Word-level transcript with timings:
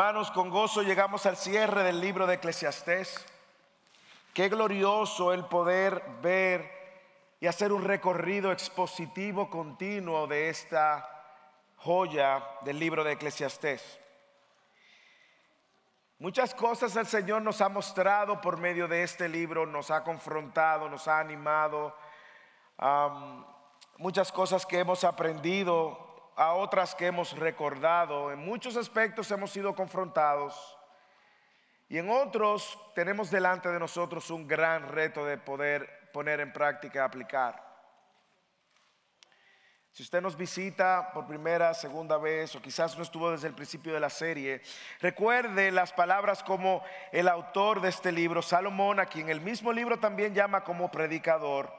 Hermanos, 0.00 0.30
con 0.30 0.48
gozo 0.48 0.80
llegamos 0.80 1.26
al 1.26 1.36
cierre 1.36 1.82
del 1.82 2.00
libro 2.00 2.26
de 2.26 2.36
Eclesiastés. 2.36 3.22
Qué 4.32 4.48
glorioso 4.48 5.34
el 5.34 5.44
poder 5.44 6.02
ver 6.22 6.70
y 7.38 7.46
hacer 7.46 7.70
un 7.70 7.84
recorrido 7.84 8.50
expositivo 8.50 9.50
continuo 9.50 10.26
de 10.26 10.48
esta 10.48 11.06
joya 11.76 12.42
del 12.62 12.78
libro 12.78 13.04
de 13.04 13.12
Eclesiastés. 13.12 14.00
Muchas 16.18 16.54
cosas 16.54 16.96
el 16.96 17.06
Señor 17.06 17.42
nos 17.42 17.60
ha 17.60 17.68
mostrado 17.68 18.40
por 18.40 18.56
medio 18.56 18.88
de 18.88 19.02
este 19.02 19.28
libro, 19.28 19.66
nos 19.66 19.90
ha 19.90 20.02
confrontado, 20.02 20.88
nos 20.88 21.08
ha 21.08 21.18
animado. 21.18 21.94
muchas 23.98 24.32
cosas 24.32 24.64
que 24.64 24.78
hemos 24.78 25.04
aprendido 25.04 26.09
a 26.40 26.54
otras 26.54 26.94
que 26.94 27.06
hemos 27.06 27.36
recordado. 27.36 28.32
En 28.32 28.38
muchos 28.38 28.74
aspectos 28.74 29.30
hemos 29.30 29.50
sido 29.50 29.74
confrontados 29.74 30.74
y 31.86 31.98
en 31.98 32.08
otros 32.08 32.78
tenemos 32.94 33.30
delante 33.30 33.68
de 33.68 33.78
nosotros 33.78 34.30
un 34.30 34.48
gran 34.48 34.88
reto 34.88 35.26
de 35.26 35.36
poder 35.36 36.08
poner 36.14 36.40
en 36.40 36.50
práctica 36.50 37.04
aplicar. 37.04 37.62
Si 39.90 40.02
usted 40.02 40.22
nos 40.22 40.34
visita 40.34 41.10
por 41.12 41.26
primera, 41.26 41.74
segunda 41.74 42.16
vez 42.16 42.56
o 42.56 42.62
quizás 42.62 42.96
no 42.96 43.02
estuvo 43.02 43.30
desde 43.30 43.48
el 43.48 43.54
principio 43.54 43.92
de 43.92 44.00
la 44.00 44.08
serie, 44.08 44.62
recuerde 45.02 45.70
las 45.70 45.92
palabras 45.92 46.42
como 46.42 46.82
el 47.12 47.28
autor 47.28 47.82
de 47.82 47.90
este 47.90 48.12
libro, 48.12 48.40
Salomón, 48.40 48.98
a 48.98 49.04
quien 49.04 49.28
el 49.28 49.42
mismo 49.42 49.74
libro 49.74 49.98
también 49.98 50.34
llama 50.34 50.64
como 50.64 50.90
predicador. 50.90 51.70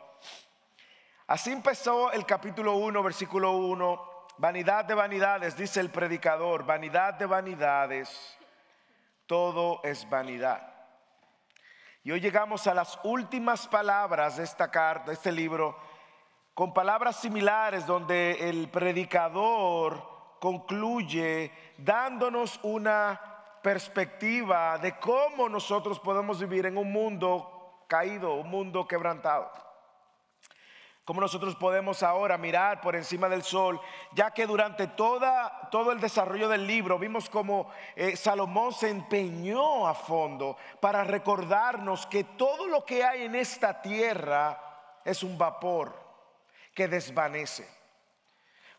Así 1.25 1.51
empezó 1.51 2.11
el 2.11 2.27
capítulo 2.27 2.75
1, 2.75 3.01
versículo 3.01 3.53
1 3.53 4.10
Vanidad 4.41 4.85
de 4.85 4.95
vanidades, 4.95 5.55
dice 5.55 5.79
el 5.79 5.91
predicador, 5.91 6.65
vanidad 6.65 7.13
de 7.13 7.27
vanidades, 7.27 8.39
todo 9.27 9.79
es 9.83 10.09
vanidad. 10.09 10.67
Y 12.03 12.09
hoy 12.09 12.21
llegamos 12.21 12.65
a 12.65 12.73
las 12.73 12.97
últimas 13.03 13.67
palabras 13.67 14.37
de 14.37 14.43
esta 14.43 14.71
carta, 14.71 15.11
de 15.11 15.13
este 15.13 15.31
libro, 15.31 15.77
con 16.55 16.73
palabras 16.73 17.17
similares 17.17 17.85
donde 17.85 18.49
el 18.49 18.67
predicador 18.69 20.03
concluye 20.39 21.51
dándonos 21.77 22.59
una 22.63 23.21
perspectiva 23.61 24.79
de 24.79 24.97
cómo 24.97 25.49
nosotros 25.49 25.99
podemos 25.99 26.39
vivir 26.39 26.65
en 26.65 26.79
un 26.79 26.91
mundo 26.91 27.83
caído, 27.87 28.33
un 28.33 28.49
mundo 28.49 28.87
quebrantado. 28.87 29.70
Como 31.11 31.19
nosotros 31.19 31.57
podemos 31.57 32.03
ahora 32.03 32.37
mirar 32.37 32.79
por 32.79 32.95
encima 32.95 33.27
del 33.27 33.43
sol, 33.43 33.81
ya 34.13 34.31
que 34.31 34.47
durante 34.47 34.87
toda, 34.87 35.67
todo 35.69 35.91
el 35.91 35.99
desarrollo 35.99 36.47
del 36.47 36.65
libro 36.65 36.97
vimos 36.97 37.29
como 37.29 37.69
eh, 37.97 38.15
Salomón 38.15 38.71
se 38.71 38.87
empeñó 38.87 39.89
a 39.89 39.93
fondo 39.93 40.55
para 40.79 41.03
recordarnos 41.03 42.07
que 42.07 42.23
todo 42.23 42.65
lo 42.65 42.85
que 42.85 43.03
hay 43.03 43.23
en 43.23 43.35
esta 43.35 43.81
tierra 43.81 44.57
es 45.03 45.21
un 45.21 45.37
vapor 45.37 45.93
que 46.73 46.87
desvanece. 46.87 47.67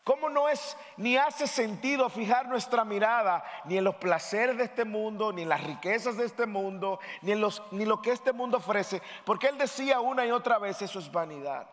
¿Cómo 0.03 0.27
no 0.27 0.49
es 0.49 0.75
ni 0.97 1.15
hace 1.17 1.45
sentido 1.45 2.09
fijar 2.09 2.47
nuestra 2.47 2.83
mirada 2.83 3.43
ni 3.65 3.77
en 3.77 3.83
los 3.83 3.97
placeres 3.97 4.57
de 4.57 4.63
este 4.63 4.85
mundo, 4.85 5.31
ni 5.31 5.43
en 5.43 5.49
las 5.49 5.63
riquezas 5.63 6.17
de 6.17 6.25
este 6.25 6.47
mundo, 6.47 6.99
ni 7.21 7.33
en 7.33 7.41
los, 7.41 7.61
ni 7.69 7.85
lo 7.85 8.01
que 8.01 8.11
este 8.11 8.33
mundo 8.33 8.57
ofrece? 8.57 9.03
Porque 9.23 9.49
él 9.49 9.59
decía 9.59 9.99
una 9.99 10.25
y 10.25 10.31
otra 10.31 10.57
vez, 10.57 10.81
eso 10.81 10.97
es 10.97 11.11
vanidad 11.11 11.67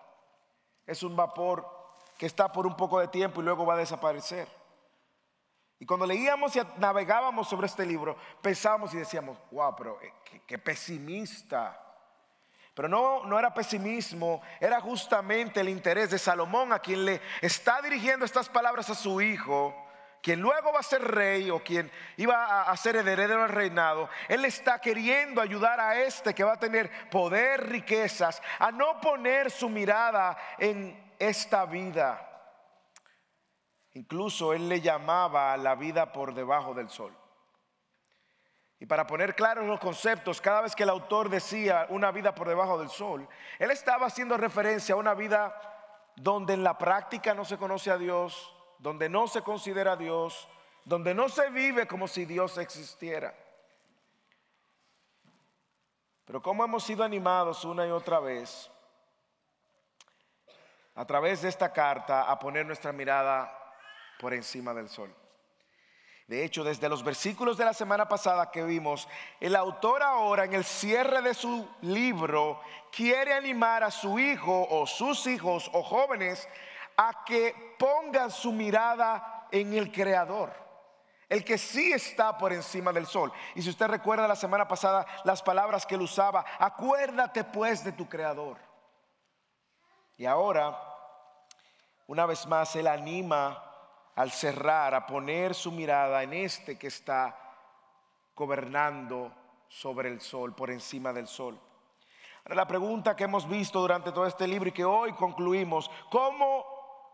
es 0.90 1.04
un 1.04 1.14
vapor 1.14 1.64
que 2.18 2.26
está 2.26 2.52
por 2.52 2.66
un 2.66 2.76
poco 2.76 2.98
de 2.98 3.06
tiempo 3.06 3.40
y 3.40 3.44
luego 3.44 3.64
va 3.64 3.74
a 3.74 3.78
desaparecer. 3.78 4.48
Y 5.78 5.86
cuando 5.86 6.04
leíamos 6.04 6.54
y 6.56 6.60
navegábamos 6.78 7.48
sobre 7.48 7.68
este 7.68 7.86
libro, 7.86 8.16
pensábamos 8.42 8.92
y 8.92 8.98
decíamos, 8.98 9.38
wow, 9.52 9.74
pero 9.76 9.98
eh, 10.02 10.12
qué, 10.46 10.58
pesimista. 10.58 11.80
Pero 12.74 12.88
no, 12.88 13.24
no 13.24 13.38
era 13.38 13.54
pesimismo, 13.54 14.42
era 14.58 14.80
justamente 14.80 15.60
el 15.60 15.68
interés 15.68 16.10
de 16.10 16.18
Salomón 16.18 16.72
a 16.72 16.80
quien 16.80 17.04
le 17.04 17.20
está 17.40 17.80
dirigiendo 17.80 18.24
estas 18.24 18.48
palabras 18.48 18.90
a 18.90 18.94
su 18.96 19.20
hijo, 19.20 19.72
quien 20.22 20.40
luego 20.40 20.72
va 20.72 20.80
a 20.80 20.84
ser 20.84 21.02
rey 21.02 21.50
o 21.50 21.60
quien 21.60 21.90
iba 22.16 22.62
a 22.62 22.76
ser 22.76 22.96
heredero 22.96 23.42
del 23.42 23.48
reinado, 23.48 24.08
él 24.28 24.44
está 24.44 24.78
queriendo 24.78 25.40
ayudar 25.40 25.80
a 25.80 26.00
este 26.00 26.34
que 26.34 26.44
va 26.44 26.54
a 26.54 26.60
tener 26.60 27.08
poder, 27.10 27.68
riquezas, 27.68 28.42
a 28.58 28.70
no 28.70 29.00
poner 29.00 29.50
su 29.50 29.68
mirada 29.68 30.36
en 30.58 31.14
esta 31.18 31.64
vida. 31.64 32.26
Incluso 33.94 34.52
él 34.52 34.68
le 34.68 34.80
llamaba 34.80 35.52
a 35.52 35.56
la 35.56 35.74
vida 35.74 36.12
por 36.12 36.34
debajo 36.34 36.74
del 36.74 36.90
sol. 36.90 37.16
Y 38.78 38.86
para 38.86 39.06
poner 39.06 39.34
claros 39.34 39.66
los 39.66 39.80
conceptos, 39.80 40.40
cada 40.40 40.62
vez 40.62 40.74
que 40.74 40.84
el 40.84 40.88
autor 40.88 41.28
decía 41.28 41.86
una 41.90 42.10
vida 42.10 42.34
por 42.34 42.48
debajo 42.48 42.78
del 42.78 42.88
sol, 42.88 43.28
él 43.58 43.70
estaba 43.70 44.06
haciendo 44.06 44.36
referencia 44.36 44.94
a 44.94 44.98
una 44.98 45.12
vida 45.12 45.54
donde 46.16 46.54
en 46.54 46.64
la 46.64 46.78
práctica 46.78 47.34
no 47.34 47.44
se 47.44 47.58
conoce 47.58 47.90
a 47.90 47.98
Dios, 47.98 48.54
donde 48.80 49.08
no 49.08 49.28
se 49.28 49.42
considera 49.42 49.92
a 49.92 49.96
Dios, 49.96 50.48
donde 50.84 51.14
no 51.14 51.28
se 51.28 51.50
vive 51.50 51.86
como 51.86 52.08
si 52.08 52.24
Dios 52.24 52.58
existiera. 52.58 53.34
Pero 56.24 56.42
como 56.42 56.64
hemos 56.64 56.84
sido 56.84 57.04
animados 57.04 57.64
una 57.64 57.86
y 57.86 57.90
otra 57.90 58.20
vez 58.20 58.70
a 60.94 61.04
través 61.04 61.42
de 61.42 61.48
esta 61.48 61.72
carta 61.72 62.22
a 62.22 62.38
poner 62.38 62.66
nuestra 62.66 62.92
mirada 62.92 63.52
por 64.18 64.34
encima 64.34 64.72
del 64.74 64.88
sol. 64.88 65.14
De 66.26 66.44
hecho, 66.44 66.62
desde 66.62 66.88
los 66.88 67.02
versículos 67.02 67.58
de 67.58 67.64
la 67.64 67.74
semana 67.74 68.08
pasada 68.08 68.52
que 68.52 68.62
vimos, 68.62 69.08
el 69.40 69.56
autor 69.56 70.02
ahora 70.02 70.44
en 70.44 70.52
el 70.52 70.64
cierre 70.64 71.22
de 71.22 71.34
su 71.34 71.68
libro 71.80 72.60
quiere 72.92 73.34
animar 73.34 73.82
a 73.82 73.90
su 73.90 74.16
hijo 74.18 74.68
o 74.70 74.86
sus 74.86 75.26
hijos 75.26 75.68
o 75.72 75.82
jóvenes 75.82 76.48
a 77.02 77.24
que 77.24 77.74
pongan 77.78 78.30
su 78.30 78.52
mirada 78.52 79.46
en 79.50 79.72
el 79.72 79.90
Creador, 79.90 80.52
el 81.30 81.42
que 81.42 81.56
sí 81.56 81.92
está 81.92 82.36
por 82.36 82.52
encima 82.52 82.92
del 82.92 83.06
sol. 83.06 83.32
Y 83.54 83.62
si 83.62 83.70
usted 83.70 83.86
recuerda 83.86 84.28
la 84.28 84.36
semana 84.36 84.68
pasada 84.68 85.06
las 85.24 85.42
palabras 85.42 85.86
que 85.86 85.94
él 85.94 86.02
usaba, 86.02 86.44
acuérdate 86.58 87.44
pues 87.44 87.82
de 87.82 87.92
tu 87.92 88.06
Creador. 88.06 88.58
Y 90.18 90.26
ahora, 90.26 90.78
una 92.06 92.26
vez 92.26 92.46
más, 92.46 92.76
él 92.76 92.86
anima 92.86 93.64
al 94.14 94.30
cerrar 94.30 94.94
a 94.94 95.06
poner 95.06 95.54
su 95.54 95.72
mirada 95.72 96.22
en 96.22 96.34
este 96.34 96.78
que 96.78 96.88
está 96.88 97.34
gobernando 98.36 99.32
sobre 99.70 100.10
el 100.10 100.20
sol, 100.20 100.54
por 100.54 100.70
encima 100.70 101.14
del 101.14 101.28
sol. 101.28 101.58
Ahora 102.44 102.56
la 102.56 102.66
pregunta 102.66 103.16
que 103.16 103.24
hemos 103.24 103.48
visto 103.48 103.80
durante 103.80 104.12
todo 104.12 104.26
este 104.26 104.46
libro 104.46 104.68
y 104.68 104.72
que 104.72 104.84
hoy 104.84 105.14
concluimos, 105.14 105.90
¿cómo 106.10 106.69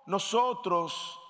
nosotros, 0.06 1.20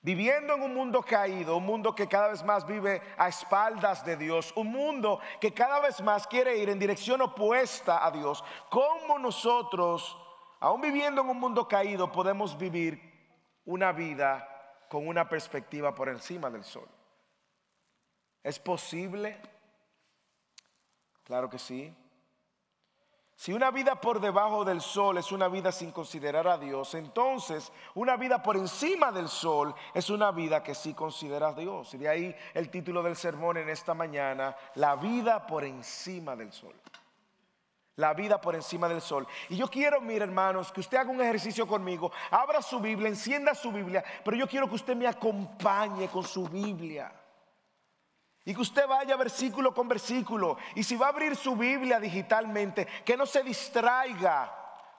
viviendo 0.00 0.54
en 0.54 0.62
un 0.62 0.74
mundo 0.74 1.02
caído, 1.02 1.56
un 1.56 1.66
mundo 1.66 1.94
que 1.94 2.08
cada 2.08 2.28
vez 2.28 2.42
más 2.44 2.66
vive 2.66 3.02
a 3.16 3.28
espaldas 3.28 4.04
de 4.04 4.16
Dios, 4.16 4.52
un 4.56 4.68
mundo 4.68 5.20
que 5.40 5.52
cada 5.52 5.80
vez 5.80 6.00
más 6.00 6.26
quiere 6.26 6.56
ir 6.56 6.68
en 6.68 6.78
dirección 6.78 7.20
opuesta 7.20 8.04
a 8.06 8.10
Dios, 8.10 8.44
¿cómo 8.70 9.18
nosotros, 9.18 10.16
aún 10.60 10.80
viviendo 10.80 11.22
en 11.22 11.28
un 11.28 11.40
mundo 11.40 11.66
caído, 11.66 12.10
podemos 12.10 12.56
vivir 12.56 13.00
una 13.64 13.92
vida 13.92 14.48
con 14.88 15.06
una 15.06 15.28
perspectiva 15.28 15.94
por 15.94 16.08
encima 16.08 16.48
del 16.48 16.64
sol? 16.64 16.88
¿Es 18.42 18.58
posible? 18.58 19.40
Claro 21.24 21.50
que 21.50 21.58
sí. 21.58 21.94
Si 23.38 23.52
una 23.52 23.70
vida 23.70 24.00
por 24.00 24.18
debajo 24.18 24.64
del 24.64 24.80
sol 24.80 25.16
es 25.16 25.30
una 25.30 25.46
vida 25.46 25.70
sin 25.70 25.92
considerar 25.92 26.48
a 26.48 26.58
Dios, 26.58 26.94
entonces 26.94 27.72
una 27.94 28.16
vida 28.16 28.42
por 28.42 28.56
encima 28.56 29.12
del 29.12 29.28
sol 29.28 29.72
es 29.94 30.10
una 30.10 30.32
vida 30.32 30.60
que 30.60 30.74
sí 30.74 30.92
considera 30.92 31.50
a 31.50 31.52
Dios. 31.52 31.94
Y 31.94 31.98
de 31.98 32.08
ahí 32.08 32.36
el 32.52 32.68
título 32.68 33.00
del 33.00 33.14
sermón 33.14 33.58
en 33.58 33.68
esta 33.68 33.94
mañana, 33.94 34.56
la 34.74 34.96
vida 34.96 35.46
por 35.46 35.62
encima 35.62 36.34
del 36.34 36.52
sol. 36.52 36.74
La 37.94 38.12
vida 38.12 38.40
por 38.40 38.56
encima 38.56 38.88
del 38.88 39.00
sol. 39.00 39.24
Y 39.50 39.56
yo 39.56 39.68
quiero, 39.68 40.00
mire 40.00 40.24
hermanos, 40.24 40.72
que 40.72 40.80
usted 40.80 40.96
haga 40.96 41.12
un 41.12 41.20
ejercicio 41.20 41.64
conmigo, 41.64 42.10
abra 42.32 42.60
su 42.60 42.80
Biblia, 42.80 43.08
encienda 43.08 43.54
su 43.54 43.70
Biblia, 43.70 44.02
pero 44.24 44.36
yo 44.36 44.48
quiero 44.48 44.68
que 44.68 44.74
usted 44.74 44.96
me 44.96 45.06
acompañe 45.06 46.08
con 46.08 46.24
su 46.24 46.48
Biblia. 46.48 47.12
Y 48.48 48.54
que 48.54 48.62
usted 48.62 48.88
vaya 48.88 49.14
versículo 49.14 49.74
con 49.74 49.86
versículo. 49.86 50.56
Y 50.74 50.82
si 50.82 50.96
va 50.96 51.04
a 51.04 51.08
abrir 51.10 51.36
su 51.36 51.54
Biblia 51.54 52.00
digitalmente, 52.00 52.88
que 53.04 53.14
no 53.14 53.26
se 53.26 53.42
distraiga 53.42 54.50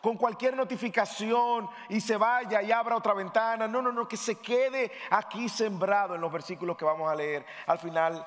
con 0.03 0.17
cualquier 0.17 0.55
notificación 0.55 1.67
y 1.89 1.99
se 1.99 2.15
vaya 2.15 2.61
y 2.61 2.71
abra 2.71 2.95
otra 2.95 3.15
ventana. 3.15 3.67
No, 3.67 3.81
no, 3.81 3.91
no, 3.91 4.07
que 4.07 4.17
se 4.17 4.35
quede 4.35 4.91
aquí 5.09 5.49
sembrado 5.49 6.13
en 6.13 6.21
los 6.21 6.31
versículos 6.31 6.77
que 6.77 6.85
vamos 6.85 7.09
a 7.09 7.15
leer 7.15 7.43
al 7.65 7.79
final 7.79 8.23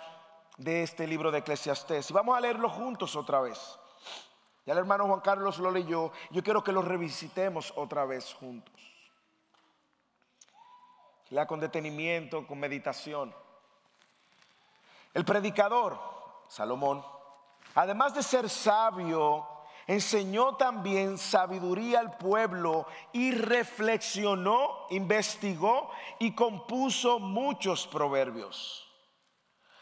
de 0.57 0.83
este 0.83 1.07
libro 1.07 1.31
de 1.31 1.39
Eclesiastés. 1.39 2.11
Y 2.11 2.13
vamos 2.13 2.37
a 2.37 2.41
leerlo 2.41 2.69
juntos 2.69 3.15
otra 3.15 3.41
vez. 3.41 3.79
Ya 4.67 4.73
el 4.73 4.81
hermano 4.81 5.07
Juan 5.07 5.21
Carlos 5.21 5.59
lo 5.59 5.71
leyó. 5.71 6.11
Yo 6.31 6.43
quiero 6.43 6.65
que 6.65 6.73
lo 6.73 6.83
revisitemos 6.83 7.73
otra 7.77 8.05
vea 8.07 8.19
juntos. 8.41 8.75
Lea 11.31 11.47
con 11.47 11.61
detenimiento, 11.61 12.45
con 12.45 12.59
meditación. 12.59 13.33
El 15.14 15.25
predicador, 15.25 15.99
Salomón, 16.49 17.05
además 17.75 18.14
de 18.14 18.23
ser 18.23 18.49
sabio, 18.49 19.47
enseñó 19.87 20.56
también 20.56 21.19
sabiduría 21.19 22.00
al 22.00 22.17
pueblo 22.17 22.87
y 23.12 23.32
reflexionó, 23.32 24.87
investigó 24.91 25.91
y 26.19 26.35
compuso 26.35 27.19
muchos 27.19 27.87
proverbios. 27.87 28.88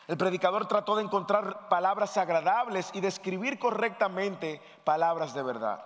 El 0.08 0.16
predicador 0.16 0.66
trató 0.66 0.96
de 0.96 1.04
encontrar 1.04 1.68
palabras 1.68 2.16
agradables 2.16 2.90
y 2.94 3.00
de 3.00 3.06
escribir 3.06 3.60
correctamente 3.60 4.60
palabras 4.82 5.34
de 5.34 5.42
verdad. 5.44 5.84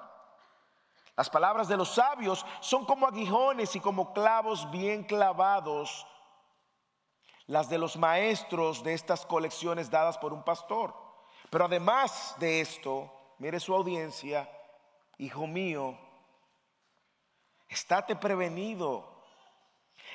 Las 1.17 1.29
palabras 1.29 1.69
de 1.69 1.77
los 1.77 1.91
sabios 1.91 2.45
son 2.61 2.87
como 2.87 3.07
aguijones 3.07 3.77
y 3.77 3.81
como 3.81 4.15
clavos 4.15 4.71
bien 4.71 5.05
clavados. 5.05 6.07
Las 7.47 7.69
de 7.69 7.79
los 7.79 7.97
maestros 7.97 8.83
de 8.83 8.95
estas 8.95 9.27
colecciones 9.27 9.91
dadas 9.91 10.17
por 10.19 10.33
un 10.33 10.43
pastor. 10.43 10.95
Pero 11.51 11.67
además 11.67 12.35
de 12.39 12.61
esto, 12.61 13.13
mire 13.39 13.61
su 13.61 13.75
audiencia, 13.75 14.49
hijo 15.19 15.47
mío, 15.47 15.99
estate 17.69 18.17
prevenido. 18.17 19.13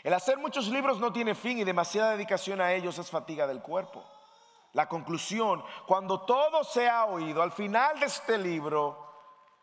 El 0.04 0.14
hacer 0.14 0.38
muchos 0.38 0.68
libros 0.68 1.00
no 1.00 1.14
tiene 1.14 1.36
fin 1.36 1.60
y 1.60 1.64
demasiada 1.64 2.12
dedicación 2.12 2.62
a 2.62 2.74
ellos 2.74 2.98
es 2.98 3.10
fatiga 3.10 3.46
del 3.48 3.62
cuerpo. 3.62 4.04
La 4.74 4.88
conclusión, 4.88 5.64
cuando 5.88 6.22
todo 6.22 6.64
se 6.64 6.90
ha 6.90 7.06
oído, 7.06 7.42
al 7.42 7.52
final 7.52 8.00
de 8.00 8.06
este 8.06 8.38
libro, 8.38 9.10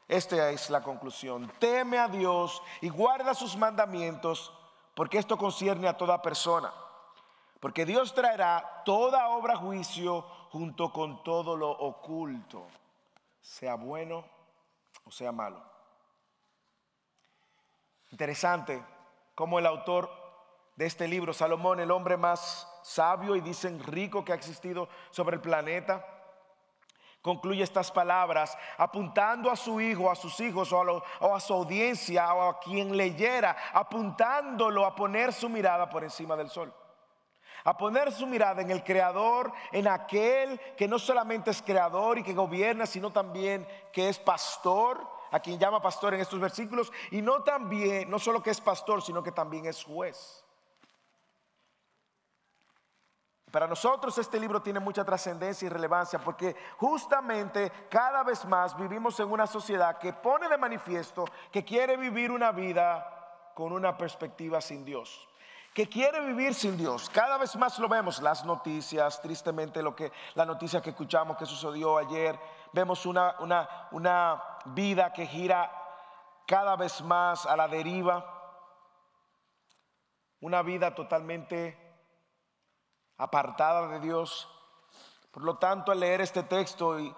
esta 0.09 0.51
es 0.51 0.69
la 0.71 0.83
conclusión. 0.83 1.53
Teme 1.59 1.99
a 1.99 2.09
Dios 2.09 2.63
y 2.81 2.89
guarda 2.89 3.35
sus 3.35 3.57
mandamientos, 3.57 4.53
porque 4.95 5.19
esto 5.19 5.37
concierne 5.37 5.89
a 5.89 5.97
toda 5.97 6.23
persona. 6.23 6.73
Porque 7.67 7.85
Dios 7.85 8.15
traerá 8.15 8.83
toda 8.85 9.27
obra 9.31 9.57
juicio 9.57 10.23
junto 10.53 10.93
con 10.93 11.25
todo 11.25 11.57
lo 11.57 11.69
oculto 11.69 12.69
sea 13.41 13.75
bueno 13.75 14.25
o 15.05 15.11
sea 15.11 15.33
malo. 15.33 15.61
Interesante 18.13 18.81
cómo 19.35 19.59
el 19.59 19.67
autor 19.67 20.09
de 20.77 20.87
este 20.87 21.09
libro, 21.09 21.33
Salomón, 21.33 21.81
el 21.81 21.91
hombre 21.91 22.17
más 22.17 22.73
sabio 22.85 23.35
y 23.35 23.41
dicen 23.41 23.83
rico 23.83 24.25
que 24.25 24.31
ha 24.31 24.37
existido 24.37 24.89
sobre 25.11 25.35
el 25.35 25.43
planeta, 25.43 26.07
concluye 27.21 27.65
estas 27.65 27.91
palabras 27.91 28.57
apuntando 28.79 29.51
a 29.51 29.57
su 29.57 29.81
hijo, 29.81 30.09
a 30.09 30.15
sus 30.15 30.39
hijos 30.39 30.73
o 30.73 30.81
a, 30.81 31.03
o 31.19 31.35
a, 31.35 31.41
su 31.41 31.53
audiencia 31.53 32.33
o 32.33 32.49
a 32.49 32.61
quien 32.61 32.97
leyera, 32.97 33.57
apuntándolo 33.73 34.87
a 34.87 34.95
poner 34.95 35.33
su 35.33 35.49
mirada 35.49 35.91
por 35.91 36.05
encima 36.05 36.37
del 36.37 36.49
sol 36.49 36.73
a 37.67 37.77
poner 37.77 38.13
su 38.13 38.29
mirada 38.29 38.63
en 38.63 38.71
el 38.71 38.85
Creador, 38.85 39.53
en 39.73 39.89
aquel 39.89 40.59
que 40.77 40.87
no 40.87 41.01
solamente 41.01 41.51
es 41.51 41.61
creador 41.61 42.17
y 42.17 42.23
que 42.23 42.33
gobierna, 42.33 42.87
sino 42.87 43.11
también 43.11 43.67
que 43.93 44.09
es 44.09 44.21
pastor, 44.21 45.05
a 45.33 45.41
quien 45.41 45.59
llama 45.59 45.83
pastor 45.83 46.15
en 46.15 46.21
estos 46.21 46.39
versículos, 46.39 46.93
y 47.11 47.21
no 47.21 47.43
también, 47.43 48.09
no 48.09 48.21
solo 48.21 48.41
que 48.41 48.51
es 48.51 48.61
pastor, 48.61 49.03
sino 49.03 49.21
que 49.21 49.33
también 49.33 49.67
es 49.67 49.83
juez. 49.83 50.45
Para 53.51 53.67
nosotros 53.67 54.17
este 54.17 54.39
libro 54.39 54.63
tiene 54.63 54.79
mucha 54.79 55.05
trascendencia 55.05 55.67
y 55.67 55.69
relevancia 55.69 56.21
porque 56.21 56.55
justamente 56.77 57.73
cada 57.91 58.23
vez 58.23 58.45
más 58.45 58.77
vivimos 58.77 59.19
en 59.19 59.33
una 59.33 59.47
sociedad 59.47 59.99
que 59.99 60.13
pone 60.13 60.49
de 60.49 60.59
manifiesto 60.59 61.25
que 61.51 61.65
quiere 61.65 61.97
vivir 61.97 62.31
una 62.31 62.53
vida 62.53 63.51
con 63.55 63.73
una 63.73 63.97
perspectiva 63.97 64.61
sin 64.61 64.85
Dios 64.85 65.27
que 65.77 65.91
quiere 65.91 66.23
vivir 66.23 66.55
sin 66.55 66.75
Dios. 66.79 67.11
Cada 67.11 67.37
vez 67.37 67.55
más 67.55 67.79
lo 67.79 67.87
vemos, 67.87 68.23
las 68.23 68.47
noticias, 68.47 69.21
tristemente 69.21 69.83
lo 69.83 69.95
que 69.95 70.11
la 70.33 70.47
noticia 70.47 70.81
que 70.81 70.89
escuchamos 70.89 71.37
que 71.37 71.45
sucedió 71.45 71.99
ayer, 71.99 72.41
vemos 72.73 73.05
una, 73.05 73.37
una, 73.41 73.69
una 73.91 74.43
vida 74.65 75.13
que 75.13 75.27
gira 75.27 75.71
cada 76.47 76.77
vez 76.77 77.03
más 77.03 77.45
a 77.45 77.55
la 77.59 77.69
deriva, 77.69 78.25
una 80.41 80.63
vida 80.63 80.95
totalmente 80.95 81.77
apartada 83.19 83.87
de 83.89 84.01
Dios. 84.01 84.49
Por 85.31 85.43
lo 85.43 85.59
tanto, 85.59 85.93
al 85.93 86.01
leer 86.01 86.23
este 86.23 86.45
texto 86.45 86.99
y 86.99 87.15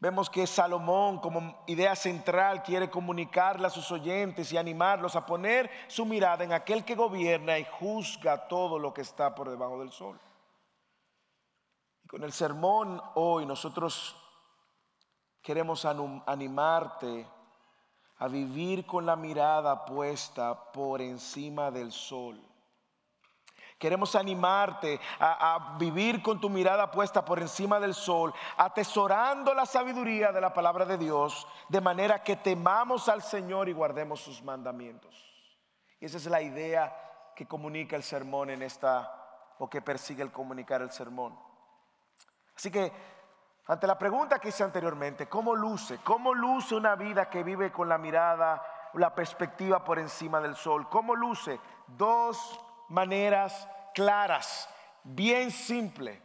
Vemos 0.00 0.30
que 0.30 0.46
Salomón 0.46 1.18
como 1.18 1.64
idea 1.66 1.96
central 1.96 2.62
quiere 2.62 2.88
comunicarle 2.88 3.66
a 3.66 3.70
sus 3.70 3.90
oyentes 3.90 4.52
y 4.52 4.56
animarlos 4.56 5.16
a 5.16 5.26
poner 5.26 5.68
su 5.88 6.06
mirada 6.06 6.44
en 6.44 6.52
aquel 6.52 6.84
que 6.84 6.94
gobierna 6.94 7.58
y 7.58 7.64
juzga 7.64 8.46
todo 8.46 8.78
lo 8.78 8.94
que 8.94 9.00
está 9.00 9.34
por 9.34 9.50
debajo 9.50 9.80
del 9.80 9.90
sol. 9.90 10.20
Y 12.04 12.08
con 12.08 12.22
el 12.22 12.32
sermón 12.32 13.02
hoy 13.16 13.44
nosotros 13.44 14.16
queremos 15.42 15.84
animarte 15.84 17.26
a 18.18 18.28
vivir 18.28 18.86
con 18.86 19.04
la 19.04 19.16
mirada 19.16 19.84
puesta 19.84 20.70
por 20.72 21.02
encima 21.02 21.72
del 21.72 21.90
sol. 21.90 22.47
Queremos 23.78 24.16
animarte 24.16 25.00
a, 25.20 25.76
vivir 25.78 26.20
con 26.20 26.40
tu 26.40 26.50
mirada 26.50 26.90
puesta 26.90 27.24
por 27.24 27.38
encima 27.38 27.78
del 27.78 27.94
sol, 27.94 28.34
atesorando 28.56 29.54
la 29.54 29.66
sabiduría 29.66 30.32
de 30.32 30.40
la 30.40 30.52
palabra 30.52 30.84
de 30.84 30.98
Dios, 30.98 31.46
de 31.68 31.80
manera 31.80 32.24
que 32.24 32.34
temamos 32.34 33.08
al 33.08 33.22
Señor 33.22 33.68
y 33.68 33.72
guardemos 33.72 34.20
sus 34.20 34.42
mandamientos. 34.42 35.14
Y 36.00 36.06
esa 36.06 36.16
es 36.16 36.26
la 36.26 36.42
idea 36.42 37.32
que 37.36 37.46
comunica 37.46 37.94
el 37.94 38.02
sermón 38.02 38.50
en 38.50 38.62
esta, 38.62 39.14
o 39.60 39.70
que 39.70 39.80
persigue 39.80 40.24
el 40.24 40.32
comunicar 40.32 40.82
el 40.82 40.90
sermón. 40.90 41.38
Así 42.56 42.72
que, 42.72 42.92
ante 43.66 43.86
la 43.86 43.96
pregunta 43.96 44.40
que 44.40 44.48
hice 44.48 44.64
anteriormente, 44.64 45.28
¿cómo 45.28 45.54
luce? 45.54 45.98
¿Cómo 46.02 46.34
luce 46.34 46.74
una 46.74 46.96
vida 46.96 47.30
que 47.30 47.44
vive 47.44 47.70
con 47.70 47.88
la 47.88 47.98
mirada, 47.98 48.90
la 48.94 49.14
perspectiva 49.14 49.84
por 49.84 50.00
encima 50.00 50.40
del 50.40 50.56
sol? 50.56 50.88
¿Cómo 50.88 51.14
luce? 51.14 51.60
Dos 51.86 52.64
maneras 52.88 53.68
claras, 53.94 54.68
bien 55.04 55.50
simple. 55.50 56.22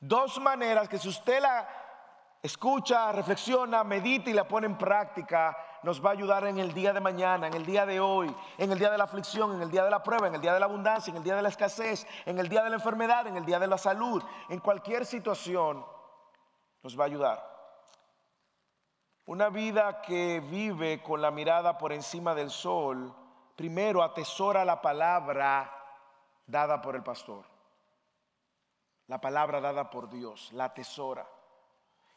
Dos 0.00 0.40
maneras 0.40 0.88
que 0.88 0.98
si 0.98 1.08
usted 1.08 1.40
la 1.40 1.68
escucha, 2.42 3.12
reflexiona, 3.12 3.82
medita 3.84 4.30
y 4.30 4.32
la 4.32 4.46
pone 4.46 4.66
en 4.66 4.78
práctica, 4.78 5.56
nos 5.82 6.04
va 6.04 6.10
a 6.10 6.12
ayudar 6.12 6.46
en 6.46 6.58
el 6.58 6.72
día 6.72 6.92
de 6.92 7.00
mañana, 7.00 7.46
en 7.46 7.54
el 7.54 7.64
día 7.64 7.86
de 7.86 8.00
hoy, 8.00 8.34
en 8.58 8.70
el 8.70 8.78
día 8.78 8.90
de 8.90 8.98
la 8.98 9.04
aflicción, 9.04 9.54
en 9.54 9.62
el 9.62 9.70
día 9.70 9.84
de 9.84 9.90
la 9.90 10.02
prueba, 10.02 10.28
en 10.28 10.34
el 10.34 10.40
día 10.40 10.54
de 10.54 10.60
la 10.60 10.66
abundancia, 10.66 11.10
en 11.10 11.16
el 11.16 11.24
día 11.24 11.36
de 11.36 11.42
la 11.42 11.48
escasez, 11.48 12.06
en 12.26 12.38
el 12.38 12.48
día 12.48 12.62
de 12.62 12.70
la 12.70 12.76
enfermedad, 12.76 13.26
en 13.26 13.36
el 13.36 13.44
día 13.44 13.58
de 13.58 13.66
la 13.66 13.78
salud, 13.78 14.22
en 14.48 14.60
cualquier 14.60 15.06
situación, 15.06 15.84
nos 16.82 16.98
va 16.98 17.04
a 17.04 17.06
ayudar. 17.06 17.58
Una 19.26 19.50
vida 19.50 20.00
que 20.00 20.40
vive 20.40 21.02
con 21.02 21.20
la 21.20 21.30
mirada 21.30 21.76
por 21.76 21.92
encima 21.92 22.34
del 22.34 22.50
sol, 22.50 23.14
primero 23.56 24.02
atesora 24.02 24.64
la 24.64 24.80
palabra 24.80 25.77
dada 26.48 26.82
por 26.82 26.96
el 26.96 27.04
pastor. 27.04 27.44
La 29.06 29.20
palabra 29.20 29.60
dada 29.60 29.88
por 29.88 30.10
Dios, 30.10 30.50
la 30.52 30.74
tesora. 30.74 31.26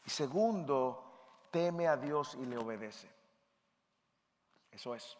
Y 0.04 0.10
segundo, 0.10 1.46
teme 1.50 1.86
a 1.86 1.96
Dios 1.96 2.34
y 2.34 2.46
le 2.46 2.56
obedece. 2.56 3.08
Eso 4.72 4.94
es. 4.94 5.16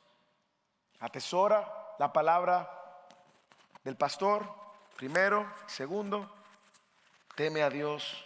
Atesora 0.98 1.94
la 1.98 2.12
palabra 2.12 3.06
del 3.84 3.96
pastor, 3.96 4.48
primero. 4.96 5.46
Segundo, 5.66 6.28
teme 7.36 7.62
a 7.62 7.70
Dios 7.70 8.24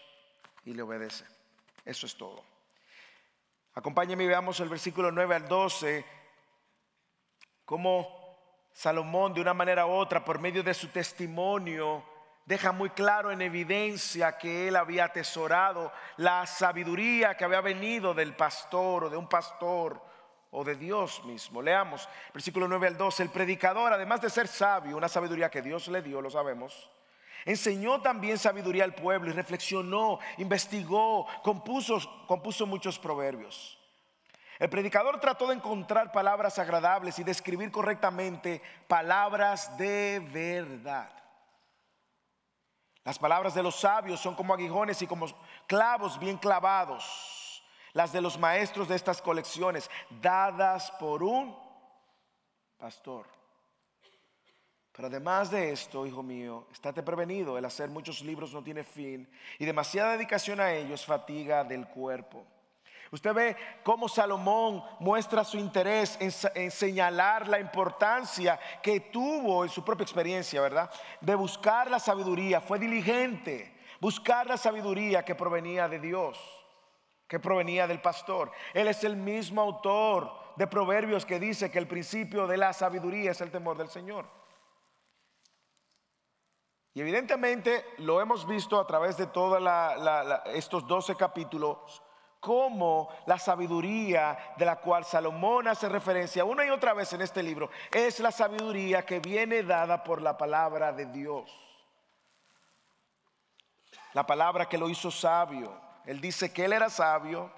y 0.65 0.73
le 0.73 0.83
obedece. 0.83 1.27
Eso 1.85 2.07
es 2.07 2.17
todo. 2.17 2.43
Acompáñenme 3.75 4.25
y 4.25 4.29
veamos 4.29 4.59
el 4.61 4.69
versículo 4.69 5.11
9 5.13 5.35
al 5.35 5.49
12, 5.49 6.05
cómo 7.65 8.26
Salomón 8.77 9.33
de 9.33 9.41
una 9.41 9.55
manera 9.55 9.87
u 9.87 9.91
otra, 9.91 10.23
por 10.23 10.39
medio 10.39 10.63
de 10.63 10.75
su 10.75 10.89
testimonio, 10.89 12.05
deja 12.45 12.73
muy 12.73 12.91
claro 12.91 13.33
en 13.33 13.41
evidencia 13.41 14.37
que 14.37 14.69
él 14.69 14.77
había 14.77 15.07
atesorado 15.07 15.91
la 16.19 16.47
sabiduría 16.47 17.39
que 17.39 17.47
había 17.47 17.63
venido 17.63 18.13
del 18.13 18.37
pastor 18.37 19.05
o 19.05 19.09
de 19.09 19.17
un 19.17 19.31
pastor 19.31 19.99
o 20.51 20.63
de 20.63 20.75
Dios 20.75 21.25
mismo. 21.25 21.63
Leamos 21.63 22.07
versículo 22.35 22.69
9 22.69 22.89
al 22.89 22.99
12. 22.99 23.23
El 23.23 23.31
predicador, 23.31 23.95
además 23.95 24.21
de 24.21 24.29
ser 24.29 24.47
sabio, 24.47 24.99
una 24.99 25.09
sabiduría 25.09 25.51
que 25.51 25.63
Dios 25.63 25.89
le 25.89 26.03
dio, 26.03 26.21
lo 26.21 26.29
sabemos, 26.29 26.91
enseñó 27.47 28.03
también 28.03 28.37
sabiduría 28.37 28.85
al 28.85 28.95
pueblo 28.95 29.31
y 29.31 29.33
reflexionó, 29.33 30.19
investigó, 30.37 31.27
compuso, 31.43 31.99
compuso 32.27 32.67
muchos 32.67 32.99
proverbios. 32.99 33.79
El 34.59 34.71
predicador 34.71 35.21
trató 35.21 35.49
de 35.49 35.55
encontrar 35.55 36.13
palabras 36.13 36.59
agradables 36.59 37.19
y 37.19 37.25
de 37.25 37.33
escribir 37.33 37.71
correctamente 37.71 38.63
palabras 38.89 39.77
de 39.77 40.23
verdad. 40.33 41.11
Las 43.05 43.19
palabras 43.19 43.55
de 43.55 43.63
los 43.63 43.77
sabios 43.77 44.19
son 44.19 44.35
como 44.35 44.55
aguijones 44.55 45.01
y 45.03 45.07
como 45.07 45.27
clavos 45.67 46.19
bien 46.19 46.39
clavados. 46.39 47.63
Las 47.93 48.13
de 48.13 48.21
los 48.21 48.39
maestros 48.39 48.89
de 48.89 48.97
estas 48.97 49.23
colecciones, 49.23 49.91
dadas 50.21 50.91
por 50.93 51.23
un 51.23 51.57
pastor. 52.77 53.27
Pero 54.93 55.09
además 55.09 55.51
de 55.51 55.73
esto, 55.73 56.07
hijo 56.07 56.23
mío, 56.23 56.67
estate 56.73 57.03
prevenido, 57.03 57.59
el 57.59 57.65
hacer 57.67 57.91
muchos 57.91 58.23
libros 58.23 58.53
no 58.55 58.63
tiene 58.65 58.83
fin 58.83 59.29
y 59.59 59.67
demasiada 59.67 60.13
dedicación 60.13 60.59
a 60.59 60.73
ellos 60.73 61.05
fatiga 61.05 61.63
del 61.65 61.87
cuerpo. 61.87 62.47
Usted 63.11 63.35
ve 63.35 63.57
cómo 63.85 64.09
Salomón 64.09 64.83
muestra 64.99 65.45
su 65.45 65.59
interés 65.59 66.19
en, 66.21 66.71
señalar 66.71 67.47
la 67.47 67.61
importancia 67.61 68.59
que 68.83 69.01
tuvo 69.01 69.65
en 69.65 69.71
su 69.71 69.85
propia 69.85 70.03
experiencia, 70.03 70.61
¿verdad? 70.61 70.91
De 71.21 71.35
buscar 71.35 71.89
la 71.91 72.01
sabiduría. 72.01 72.61
Fue 72.61 72.79
diligente, 72.79 73.79
buscar 74.01 74.47
la 74.47 74.57
sabiduría 74.57 75.25
que 75.25 75.37
provenía 75.37 75.89
de 75.89 76.01
Dios, 76.01 76.39
que 77.29 77.39
provenía 77.39 77.87
del 77.87 78.01
pastor. 78.01 78.51
Él 78.75 78.89
es 78.89 79.05
el 79.05 79.17
mismo 79.17 79.63
autor 79.63 80.47
de 80.57 80.67
Proverbios 80.67 81.25
que 81.25 81.39
dice 81.39 81.71
que 81.71 81.79
el 81.79 81.87
principio 81.87 82.47
de 82.47 82.57
la 82.57 82.73
sabiduría 82.73 83.31
es 83.31 83.41
el 83.41 83.53
temor 83.53 83.79
del 83.79 83.89
Señor. 83.89 84.27
Y 86.93 87.03
evidentemente 87.03 87.85
lo 87.99 88.21
hemos 88.23 88.47
visto 88.47 88.81
a 88.81 88.87
través 88.87 89.17
de 89.19 89.27
todos 89.27 89.63
estos 90.47 90.87
12 90.89 91.15
capítulos 91.15 92.03
cómo 92.47 93.09
la 93.27 93.41
sabiduría 93.41 94.55
de 94.57 94.65
la 94.65 94.77
cual 94.77 95.05
Salomón 95.05 95.67
hace 95.67 95.89
referencia 95.89 96.45
una 96.45 96.65
y 96.65 96.71
otra 96.71 96.95
vez 96.95 97.13
en 97.13 97.23
este 97.23 97.43
libro 97.43 97.71
es 97.91 98.21
la 98.21 98.31
sabiduría 98.31 99.05
que 99.05 99.19
viene 99.19 99.65
dada 99.65 100.05
por 100.05 100.23
la 100.23 100.39
palabra 100.39 100.93
de 100.93 101.07
Dios. 101.07 101.51
La 104.13 104.25
palabra 104.25 104.69
que 104.69 104.79
lo 104.79 104.89
hizo 104.89 105.11
sabio. 105.11 105.77
Él 106.05 106.21
dice 106.21 106.53
que 106.53 106.67
él 106.67 106.73
era 106.73 106.89
sabio. 106.89 107.51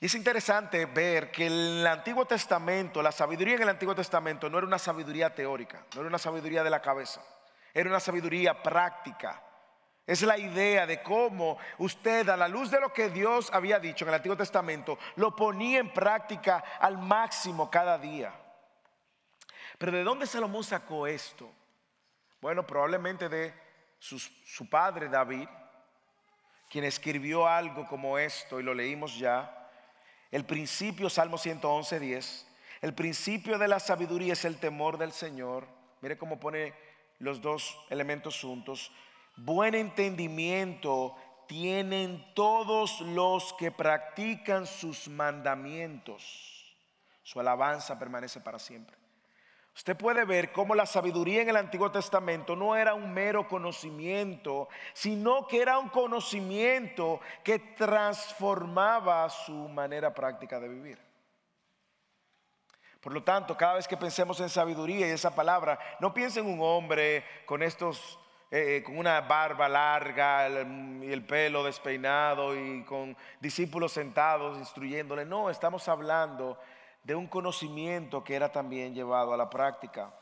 Y 0.00 0.06
es 0.06 0.14
interesante 0.14 0.86
ver 0.86 1.30
que 1.30 1.46
el 1.46 1.86
Antiguo 1.86 2.24
Testamento, 2.24 3.02
la 3.02 3.12
sabiduría 3.12 3.56
en 3.56 3.62
el 3.64 3.68
Antiguo 3.68 3.94
Testamento 3.94 4.48
no 4.48 4.56
era 4.56 4.66
una 4.66 4.78
sabiduría 4.78 5.34
teórica, 5.34 5.84
no 5.94 6.00
era 6.00 6.08
una 6.08 6.18
sabiduría 6.18 6.64
de 6.64 6.70
la 6.70 6.80
cabeza, 6.80 7.20
era 7.74 7.90
una 7.90 8.00
sabiduría 8.00 8.62
práctica 8.62 9.42
es 10.06 10.22
la 10.22 10.36
idea 10.36 10.86
de 10.86 11.02
cómo 11.02 11.58
usted, 11.78 12.28
a 12.28 12.36
la 12.36 12.48
luz 12.48 12.70
de 12.70 12.80
lo 12.80 12.92
que 12.92 13.08
Dios 13.08 13.50
había 13.52 13.78
dicho 13.78 14.04
en 14.04 14.08
el 14.08 14.14
Antiguo 14.16 14.36
Testamento, 14.36 14.98
lo 15.16 15.34
ponía 15.36 15.78
en 15.78 15.92
práctica 15.92 16.64
al 16.80 16.98
máximo 16.98 17.70
cada 17.70 17.98
día. 17.98 18.34
Pero 19.78 19.92
¿de 19.92 20.02
dónde 20.02 20.26
Salomón 20.26 20.64
sacó 20.64 21.06
esto? 21.06 21.50
Bueno, 22.40 22.66
probablemente 22.66 23.28
de 23.28 23.54
su, 23.98 24.68
padre 24.68 25.08
David, 25.08 25.48
quien 26.68 26.84
escribió 26.84 27.46
algo 27.46 27.86
como 27.86 28.18
esto 28.18 28.58
y 28.58 28.64
lo 28.64 28.74
leímos 28.74 29.16
ya. 29.16 29.70
El 30.32 30.44
principio, 30.44 31.08
Salmo 31.08 31.38
111, 31.38 32.00
10. 32.00 32.48
El 32.80 32.94
principio 32.94 33.58
de 33.58 33.68
la 33.68 33.78
sabiduría 33.78 34.32
es 34.32 34.44
el 34.44 34.58
temor 34.58 34.98
del 34.98 35.12
Señor. 35.12 35.68
Mire 36.00 36.18
cómo 36.18 36.40
pone 36.40 36.74
los 37.20 37.40
dos 37.40 37.78
elementos 37.88 38.40
juntos 38.40 38.90
buen 39.36 39.74
entendimiento 39.74 41.16
tienen 41.46 42.24
todos 42.34 43.00
los 43.00 43.52
que 43.54 43.70
practican 43.70 44.66
sus 44.66 45.08
mandamientos. 45.08 46.74
Su 47.22 47.40
alabanza 47.40 47.98
permanece 47.98 48.40
para 48.40 48.58
siempre. 48.58 48.96
Usted 49.74 49.96
puede 49.96 50.24
ver 50.24 50.52
cómo 50.52 50.74
la 50.74 50.84
sabiduría 50.84 51.42
en 51.42 51.48
el 51.48 51.56
Antiguo 51.56 51.90
Testamento 51.90 52.54
no 52.54 52.76
era 52.76 52.92
un 52.92 53.12
mero 53.12 53.48
conocimiento, 53.48 54.68
sino 54.92 55.46
que 55.46 55.62
era 55.62 55.78
un 55.78 55.88
conocimiento 55.88 57.20
que 57.42 57.58
transformaba 57.58 59.30
su 59.30 59.52
manera 59.52 60.12
práctica 60.12 60.60
de 60.60 60.68
vivir. 60.68 60.98
Por 63.00 63.14
lo 63.14 63.22
tanto, 63.24 63.56
cada 63.56 63.74
vez 63.74 63.88
que 63.88 63.96
pensemos 63.96 64.38
en 64.40 64.50
sabiduría 64.50 65.08
y 65.08 65.10
esa 65.10 65.34
palabra, 65.34 65.78
no 66.00 66.12
piensen 66.12 66.46
en 66.46 66.52
un 66.52 66.60
hombre 66.60 67.24
con 67.46 67.62
estos 67.62 68.18
eh, 68.54 68.76
eh, 68.76 68.82
con 68.82 68.98
una 68.98 69.18
barba 69.22 69.66
larga 69.66 70.46
y 70.46 71.10
el 71.10 71.24
pelo 71.24 71.64
despeinado 71.64 72.54
y 72.54 72.84
con 72.84 73.16
discípulos 73.40 73.92
sentados 73.92 74.58
instruyéndole. 74.58 75.24
No, 75.24 75.48
estamos 75.48 75.88
hablando 75.88 76.58
de 77.02 77.14
un 77.14 77.28
conocimiento 77.28 78.22
que 78.22 78.34
era 78.34 78.52
también 78.52 78.94
llevado 78.94 79.32
a 79.32 79.38
la 79.38 79.48
práctica. 79.48 80.12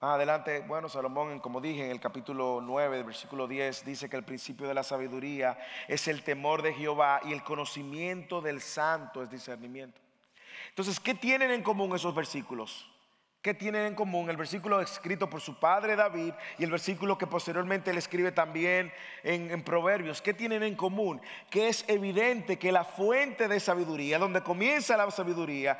adelante, 0.00 0.60
bueno, 0.60 0.88
Salomón, 0.88 1.40
como 1.40 1.60
dije 1.60 1.86
en 1.86 1.90
el 1.90 1.98
capítulo 1.98 2.60
9, 2.62 3.02
versículo 3.02 3.48
10, 3.48 3.84
dice 3.84 4.08
que 4.08 4.16
el 4.16 4.24
principio 4.24 4.68
de 4.68 4.74
la 4.74 4.84
sabiduría 4.84 5.58
es 5.88 6.06
el 6.06 6.22
temor 6.22 6.62
de 6.62 6.72
Jehová 6.72 7.20
y 7.24 7.32
el 7.32 7.42
conocimiento 7.42 8.40
del 8.40 8.60
santo 8.60 9.24
es 9.24 9.30
discernimiento. 9.30 10.00
Entonces, 10.68 11.00
¿qué 11.00 11.14
tienen 11.14 11.50
en 11.50 11.64
común 11.64 11.96
esos 11.96 12.14
versículos? 12.14 12.93
¿Qué 13.44 13.52
tienen 13.52 13.84
en 13.84 13.94
común? 13.94 14.30
El 14.30 14.38
versículo 14.38 14.80
escrito 14.80 15.28
por 15.28 15.38
su 15.38 15.60
padre 15.60 15.96
David 15.96 16.32
y 16.56 16.64
el 16.64 16.70
versículo 16.70 17.18
que 17.18 17.26
posteriormente 17.26 17.92
le 17.92 17.98
escribe 17.98 18.32
también 18.32 18.90
en, 19.22 19.62
Proverbios. 19.62 20.22
¿Qué 20.22 20.32
tienen 20.32 20.62
en 20.62 20.74
común? 20.74 21.20
Que 21.50 21.68
es 21.68 21.84
evidente 21.86 22.58
que 22.58 22.72
la 22.72 22.84
fuente 22.84 23.46
de 23.46 23.60
sabiduría, 23.60 24.18
donde 24.18 24.42
comienza 24.42 24.96
la 24.96 25.10
sabiduría, 25.10 25.78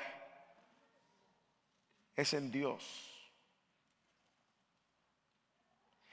es 2.14 2.35
en 2.35 2.50
Dios. 2.50 3.33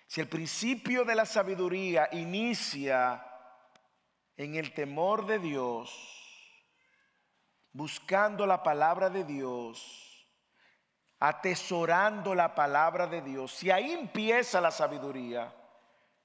Si 0.08 0.22
el 0.22 0.30
principio 0.30 1.04
de 1.04 1.16
la 1.16 1.26
sabiduría 1.26 2.08
inicia 2.14 3.26
en 4.38 4.56
el 4.56 4.74
temor 4.74 5.26
de 5.26 5.38
Dios, 5.38 5.92
buscando 7.74 8.48
la 8.48 8.64
palabra 8.64 9.10
de 9.10 9.26
Dios, 9.26 10.11
atesorando 11.22 12.34
la 12.34 12.56
palabra 12.56 13.06
de 13.06 13.22
Dios, 13.22 13.54
si 13.54 13.70
ahí 13.70 13.92
empieza 13.92 14.60
la 14.60 14.72
sabiduría, 14.72 15.54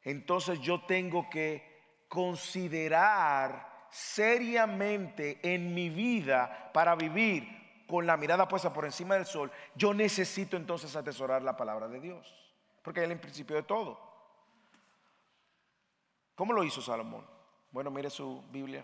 entonces 0.03 0.59
yo 0.61 0.81
tengo 0.87 1.29
que 1.29 2.03
considerar 2.09 3.89
seriamente 3.91 5.39
en 5.43 5.75
mi 5.75 5.91
vida 5.91 6.71
para 6.73 6.95
vivir 6.95 7.85
con 7.87 8.07
la 8.07 8.17
mirada 8.17 8.49
puesta 8.49 8.73
por 8.73 8.87
encima 8.87 9.17
del 9.17 9.27
sol, 9.27 9.53
yo 9.75 9.93
necesito 9.93 10.57
entonces 10.57 10.97
atesorar 10.97 11.43
la 11.43 11.59
palabra 11.59 11.89
de 11.89 12.01
Dios, 12.01 12.35
porque 12.81 13.05
es 13.05 13.11
el 13.11 13.21
principio 13.21 13.57
de 13.57 13.65
todo. 13.65 14.01
¿Cómo 16.35 16.55
lo 16.55 16.65
hizo 16.65 16.81
Salomón? 16.81 17.27
Bueno, 17.71 17.91
mire 17.91 18.09
su 18.09 18.43
Biblia. 18.51 18.83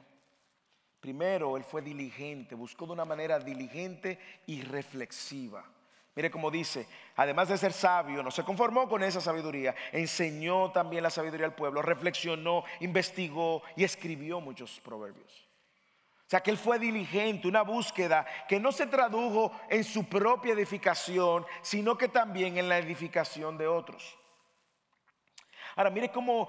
Primero, 1.01 1.57
él 1.57 1.65
fue 1.65 1.81
diligente, 1.81 2.55
buscó 2.55 2.85
de 2.85 2.93
una 2.93 3.07
manera 3.07 3.39
diligente 3.39 4.19
y 4.47 4.61
reflexiva. 4.61 5.65
Mire 6.15 6.31
cómo 6.31 6.51
dice, 6.51 6.87
además 7.17 7.49
de 7.49 7.57
ser 7.57 7.73
sabio, 7.73 8.23
no 8.23 8.31
se 8.31 8.45
conformó 8.45 8.87
con 8.87 9.03
esa 9.03 9.21
sabiduría, 9.21 9.75
enseñó 9.93 10.71
también 10.71 11.03
la 11.03 11.11
sabiduría 11.11 11.47
al 11.47 11.55
pueblo, 11.55 11.81
reflexionó, 11.81 12.65
investigó 12.81 13.63
y 13.77 13.85
escribió 13.85 14.41
muchos 14.41 14.79
proverbios. 14.81 15.49
O 16.27 16.31
sea 16.33 16.41
que 16.41 16.51
él 16.51 16.59
fue 16.59 16.79
diligente, 16.79 17.49
una 17.49 17.63
búsqueda 17.63 18.27
que 18.47 18.61
no 18.61 18.73
se 18.73 18.87
tradujo 18.87 19.53
en 19.71 19.85
su 19.85 20.05
propia 20.05 20.53
edificación, 20.53 21.47
sino 21.63 21.97
que 21.97 22.09
también 22.09 22.59
en 22.59 22.69
la 22.69 22.79
edificación 22.79 23.57
de 23.57 23.67
otros. 23.67 24.19
Ahora, 25.77 25.89
mire 25.89 26.11
cómo, 26.11 26.49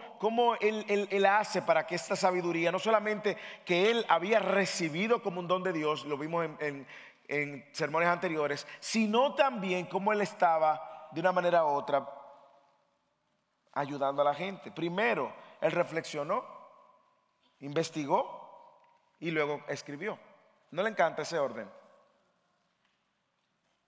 él, 0.60 1.25
hace 1.25 1.62
para 1.62 1.88
que 1.88 1.96
esta 1.96 2.17
sabiduría, 2.17 2.72
no 2.72 2.79
solamente 2.79 3.38
que 3.65 3.89
él 3.89 4.05
había 4.10 4.39
recibido 4.39 5.22
como 5.22 5.39
un 5.39 5.48
don 5.48 5.63
de 5.63 5.72
Dios, 5.72 6.05
lo 6.05 6.17
vimos 6.17 6.46
en, 6.46 6.58
en 6.60 6.88
sermones 7.71 8.09
anteriores, 8.09 8.67
sino 8.79 9.35
también 9.35 9.85
cómo 9.85 10.11
él 10.13 10.21
estaba 10.21 11.09
de 11.11 11.19
una 11.19 11.31
manera 11.31 11.65
u 11.65 11.69
otra 11.69 12.07
ayudando 13.73 14.21
a 14.21 14.25
la 14.25 14.33
gente. 14.33 14.71
Primero, 14.71 15.33
él 15.61 15.71
reflexionó, 15.71 16.43
investigó 17.59 19.15
y 19.19 19.31
luego 19.31 19.63
escribió. 19.67 20.17
¿No 20.71 20.83
le 20.83 20.89
encanta 20.89 21.21
ese 21.21 21.39
orden? 21.39 21.69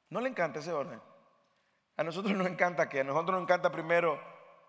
¿No 0.10 0.22
le 0.22 0.30
encanta 0.30 0.60
ese 0.60 0.72
orden? 0.72 1.02
A 1.98 2.04
nosotros 2.04 2.36
nos 2.36 2.48
encanta 2.48 2.90
que 2.90 3.00
a 3.00 3.04
nosotros 3.04 3.36
nos 3.36 3.44
encanta 3.44 3.72
primero 3.72 4.20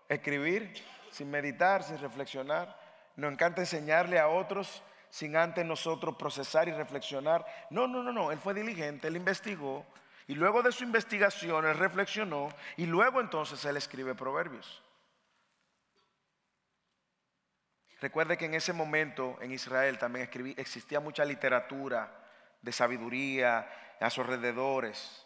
escribir 0.07 0.73
sin 1.11 1.29
meditar, 1.29 1.83
sin 1.83 1.99
reflexionar. 1.99 2.79
Nos 3.15 3.31
encanta 3.31 3.61
enseñarle 3.61 4.19
a 4.19 4.27
otros 4.27 4.83
sin 5.09 5.35
antes 5.35 5.65
nosotros 5.65 6.15
procesar 6.15 6.67
y 6.67 6.71
reflexionar. 6.71 7.45
No, 7.69 7.87
no, 7.87 8.03
no, 8.03 8.11
no, 8.11 8.31
él 8.31 8.39
fue 8.39 8.53
diligente, 8.53 9.07
él 9.07 9.15
investigó 9.15 9.85
y 10.27 10.35
luego 10.35 10.61
de 10.61 10.71
su 10.71 10.83
investigación 10.83 11.65
él 11.65 11.77
reflexionó 11.77 12.49
y 12.75 12.85
luego 12.85 13.21
entonces 13.21 13.63
él 13.65 13.77
escribe 13.77 14.13
proverbios. 14.13 14.83
Recuerde 17.99 18.37
que 18.37 18.45
en 18.45 18.53
ese 18.53 18.73
momento 18.73 19.37
en 19.41 19.51
Israel 19.51 19.97
también 19.97 20.29
existía 20.57 20.99
mucha 20.99 21.25
literatura 21.25 22.11
de 22.61 22.71
sabiduría 22.71 23.67
a 23.99 24.09
sus 24.09 24.25
alrededores. 24.25 25.25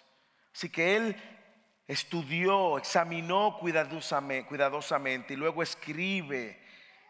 Así 0.54 0.70
que 0.70 0.96
él 0.96 1.16
estudió, 1.88 2.78
examinó 2.78 3.58
cuidadosamente 3.60 5.34
y 5.34 5.38
luego 5.38 5.64
escribe. 5.64 6.62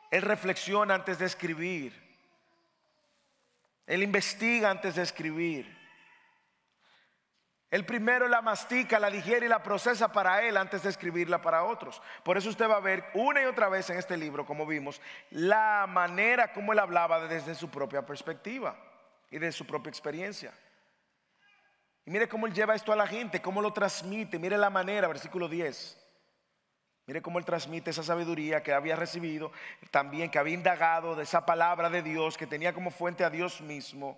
Él 0.09 0.23
reflexiona 0.23 0.95
antes 0.95 1.19
de 1.19 1.25
escribir. 1.25 2.10
Él 3.91 4.03
investiga 4.03 4.69
antes 4.69 4.95
de 4.95 5.01
escribir. 5.01 5.77
Él 7.69 7.85
primero 7.85 8.29
la 8.29 8.41
mastica, 8.41 8.97
la 8.99 9.09
digiere 9.09 9.47
y 9.47 9.49
la 9.49 9.61
procesa 9.61 10.13
para 10.13 10.43
él 10.43 10.55
antes 10.55 10.83
de 10.83 10.89
escribirla 10.89 11.41
para 11.41 11.65
otros. 11.65 12.01
Por 12.23 12.37
eso 12.37 12.47
usted 12.47 12.69
va 12.69 12.77
a 12.77 12.79
ver 12.79 13.03
una 13.13 13.41
y 13.41 13.45
otra 13.47 13.67
vez 13.67 13.89
en 13.89 13.97
este 13.97 14.15
libro, 14.15 14.45
como 14.45 14.65
vimos, 14.65 15.01
la 15.29 15.87
manera 15.89 16.53
como 16.53 16.71
él 16.71 16.79
hablaba 16.79 17.27
desde 17.27 17.53
su 17.53 17.69
propia 17.69 18.05
perspectiva 18.05 18.77
y 19.29 19.39
de 19.39 19.51
su 19.51 19.67
propia 19.67 19.89
experiencia. 19.89 20.53
Y 22.05 22.11
mire 22.11 22.29
cómo 22.29 22.47
él 22.47 22.53
lleva 22.53 22.75
esto 22.75 22.93
a 22.93 22.95
la 22.95 23.07
gente, 23.07 23.41
cómo 23.41 23.61
lo 23.61 23.73
transmite. 23.73 24.39
Mire 24.39 24.57
la 24.57 24.69
manera, 24.69 25.09
versículo 25.09 25.49
10. 25.49 26.00
Mire 27.11 27.21
cómo 27.21 27.39
él 27.39 27.45
transmite 27.45 27.89
esa 27.89 28.03
sabiduría 28.03 28.63
que 28.63 28.71
había 28.71 28.95
recibido, 28.95 29.51
también 29.91 30.31
que 30.31 30.39
había 30.39 30.53
indagado 30.53 31.13
de 31.13 31.23
esa 31.23 31.45
palabra 31.45 31.89
de 31.89 32.01
Dios, 32.01 32.37
que 32.37 32.47
tenía 32.47 32.71
como 32.71 32.89
fuente 32.89 33.25
a 33.25 33.29
Dios 33.29 33.59
mismo 33.59 34.17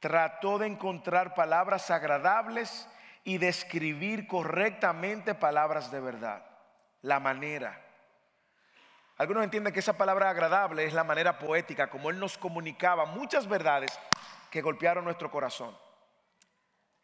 trató 0.00 0.58
de 0.58 0.66
encontrar 0.66 1.34
palabras 1.34 1.90
agradables 1.90 2.88
y 3.22 3.38
de 3.38 3.48
escribir 3.48 4.26
correctamente 4.26 5.34
palabras 5.34 5.92
de 5.92 6.00
verdad. 6.00 6.42
La 7.02 7.20
manera. 7.20 7.80
Algunos 9.16 9.44
entienden 9.44 9.72
que 9.72 9.80
esa 9.80 9.96
palabra 9.96 10.30
agradable 10.30 10.84
es 10.84 10.94
la 10.94 11.04
manera 11.04 11.38
poética, 11.38 11.90
como 11.90 12.10
Él 12.10 12.18
nos 12.18 12.36
comunicaba 12.38 13.04
muchas 13.04 13.46
verdades 13.46 13.96
que 14.50 14.62
golpearon 14.62 15.04
nuestro 15.04 15.30
corazón. 15.30 15.76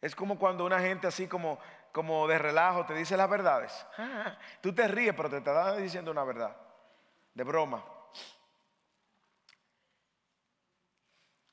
Es 0.01 0.15
como 0.15 0.39
cuando 0.39 0.65
una 0.65 0.81
gente 0.81 1.07
así 1.07 1.27
como, 1.27 1.59
como 1.97 2.29
de 2.29 2.37
relajo 2.37 2.85
te 2.85 2.93
dice 2.93 3.17
las 3.17 3.31
verdades. 3.31 3.87
Tú 4.61 4.75
te 4.75 4.87
ríes, 4.87 5.15
pero 5.15 5.31
te 5.31 5.39
está 5.39 5.77
diciendo 5.77 6.11
una 6.11 6.25
verdad, 6.25 6.55
de 7.33 7.43
broma. 7.43 7.83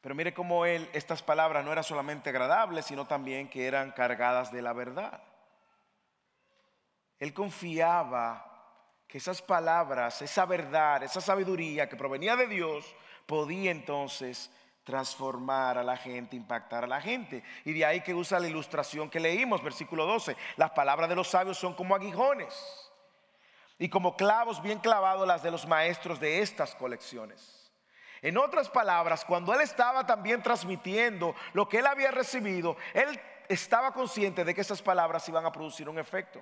Pero 0.01 0.13
mire 0.13 0.33
cómo 0.33 0.65
él, 0.65 0.89
estas 0.91 1.23
palabras 1.23 1.63
no 1.63 1.71
eran 1.71 1.85
solamente 1.85 2.29
agradables, 2.29 2.85
sino 2.85 3.07
también 3.07 3.50
que 3.50 3.65
eran 3.65 3.91
cargadas 3.91 4.51
de 4.51 4.62
la 4.62 4.73
verdad. 4.73 5.23
Él 7.19 7.33
confiaba 7.33 8.45
que 9.07 9.19
esas 9.19 9.41
palabras, 9.41 10.21
esa 10.21 10.45
verdad, 10.45 11.03
esa 11.03 11.21
sabiduría 11.21 11.88
que 11.88 11.95
provenía 11.95 12.35
de 12.35 12.47
Dios, 12.47 12.93
podía 13.25 13.71
entonces 13.71 14.51
transformar 14.83 15.77
a 15.77 15.83
la 15.83 15.97
gente, 15.97 16.35
impactar 16.35 16.83
a 16.83 16.87
la 16.87 17.01
gente. 17.01 17.43
Y 17.65 17.73
de 17.73 17.85
ahí 17.85 18.01
que 18.01 18.13
usa 18.13 18.39
la 18.39 18.47
ilustración 18.47 19.09
que 19.09 19.19
leímos, 19.19 19.63
versículo 19.63 20.05
12. 20.05 20.35
Las 20.57 20.71
palabras 20.71 21.09
de 21.09 21.15
los 21.15 21.27
sabios 21.27 21.57
son 21.57 21.73
como 21.73 21.95
aguijones 21.95 22.91
y 23.79 23.89
como 23.89 24.15
clavos 24.15 24.61
bien 24.61 24.79
clavados 24.79 25.27
las 25.27 25.43
de 25.43 25.51
los 25.51 25.67
maestros 25.67 26.19
de 26.19 26.41
estas 26.41 26.75
colecciones. 26.75 27.71
En 28.21 28.37
otras 28.37 28.69
palabras, 28.69 29.25
cuando 29.25 29.53
él 29.53 29.61
estaba 29.61 30.05
también 30.05 30.41
transmitiendo 30.41 31.35
lo 31.51 31.67
que 31.67 31.79
él 31.79 31.87
había 31.87 32.11
recibido, 32.11 32.77
él 32.93 33.19
estaba 33.49 33.93
consciente 33.93 34.45
de 34.45 34.55
que 34.55 34.61
esas 34.61 34.81
palabras 34.81 35.27
iban 35.27 35.45
a 35.45 35.51
producir 35.51 35.89
un 35.89 35.99
efecto. 35.99 36.41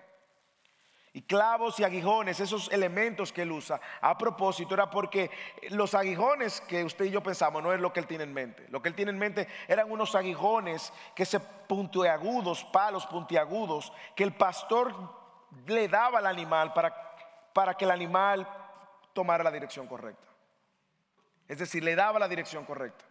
Y 1.14 1.24
clavos 1.24 1.78
y 1.80 1.84
aguijones, 1.84 2.40
esos 2.40 2.72
elementos 2.72 3.34
que 3.34 3.42
él 3.42 3.52
usa, 3.52 3.82
a 4.00 4.18
propósito 4.18 4.74
era 4.74 4.90
porque 4.90 5.30
los 5.70 5.94
aguijones 5.94 6.62
que 6.62 6.86
usted 6.86 7.06
y 7.06 7.12
yo 7.12 7.22
pensamos 7.22 7.62
no 7.62 7.74
es 7.74 7.82
lo 7.82 7.92
que 7.92 8.00
él 8.00 8.08
tiene 8.08 8.24
en 8.24 8.34
mente. 8.34 8.66
Lo 8.70 8.82
que 8.82 8.88
él 8.88 8.96
tiene 8.96 9.12
en 9.12 9.20
mente 9.20 9.48
eran 9.68 9.92
unos 9.92 10.16
aguijones 10.16 10.94
que 11.14 11.26
se 11.26 11.42
puntiagudos, 11.42 12.64
palos 12.66 13.06
puntiagudos, 13.08 13.92
que 14.16 14.24
el 14.24 14.34
pastor 14.34 14.94
le 15.68 15.90
daba 15.90 16.20
al 16.20 16.28
animal 16.28 16.72
para, 16.74 16.96
para 17.54 17.74
que 17.74 17.84
el 17.84 17.92
animal 17.92 18.48
tomara 19.12 19.44
la 19.44 19.52
dirección 19.52 19.88
correcta. 19.88 20.28
Es 21.50 21.60
decir, 21.60 21.84
le 21.84 21.96
daba 21.96 22.20
la 22.20 22.30
dirección 22.30 22.64
correcta. 22.64 23.04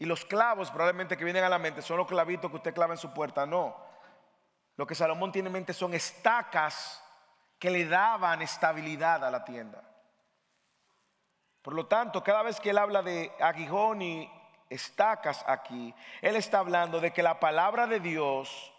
Y 0.00 0.04
los 0.04 0.24
clavos 0.24 0.68
probablemente 0.70 1.16
que 1.16 1.24
vienen 1.24 1.44
a 1.44 1.48
la 1.48 1.60
mente 1.60 1.80
son 1.80 1.98
los 1.98 2.08
clavitos 2.08 2.50
que 2.50 2.56
usted 2.56 2.74
clava 2.74 2.94
en 2.94 2.98
su 2.98 3.14
puerta. 3.14 3.46
No. 3.46 3.91
Lo 4.76 4.86
que 4.86 4.94
Salomón 4.94 5.32
tiene 5.32 5.48
en 5.48 5.52
mente 5.52 5.72
son 5.72 5.94
estacas 5.94 7.02
que 7.58 7.70
le 7.70 7.86
daban 7.86 8.42
estabilidad 8.42 9.24
a 9.24 9.30
la 9.30 9.44
tienda. 9.44 9.82
Por 11.60 11.74
lo 11.74 11.86
tanto, 11.86 12.24
cada 12.24 12.42
vez 12.42 12.58
que 12.58 12.70
él 12.70 12.78
habla 12.78 13.02
de 13.02 13.30
aguijón 13.40 14.02
y 14.02 14.30
estacas 14.68 15.44
aquí, 15.46 15.94
él 16.20 16.36
está 16.36 16.58
hablando 16.58 17.00
de 17.00 17.12
que 17.12 17.22
la 17.22 17.38
palabra 17.38 17.86
de 17.86 18.00
Dios 18.00 18.72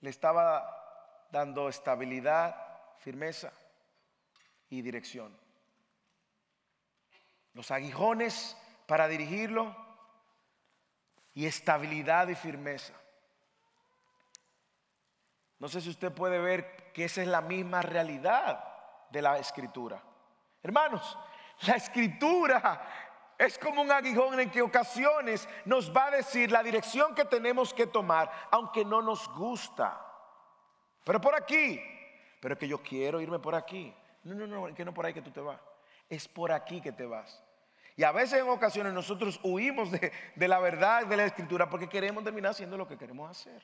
le 0.00 0.10
estaba 0.10 1.26
dando 1.30 1.68
estabilidad, 1.68 2.56
firmeza 2.98 3.52
y 4.68 4.82
dirección 4.82 5.46
los 7.56 7.70
aguijones 7.70 8.54
para 8.86 9.08
dirigirlo 9.08 9.74
y 11.32 11.46
estabilidad 11.46 12.28
y 12.28 12.34
firmeza. 12.34 12.92
No 15.58 15.68
sé 15.68 15.80
si 15.80 15.90
usted 15.90 16.12
puede 16.12 16.38
ver 16.38 16.92
que 16.92 17.04
esa 17.04 17.22
es 17.22 17.28
la 17.28 17.40
misma 17.40 17.82
realidad 17.82 18.62
de 19.10 19.22
la 19.22 19.38
escritura. 19.38 20.02
Hermanos, 20.62 21.18
la 21.66 21.74
escritura 21.74 22.88
es 23.38 23.58
como 23.58 23.82
un 23.82 23.90
aguijón 23.90 24.38
en 24.40 24.50
que 24.50 24.62
ocasiones 24.62 25.48
nos 25.64 25.94
va 25.94 26.06
a 26.06 26.10
decir 26.10 26.50
la 26.50 26.62
dirección 26.62 27.14
que 27.14 27.24
tenemos 27.24 27.72
que 27.72 27.86
tomar, 27.86 28.30
aunque 28.50 28.84
no 28.84 29.02
nos 29.02 29.28
gusta. 29.34 30.00
Pero 31.04 31.20
por 31.20 31.34
aquí, 31.34 31.80
pero 32.40 32.58
que 32.58 32.68
yo 32.68 32.82
quiero 32.82 33.20
irme 33.20 33.38
por 33.38 33.54
aquí. 33.54 33.94
No, 34.24 34.34
no, 34.34 34.46
no, 34.46 34.74
que 34.74 34.84
no 34.84 34.92
por 34.92 35.06
ahí 35.06 35.14
que 35.14 35.22
tú 35.22 35.30
te 35.30 35.40
vas. 35.40 35.60
Es 36.08 36.26
por 36.28 36.52
aquí 36.52 36.80
que 36.80 36.92
te 36.92 37.06
vas. 37.06 37.42
Y 37.96 38.04
a 38.04 38.12
veces 38.12 38.40
en 38.40 38.48
ocasiones 38.48 38.92
nosotros 38.92 39.40
huimos 39.42 39.90
de, 39.90 40.12
la 40.48 40.58
verdad 40.58 41.06
de 41.06 41.16
la 41.16 41.24
escritura 41.24 41.68
porque 41.70 41.88
queremos 41.88 42.22
terminar 42.24 42.50
haciendo 42.50 42.76
lo 42.76 42.86
que 42.86 42.98
queremos 42.98 43.30
hacer. 43.30 43.62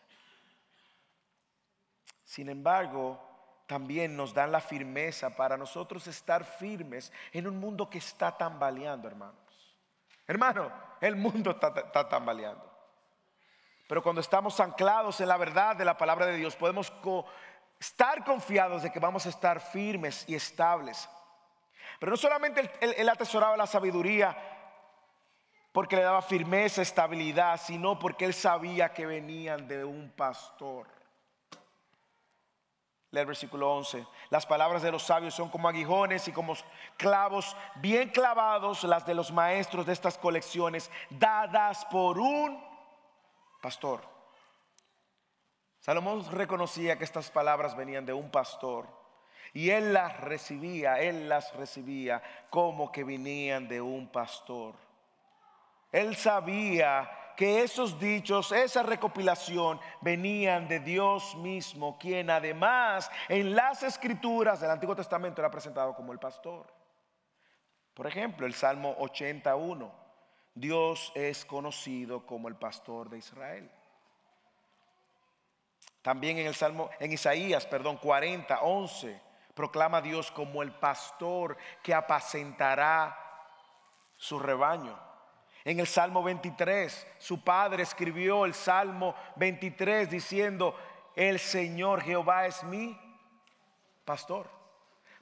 Sin 2.32 2.48
embargo, 2.48 3.20
también 3.66 4.16
nos 4.16 4.32
dan 4.32 4.52
la 4.52 4.60
firmeza 4.60 5.36
para 5.36 5.58
nosotros 5.58 6.06
estar 6.06 6.44
firmes 6.44 7.12
en 7.30 7.46
un 7.46 7.58
mundo 7.58 7.90
que 7.90 7.98
está 7.98 8.34
tambaleando, 8.34 9.06
hermanos. 9.06 9.36
Hermano, 10.26 10.72
el 11.02 11.16
mundo 11.16 11.50
está, 11.50 12.08
tambaleando. 12.08 12.64
Pero 13.86 14.02
cuando 14.02 14.22
estamos 14.22 14.58
anclados 14.60 15.20
en 15.20 15.28
la 15.28 15.36
verdad 15.36 15.76
de 15.76 15.84
la 15.84 15.98
palabra 15.98 16.24
de 16.24 16.38
Dios, 16.38 16.56
podemos 16.56 16.90
estar 17.78 18.24
confiados 18.24 18.82
de 18.82 18.90
que 18.90 18.98
vamos 18.98 19.26
a 19.26 19.28
estar 19.28 19.60
firmes 19.60 20.24
y 20.26 20.34
estables 20.34 21.08
pero 21.98 22.10
no 22.10 22.16
solamente 22.16 22.68
él, 22.80 23.08
atesoraba 23.08 23.56
la 23.56 23.66
sabiduría 23.66 24.36
porque 25.70 25.96
le 25.96 26.02
daba 26.02 26.20
firmeza, 26.20 26.82
estabilidad, 26.82 27.60
sino 27.60 27.98
porque 27.98 28.24
él 28.24 28.34
sabía 28.34 28.92
que 28.92 29.06
venían 29.06 29.68
de 29.68 29.84
un 29.84 30.10
pastor. 30.10 31.01
Lee 33.12 33.20
el 33.20 33.26
versículo 33.26 33.70
11. 33.74 34.06
Las 34.30 34.46
palabras 34.46 34.80
de 34.80 34.90
los 34.90 35.02
sabios 35.02 35.34
son 35.34 35.50
como 35.50 35.68
aguijones 35.68 36.26
y 36.28 36.32
como 36.32 36.54
clavos 36.96 37.54
bien 37.76 38.08
clavados, 38.08 38.84
las 38.84 39.04
de 39.04 39.14
los 39.14 39.30
maestros 39.30 39.84
de 39.84 39.92
estas 39.92 40.16
colecciones, 40.16 40.90
dadas 41.10 41.84
por 41.84 42.18
un 42.18 42.58
pastor. 43.60 44.00
Salomón 45.78 46.24
reconocía 46.32 46.96
que 46.96 47.04
estas 47.04 47.30
palabras 47.30 47.76
venían 47.76 48.06
de 48.06 48.14
un 48.14 48.30
pastor 48.30 48.88
y 49.52 49.68
él 49.68 49.92
las 49.92 50.18
recibía, 50.20 50.98
él 50.98 51.28
las 51.28 51.54
recibía 51.54 52.22
como 52.48 52.90
que 52.90 53.04
venían 53.04 53.68
de 53.68 53.82
un 53.82 54.08
pastor. 54.08 54.74
Él 55.90 56.16
sabía 56.16 57.10
que 57.36 57.62
esos 57.62 57.98
dichos, 57.98 58.52
esa 58.52 58.82
recopilación 58.82 59.80
venían 60.00 60.68
de 60.68 60.80
Dios 60.80 61.34
mismo, 61.36 61.98
quien 61.98 62.30
además 62.30 63.10
en 63.28 63.54
las 63.54 63.82
escrituras 63.82 64.60
del 64.60 64.70
Antiguo 64.70 64.96
Testamento 64.96 65.40
era 65.40 65.50
presentado 65.50 65.94
como 65.94 66.12
el 66.12 66.18
pastor. 66.18 66.66
Por 67.94 68.06
ejemplo, 68.06 68.46
el 68.46 68.54
Salmo 68.54 68.94
81, 68.98 69.92
Dios 70.54 71.12
es 71.14 71.44
conocido 71.44 72.26
como 72.26 72.48
el 72.48 72.56
pastor 72.56 73.10
de 73.10 73.18
Israel. 73.18 73.70
También 76.00 76.38
en 76.38 76.46
el 76.46 76.54
Salmo, 76.54 76.90
en 76.98 77.12
Isaías, 77.12 77.66
perdón, 77.66 77.96
40, 77.98 78.62
11 78.62 79.32
Proclama 79.54 79.98
a 79.98 80.02
Dios 80.02 80.30
como 80.30 80.62
el 80.62 80.72
pastor 80.72 81.58
que 81.82 81.92
apacentará 81.92 83.18
su 84.16 84.38
rebaño. 84.38 84.98
En 85.64 85.78
el 85.78 85.86
Salmo 85.86 86.22
23, 86.22 87.06
su 87.18 87.42
padre 87.44 87.84
escribió 87.84 88.44
el 88.44 88.54
Salmo 88.54 89.14
23 89.36 90.10
diciendo, 90.10 90.76
el 91.14 91.38
Señor 91.38 92.02
Jehová 92.02 92.46
es 92.46 92.64
mi 92.64 92.98
pastor. 94.04 94.50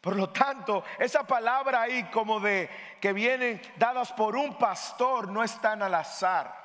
Por 0.01 0.17
lo 0.17 0.31
tanto, 0.31 0.83
esa 0.99 1.25
palabra 1.25 1.83
ahí 1.83 2.05
como 2.05 2.41
de 2.41 2.71
que 3.01 3.13
vienen 3.13 3.61
dadas 3.77 4.13
por 4.13 4.35
un 4.35 4.57
pastor 4.57 5.29
no 5.29 5.45
están 5.45 5.83
al 5.83 5.95
azar. 5.95 6.59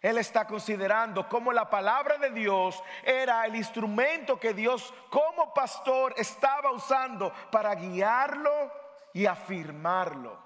Él 0.00 0.18
está 0.18 0.46
considerando 0.46 1.28
cómo 1.28 1.52
la 1.52 1.68
palabra 1.68 2.16
de 2.16 2.30
Dios 2.30 2.82
era 3.02 3.44
el 3.44 3.56
instrumento 3.56 4.38
que 4.38 4.54
Dios 4.54 4.94
como 5.10 5.52
pastor 5.52 6.14
estaba 6.16 6.70
usando 6.70 7.32
para 7.50 7.74
guiarlo 7.74 8.72
y 9.12 9.26
afirmarlo. 9.26 10.45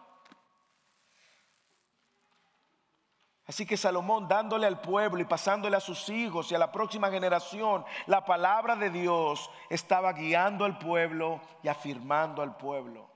Así 3.51 3.67
que 3.67 3.77
Salomón 3.77 4.29
dándole 4.29 4.65
al 4.65 4.81
pueblo 4.81 5.21
y 5.21 5.25
pasándole 5.25 5.77
a 5.77 5.81
sus 5.81 6.09
hijos 6.09 6.53
y 6.53 6.55
a 6.55 6.59
la 6.59 6.71
próxima 6.71 7.11
generación 7.11 7.85
la 8.07 8.25
palabra 8.25 8.77
de 8.77 8.91
Dios 8.91 9.51
estaba 9.69 10.13
guiando 10.13 10.65
al 10.65 10.79
pueblo 10.79 11.41
y 11.61 11.67
afirmando 11.67 12.43
al 12.43 12.57
pueblo. 12.57 13.11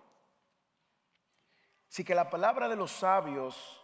Así 1.88 2.02
que 2.02 2.16
la 2.16 2.30
palabra 2.30 2.68
de 2.68 2.74
los 2.74 2.90
sabios 2.90 3.80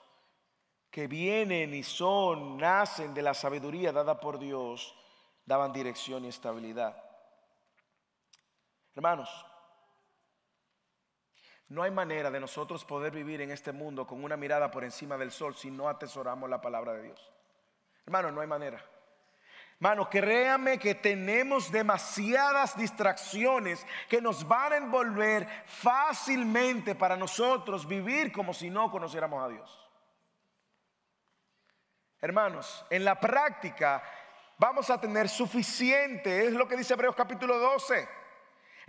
que 0.91 1.07
vienen 1.07 1.73
y 1.73 1.85
son, 1.85 2.57
nacen 2.57 3.15
de 3.15 3.23
la 3.23 3.33
sabiduría 3.33 3.93
dada 3.93 4.19
por 4.19 4.41
Dios, 4.41 4.93
daban 5.47 5.73
dirección 5.73 6.25
y 6.25 6.31
estabilidad. 6.31 7.01
Hermanos, 8.97 9.31
no 11.71 11.85
hay 11.85 11.91
manera 11.93 12.33
de 12.33 12.41
nosotros 12.41 12.85
poder 12.85 13.13
vivir 13.13 13.41
en 13.41 13.53
este 13.53 13.71
mundo 13.71 14.05
con 14.05 14.23
una 14.25 14.37
mirada 14.37 14.71
por 14.73 14.83
encima 14.83 15.17
del 15.17 15.31
sol 15.31 15.55
si 15.55 15.71
no 15.71 15.89
atesoramos 15.89 16.51
la 16.51 16.61
palabra 16.61 16.95
de 16.95 17.03
Dios. 17.05 17.33
Hermano, 18.05 18.33
no 18.33 18.41
hay 18.41 18.49
manera. 18.49 18.85
Hermano, 19.77 20.11
créame 20.11 20.79
que 20.79 20.97
tenemos 20.97 21.71
demasiadas 21.71 22.77
distracciones 22.77 23.87
que 24.09 24.21
nos 24.21 24.47
van 24.47 24.73
a 24.73 24.77
envolver 24.79 25.47
fácilmente 25.67 26.97
para 26.97 27.17
nosotros 27.17 27.87
vivir 27.87 28.33
como 28.33 28.53
si 28.53 28.69
no 28.69 28.91
conociéramos 28.91 29.43
a 29.43 29.49
Dios. 29.49 29.91
Hermanos, 32.21 32.85
en 32.91 33.05
la 33.05 33.19
práctica 33.19 34.03
vamos 34.59 34.91
a 34.91 35.01
tener 35.01 35.29
suficiente, 35.29 36.47
es 36.49 36.53
lo 36.53 36.67
que 36.67 36.77
dice 36.77 36.95
Hebreos 36.95 37.15
capítulo 37.15 37.59
12 37.59 38.20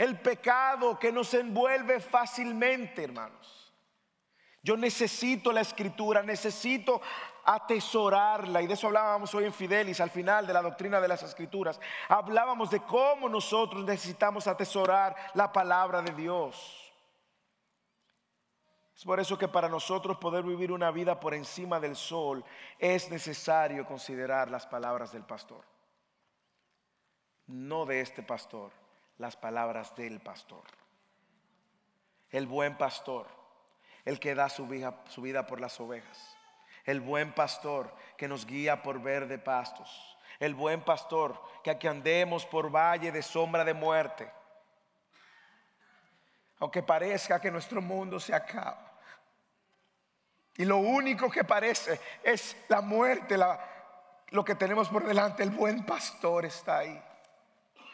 el 0.02 0.20
pecado 0.20 0.98
que 0.98 1.12
nos 1.12 1.32
envuelve 1.36 2.00
fácilmente, 2.00 3.04
hermanos. 3.04 3.72
Yo 4.64 4.76
necesito 4.76 5.52
la 5.52 5.62
escritura, 5.62 6.24
necesito 6.24 7.00
atesorarla. 7.46 8.64
Y 8.64 8.68
de 8.68 8.74
eso 8.74 8.88
hablábamos 8.88 9.36
hoy 9.36 9.46
en 9.46 9.54
Fidelis, 9.54 10.02
al 10.02 10.10
final 10.10 10.48
de 10.48 10.54
la 10.54 10.64
doctrina 10.64 11.00
de 11.00 11.08
las 11.08 11.22
escrituras. 11.22 11.80
Hablábamos 12.10 12.72
de 12.72 12.80
cómo 12.80 13.30
nosotros 13.30 13.86
necesitamos 13.86 14.48
atesorar 14.48 15.16
la 15.36 15.52
palabra 15.52 16.02
de 16.02 16.14
Dios. 16.14 16.92
Es 18.96 19.06
por 19.06 19.20
eso 19.20 19.38
que 19.38 19.48
para 19.48 19.70
nosotros 19.70 20.18
poder 20.18 20.44
vivir 20.44 20.72
una 20.72 20.90
vida 20.90 21.20
por 21.20 21.36
encima 21.36 21.80
del 21.80 21.96
sol 21.96 22.44
es 22.80 23.12
necesario 23.12 23.86
considerar 23.86 24.50
las 24.50 24.66
palabras 24.66 25.12
del 25.12 25.26
pastor. 25.26 25.64
No 27.46 27.86
de 27.86 28.02
este 28.02 28.24
pastor, 28.24 28.72
las 29.22 29.38
palabras 29.38 29.96
del 29.96 30.20
pastor. 30.20 30.64
El 32.32 32.48
buen 32.48 32.76
pastor, 32.76 33.28
el 34.04 34.20
que 34.20 34.34
da 34.34 34.50
su 34.50 34.68
vida, 34.68 35.04
su 35.10 35.22
vida 35.22 35.46
por 35.46 35.62
las 35.62 35.80
ovejas. 35.80 36.36
El 36.84 37.00
buen 37.00 37.32
pastor 37.34 37.94
que 38.18 38.28
nos 38.28 38.48
guía 38.48 38.82
por 38.82 39.00
verde 39.00 39.38
pastos. 39.38 40.18
El 40.40 40.56
buen 40.56 40.82
pastor 40.82 41.40
que 41.64 41.70
aquí 41.70 41.88
andemos 41.88 42.48
por 42.48 42.72
valle 42.76 43.12
de 43.12 43.22
sombra 43.22 43.64
de 43.64 43.76
muerte. 43.76 44.32
Aunque 46.58 46.82
parezca 46.82 47.40
que 47.40 47.52
nuestro 47.52 47.80
mundo 47.80 48.20
se 48.20 48.34
acaba. 48.34 49.00
Y 50.58 50.66
lo 50.66 50.78
único 50.78 51.30
que 51.30 51.44
parece 51.44 52.00
es 52.24 52.58
la 52.70 52.82
muerte, 52.82 53.38
lo 54.30 54.44
que 54.44 54.56
tenemos 54.56 54.90
por 54.90 55.06
delante. 55.06 55.44
El 55.44 55.52
buen 55.52 55.86
pastor 55.86 56.46
está 56.46 56.80
ahí. 56.80 57.11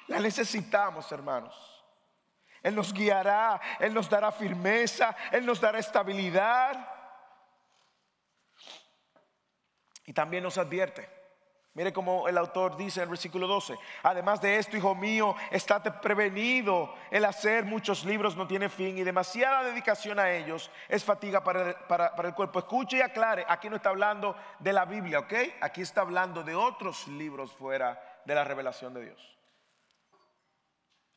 La 0.07 0.19
necesitamos, 0.19 1.11
hermanos. 1.11 1.77
Él 2.63 2.75
nos 2.75 2.93
guiará, 2.93 3.59
Él 3.79 3.93
nos 3.93 4.09
dará 4.09 4.31
firmeza, 4.31 5.15
Él 5.31 5.45
nos 5.45 5.61
dará 5.61 5.79
estabilidad. 5.79 6.93
Y 10.05 10.13
también 10.13 10.43
nos 10.43 10.57
advierte. 10.57 11.17
Mire 11.73 11.93
como 11.93 12.27
el 12.27 12.37
autor 12.39 12.75
dice 12.75 13.01
en 13.01 13.03
el 13.03 13.09
versículo 13.09 13.45
12. 13.45 13.77
Además 14.01 14.41
de 14.41 14.57
esto, 14.57 14.75
hijo 14.75 14.95
mío, 14.95 15.35
estate 15.51 15.91
prevenido. 15.91 16.91
El 17.11 17.23
hacer 17.23 17.65
muchos 17.65 18.03
libros 18.03 18.35
no 18.35 18.47
tiene 18.47 18.67
fin 18.67 18.97
y 18.97 19.03
demasiada 19.03 19.63
dedicación 19.63 20.17
a 20.17 20.31
ellos 20.31 20.71
es 20.89 21.03
fatiga 21.03 21.43
para 21.43 21.69
el, 21.69 21.75
para 21.87 22.27
el 22.27 22.33
cuerpo. 22.33 22.57
Escuche 22.57 22.97
y 22.97 23.01
aclare. 23.01 23.45
Aquí 23.47 23.69
no 23.69 23.75
está 23.75 23.89
hablando 23.89 24.35
de 24.57 24.73
la 24.73 24.85
Biblia, 24.85 25.19
¿ok? 25.19 25.33
Aquí 25.61 25.81
está 25.81 26.01
hablando 26.01 26.41
de 26.41 26.55
otros 26.55 27.07
libros 27.09 27.53
fuera 27.53 28.01
de 28.25 28.33
la 28.33 28.43
revelación 28.43 28.95
de 28.95 29.05
Dios. 29.05 29.36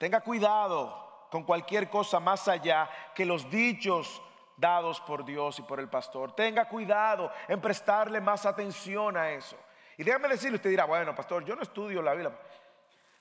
Tenga 0.00 0.22
cuidado 0.22 1.26
con 1.30 1.44
cualquier 1.44 1.90
cosa 1.90 2.18
más 2.20 2.48
allá 2.48 2.88
que 3.14 3.26
los 3.26 3.50
dichos 3.50 4.22
dados 4.56 4.98
por 5.02 5.26
Dios 5.26 5.58
y 5.58 5.62
por 5.62 5.78
el 5.78 5.90
pastor. 5.90 6.34
Tenga 6.34 6.66
cuidado 6.66 7.30
en 7.46 7.60
prestarle 7.60 8.18
más 8.18 8.46
atención 8.46 9.18
a 9.18 9.30
eso. 9.30 9.58
Y 9.98 10.02
déjame 10.02 10.28
decirle, 10.28 10.56
usted 10.56 10.70
dirá, 10.70 10.86
bueno, 10.86 11.14
pastor, 11.14 11.44
yo 11.44 11.54
no 11.54 11.60
estudio 11.60 12.00
la 12.00 12.14
Biblia 12.14 12.32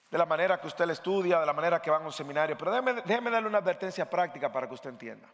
de 0.10 0.18
la 0.18 0.26
manera 0.26 0.58
que 0.62 0.68
usted 0.68 0.86
la 0.86 0.94
estudia, 0.94 1.42
de 1.42 1.46
la 1.46 1.52
manera 1.52 1.82
que 1.82 1.92
va 1.92 1.98
a 1.98 2.00
un 2.00 2.13
seminario, 2.13 2.58
pero 2.58 2.72
déjeme, 2.72 3.02
déjeme 3.02 3.30
darle 3.30 3.50
una 3.50 3.58
advertencia 3.58 4.10
práctica 4.10 4.50
para 4.50 4.65
que 4.65 4.76
usted 4.76 4.89
entienda. 4.89 5.28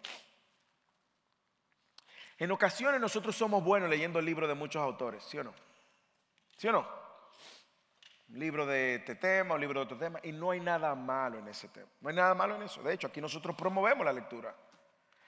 En 2.39 2.51
ocasiones 2.51 2.99
nosotros 2.99 3.35
somos 3.35 3.63
buenos 3.63 3.87
leyendo 3.87 4.17
el 4.17 4.25
libro 4.25 4.47
de 4.47 4.55
muchos 4.55 4.81
autores, 4.81 5.23
¿sí 5.23 5.37
o 5.37 5.43
no? 5.43 5.53
¿Sí 6.57 6.67
o 6.69 6.71
no? 6.71 7.04
Un 8.27 8.39
libro 8.39 8.65
de 8.65 8.95
este 8.95 9.15
tema, 9.15 9.55
un 9.55 9.61
libro 9.61 9.79
de 9.79 9.85
otro 9.85 9.97
tema, 9.97 10.19
y 10.23 10.31
no 10.31 10.51
hay 10.51 10.59
nada 10.59 10.95
malo 10.95 11.39
en 11.39 11.47
ese 11.47 11.67
tema. 11.69 11.87
No 12.01 12.09
hay 12.09 12.15
nada 12.15 12.33
malo 12.33 12.55
en 12.55 12.63
eso. 12.63 12.81
De 12.81 12.93
hecho, 12.93 13.07
aquí 13.07 13.21
nosotros 13.21 13.55
promovemos 13.55 14.05
la 14.05 14.13
lectura. 14.13 14.55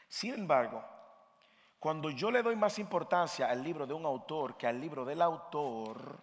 Sin 0.07 0.33
embargo, 0.33 0.83
cuando 1.79 2.09
yo 2.09 2.31
le 2.31 2.41
doy 2.41 2.55
más 2.55 2.79
importancia 2.79 3.49
al 3.49 3.63
libro 3.63 3.85
de 3.85 3.93
un 3.93 4.05
autor 4.05 4.57
que 4.57 4.67
al 4.67 4.79
libro 4.79 5.05
del 5.05 5.21
autor, 5.21 6.17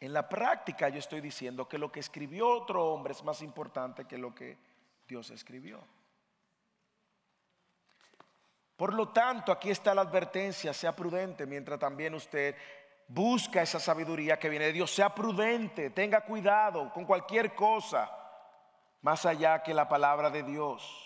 en 0.00 0.12
la 0.12 0.28
práctica 0.28 0.88
yo 0.88 0.98
estoy 1.00 1.20
diciendo 1.20 1.68
que 1.68 1.78
lo 1.78 1.90
que 1.90 2.00
escribió 2.00 2.48
otro 2.48 2.86
hombre 2.86 3.12
es 3.12 3.24
más 3.24 3.42
importante 3.42 4.04
que 4.04 4.16
lo 4.16 4.32
que 4.34 4.56
Dios 5.08 5.30
escribió. 5.30 5.80
Por 8.76 8.94
lo 8.94 9.08
tanto, 9.08 9.50
aquí 9.50 9.70
está 9.70 9.92
la 9.92 10.02
advertencia, 10.02 10.72
sea 10.72 10.94
prudente 10.94 11.46
mientras 11.46 11.80
también 11.80 12.14
usted 12.14 12.54
Busca 13.08 13.62
esa 13.62 13.80
sabiduría 13.80 14.38
que 14.38 14.50
viene 14.50 14.66
de 14.66 14.72
Dios. 14.74 14.94
Sea 14.94 15.14
prudente, 15.14 15.88
tenga 15.90 16.20
cuidado 16.20 16.92
con 16.92 17.06
cualquier 17.06 17.54
cosa 17.54 18.10
más 19.00 19.24
allá 19.24 19.62
que 19.62 19.72
la 19.72 19.88
palabra 19.88 20.28
de 20.28 20.42
Dios. 20.42 21.04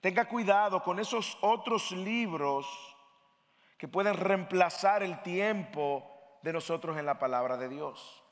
Tenga 0.00 0.26
cuidado 0.26 0.82
con 0.82 0.98
esos 0.98 1.38
otros 1.40 1.92
libros 1.92 2.66
que 3.78 3.86
pueden 3.86 4.14
reemplazar 4.14 5.04
el 5.04 5.22
tiempo 5.22 6.38
de 6.42 6.52
nosotros 6.52 6.96
en 6.98 7.06
la 7.06 7.18
palabra 7.18 7.56
de 7.56 7.68
Dios. 7.68 8.22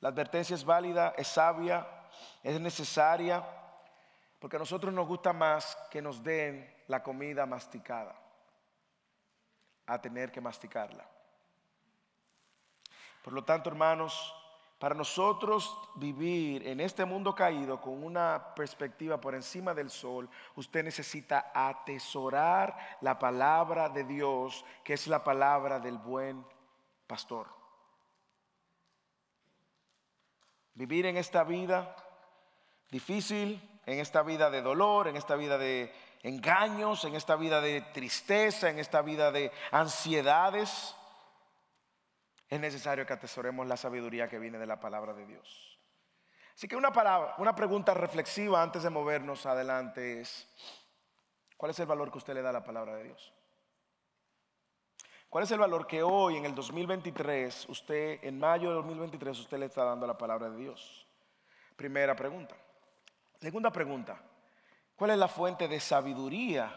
La 0.00 0.10
advertencia 0.10 0.54
es 0.54 0.64
válida, 0.64 1.12
es 1.18 1.26
sabia, 1.26 1.86
es 2.44 2.60
necesaria, 2.60 3.44
porque 4.38 4.56
a 4.56 4.60
nosotros 4.60 4.94
nos 4.94 5.08
gusta 5.08 5.32
más 5.32 5.76
que 5.90 6.00
nos 6.00 6.22
den 6.22 6.72
la 6.86 7.02
comida 7.02 7.44
masticada, 7.46 8.14
a 9.86 10.00
tener 10.00 10.30
que 10.30 10.40
masticarla. 10.40 11.17
Por 13.28 13.34
lo 13.34 13.44
tanto, 13.44 13.68
hermanos, 13.68 14.34
para 14.78 14.94
nosotros 14.94 15.78
vivir 15.96 16.66
en 16.66 16.80
este 16.80 17.04
mundo 17.04 17.34
caído 17.34 17.78
con 17.78 18.02
una 18.02 18.54
perspectiva 18.56 19.20
por 19.20 19.34
encima 19.34 19.74
del 19.74 19.90
sol, 19.90 20.30
usted 20.56 20.82
necesita 20.82 21.52
atesorar 21.54 22.96
la 23.02 23.18
palabra 23.18 23.90
de 23.90 24.04
Dios, 24.04 24.64
que 24.82 24.94
es 24.94 25.06
la 25.08 25.22
palabra 25.22 25.78
del 25.78 25.98
buen 25.98 26.42
pastor. 27.06 27.48
Vivir 30.72 31.04
en 31.04 31.18
esta 31.18 31.44
vida 31.44 31.94
difícil, 32.90 33.60
en 33.84 33.98
esta 33.98 34.22
vida 34.22 34.48
de 34.48 34.62
dolor, 34.62 35.06
en 35.06 35.16
esta 35.16 35.36
vida 35.36 35.58
de 35.58 35.94
engaños, 36.22 37.04
en 37.04 37.14
esta 37.14 37.36
vida 37.36 37.60
de 37.60 37.82
tristeza, 37.92 38.70
en 38.70 38.78
esta 38.78 39.02
vida 39.02 39.30
de 39.30 39.52
ansiedades, 39.70 40.94
es 42.48 42.60
necesario 42.60 43.04
que 43.04 43.12
atesoremos 43.12 43.66
la 43.66 43.76
sabiduría 43.76 44.28
que 44.28 44.38
viene 44.38 44.58
de 44.58 44.66
la 44.66 44.80
palabra 44.80 45.12
de 45.12 45.26
Dios. 45.26 45.78
Así 46.54 46.66
que 46.66 46.76
una, 46.76 46.92
palabra, 46.92 47.34
una 47.38 47.54
pregunta 47.54 47.94
reflexiva 47.94 48.62
antes 48.62 48.82
de 48.82 48.90
movernos 48.90 49.46
adelante 49.46 50.20
es, 50.20 50.48
¿cuál 51.56 51.70
es 51.70 51.78
el 51.78 51.86
valor 51.86 52.10
que 52.10 52.18
usted 52.18 52.34
le 52.34 52.42
da 52.42 52.50
a 52.50 52.54
la 52.54 52.64
palabra 52.64 52.96
de 52.96 53.04
Dios? 53.04 53.32
¿Cuál 55.28 55.44
es 55.44 55.50
el 55.50 55.58
valor 55.58 55.86
que 55.86 56.02
hoy 56.02 56.36
en 56.36 56.46
el 56.46 56.54
2023, 56.54 57.68
usted, 57.68 58.18
en 58.24 58.38
mayo 58.38 58.70
de 58.70 58.76
2023, 58.76 59.38
usted 59.38 59.58
le 59.58 59.66
está 59.66 59.84
dando 59.84 60.06
a 60.06 60.08
la 60.08 60.16
palabra 60.16 60.48
de 60.48 60.56
Dios? 60.56 61.06
Primera 61.76 62.16
pregunta. 62.16 62.56
Segunda 63.38 63.70
pregunta, 63.70 64.20
¿cuál 64.96 65.10
es 65.10 65.18
la 65.18 65.28
fuente 65.28 65.68
de 65.68 65.78
sabiduría 65.78 66.74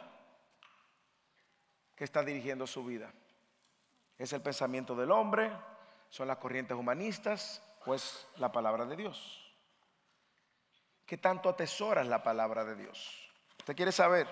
que 1.95 2.03
está 2.03 2.23
dirigiendo 2.23 2.67
su 2.67 2.83
vida? 2.83 3.11
¿Es 4.21 4.33
el 4.33 4.41
pensamiento 4.41 4.95
del 4.95 5.09
hombre? 5.09 5.51
¿Son 6.09 6.27
las 6.27 6.37
corrientes 6.37 6.77
humanistas? 6.77 7.59
Pues 7.83 8.27
la 8.37 8.51
palabra 8.51 8.85
de 8.85 8.95
Dios. 8.95 9.51
¿Qué 11.07 11.17
tanto 11.17 11.49
atesoras 11.49 12.05
la 12.05 12.21
palabra 12.21 12.63
de 12.63 12.75
Dios? 12.75 13.27
¿Usted 13.57 13.75
quiere 13.75 13.91
saber 13.91 14.27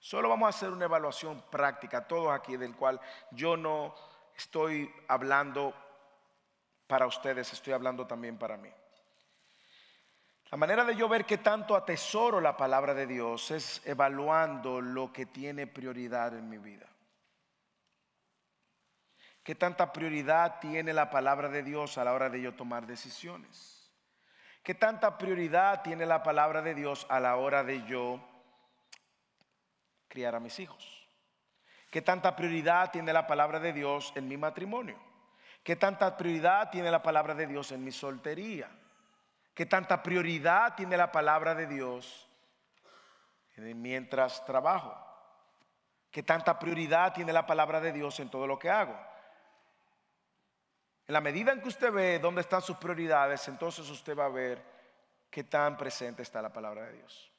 Solo 0.00 0.28
vamos 0.28 0.46
a 0.46 0.56
hacer 0.56 0.70
una 0.70 0.84
evaluación 0.84 1.42
práctica, 1.50 2.06
todos 2.06 2.32
aquí, 2.32 2.56
del 2.56 2.76
cual 2.76 3.00
yo 3.32 3.56
no 3.56 3.94
estoy 4.34 4.90
hablando 5.08 5.74
para 6.86 7.06
ustedes, 7.06 7.52
estoy 7.52 7.72
hablando 7.72 8.06
también 8.06 8.38
para 8.38 8.56
mí. 8.56 8.70
La 10.50 10.56
manera 10.56 10.84
de 10.84 10.96
yo 10.96 11.08
ver 11.08 11.26
que 11.26 11.38
tanto 11.38 11.76
atesoro 11.76 12.40
la 12.40 12.56
palabra 12.56 12.94
de 12.94 13.06
Dios 13.06 13.50
es 13.50 13.82
evaluando 13.84 14.80
lo 14.80 15.12
que 15.12 15.26
tiene 15.26 15.66
prioridad 15.66 16.34
en 16.34 16.48
mi 16.48 16.58
vida. 16.58 16.87
¿Qué 19.48 19.54
tanta 19.54 19.94
prioridad 19.94 20.60
tiene 20.60 20.92
la 20.92 21.08
palabra 21.08 21.48
de 21.48 21.62
Dios 21.62 21.96
a 21.96 22.04
la 22.04 22.12
hora 22.12 22.28
de 22.28 22.42
yo 22.42 22.54
tomar 22.54 22.86
decisiones? 22.86 23.90
¿Qué 24.62 24.74
tanta 24.74 25.16
prioridad 25.16 25.80
tiene 25.80 26.04
la 26.04 26.22
palabra 26.22 26.60
de 26.60 26.74
Dios 26.74 27.06
a 27.08 27.18
la 27.18 27.34
hora 27.36 27.64
de 27.64 27.82
yo 27.86 28.20
criar 30.06 30.34
a 30.34 30.40
mis 30.40 30.60
hijos? 30.60 31.08
¿Qué 31.90 32.02
tanta 32.02 32.36
prioridad 32.36 32.90
tiene 32.90 33.10
la 33.10 33.26
palabra 33.26 33.58
de 33.58 33.72
Dios 33.72 34.12
en 34.16 34.28
mi 34.28 34.36
matrimonio? 34.36 34.98
¿Qué 35.64 35.76
tanta 35.76 36.14
prioridad 36.14 36.68
tiene 36.68 36.90
la 36.90 37.02
palabra 37.02 37.34
de 37.34 37.46
Dios 37.46 37.72
en 37.72 37.82
mi 37.82 37.90
soltería? 37.90 38.68
¿Qué 39.54 39.64
tanta 39.64 40.02
prioridad 40.02 40.74
tiene 40.74 40.98
la 40.98 41.10
palabra 41.10 41.54
de 41.54 41.66
Dios 41.66 42.28
mientras 43.56 44.44
trabajo? 44.44 44.94
¿Qué 46.10 46.22
tanta 46.22 46.58
prioridad 46.58 47.14
tiene 47.14 47.32
la 47.32 47.46
palabra 47.46 47.80
de 47.80 47.92
Dios 47.92 48.20
en 48.20 48.28
todo 48.28 48.46
lo 48.46 48.58
que 48.58 48.68
hago? 48.68 49.08
En 51.08 51.14
la 51.14 51.22
medida 51.22 51.52
en 51.52 51.62
que 51.62 51.68
usted 51.68 51.90
ve 51.90 52.18
dónde 52.18 52.42
están 52.42 52.60
sus 52.60 52.76
prioridades, 52.76 53.48
entonces 53.48 53.88
usted 53.88 54.16
va 54.16 54.26
a 54.26 54.28
ver 54.28 54.62
qué 55.30 55.42
tan 55.42 55.74
presente 55.78 56.22
está 56.22 56.42
la 56.42 56.52
palabra 56.52 56.84
de 56.84 56.98
Dios. 56.98 57.32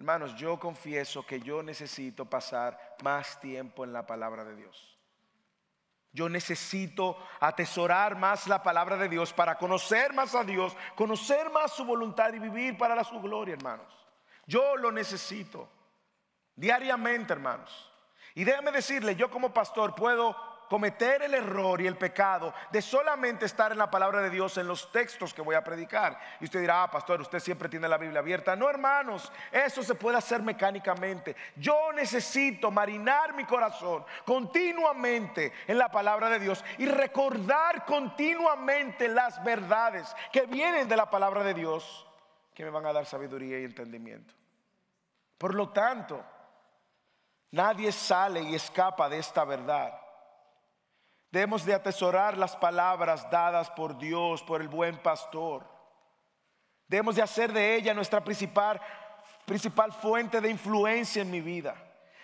Hermanos, 0.00 0.34
yo 0.34 0.58
confieso 0.58 1.24
que 1.24 1.40
yo 1.40 1.62
necesito 1.62 2.28
pasar 2.28 2.96
más 3.04 3.38
tiempo 3.38 3.84
en 3.84 3.92
la 3.92 4.04
palabra 4.04 4.44
de 4.44 4.56
Dios. 4.56 4.98
Yo 6.12 6.28
necesito 6.28 7.16
atesorar 7.38 8.16
más 8.16 8.48
la 8.48 8.64
palabra 8.64 8.96
de 8.96 9.08
Dios 9.08 9.32
para 9.32 9.56
conocer 9.56 10.12
más 10.12 10.34
a 10.34 10.42
Dios, 10.42 10.76
conocer 10.96 11.50
más 11.50 11.72
su 11.72 11.84
voluntad 11.84 12.34
y 12.34 12.40
vivir 12.40 12.76
para 12.76 13.02
su 13.04 13.20
gloria, 13.20 13.54
hermanos. 13.54 13.92
Yo 14.46 14.76
lo 14.76 14.90
necesito 14.90 15.68
diariamente, 16.56 17.32
hermanos. 17.32 17.92
Y 18.34 18.42
déjame 18.42 18.72
decirle, 18.72 19.14
yo 19.14 19.30
como 19.30 19.54
pastor 19.54 19.94
puedo 19.94 20.53
cometer 20.68 21.22
el 21.22 21.34
error 21.34 21.80
y 21.80 21.86
el 21.86 21.96
pecado 21.96 22.52
de 22.70 22.82
solamente 22.82 23.46
estar 23.46 23.72
en 23.72 23.78
la 23.78 23.90
palabra 23.90 24.20
de 24.20 24.30
Dios 24.30 24.56
en 24.58 24.66
los 24.66 24.90
textos 24.90 25.32
que 25.32 25.42
voy 25.42 25.54
a 25.54 25.64
predicar. 25.64 26.18
Y 26.40 26.44
usted 26.44 26.60
dirá, 26.60 26.82
ah, 26.82 26.90
pastor, 26.90 27.20
usted 27.20 27.40
siempre 27.40 27.68
tiene 27.68 27.88
la 27.88 27.98
Biblia 27.98 28.20
abierta. 28.20 28.56
No, 28.56 28.68
hermanos, 28.68 29.32
eso 29.52 29.82
se 29.82 29.94
puede 29.94 30.18
hacer 30.18 30.42
mecánicamente. 30.42 31.36
Yo 31.56 31.92
necesito 31.92 32.70
marinar 32.70 33.34
mi 33.34 33.44
corazón 33.44 34.04
continuamente 34.24 35.52
en 35.66 35.78
la 35.78 35.88
palabra 35.90 36.28
de 36.28 36.38
Dios 36.38 36.64
y 36.78 36.86
recordar 36.86 37.84
continuamente 37.84 39.08
las 39.08 39.42
verdades 39.44 40.14
que 40.32 40.46
vienen 40.46 40.88
de 40.88 40.96
la 40.96 41.10
palabra 41.10 41.42
de 41.42 41.54
Dios 41.54 42.06
que 42.54 42.64
me 42.64 42.70
van 42.70 42.86
a 42.86 42.92
dar 42.92 43.04
sabiduría 43.04 43.60
y 43.60 43.64
entendimiento. 43.64 44.32
Por 45.36 45.54
lo 45.54 45.70
tanto, 45.70 46.24
nadie 47.50 47.90
sale 47.90 48.42
y 48.42 48.54
escapa 48.54 49.08
de 49.08 49.18
esta 49.18 49.44
verdad. 49.44 50.03
Debemos 51.34 51.64
de 51.64 51.74
atesorar 51.74 52.38
las 52.38 52.54
palabras 52.54 53.28
dadas 53.28 53.68
por 53.68 53.98
Dios, 53.98 54.40
por 54.44 54.60
el 54.60 54.68
buen 54.68 54.96
pastor. 54.98 55.68
Debemos 56.86 57.16
de 57.16 57.22
hacer 57.22 57.52
de 57.52 57.74
ella 57.74 57.92
nuestra 57.92 58.22
principal, 58.22 58.80
principal 59.44 59.92
fuente 59.92 60.40
de 60.40 60.48
influencia 60.48 61.22
en 61.22 61.32
mi 61.32 61.40
vida. 61.40 61.74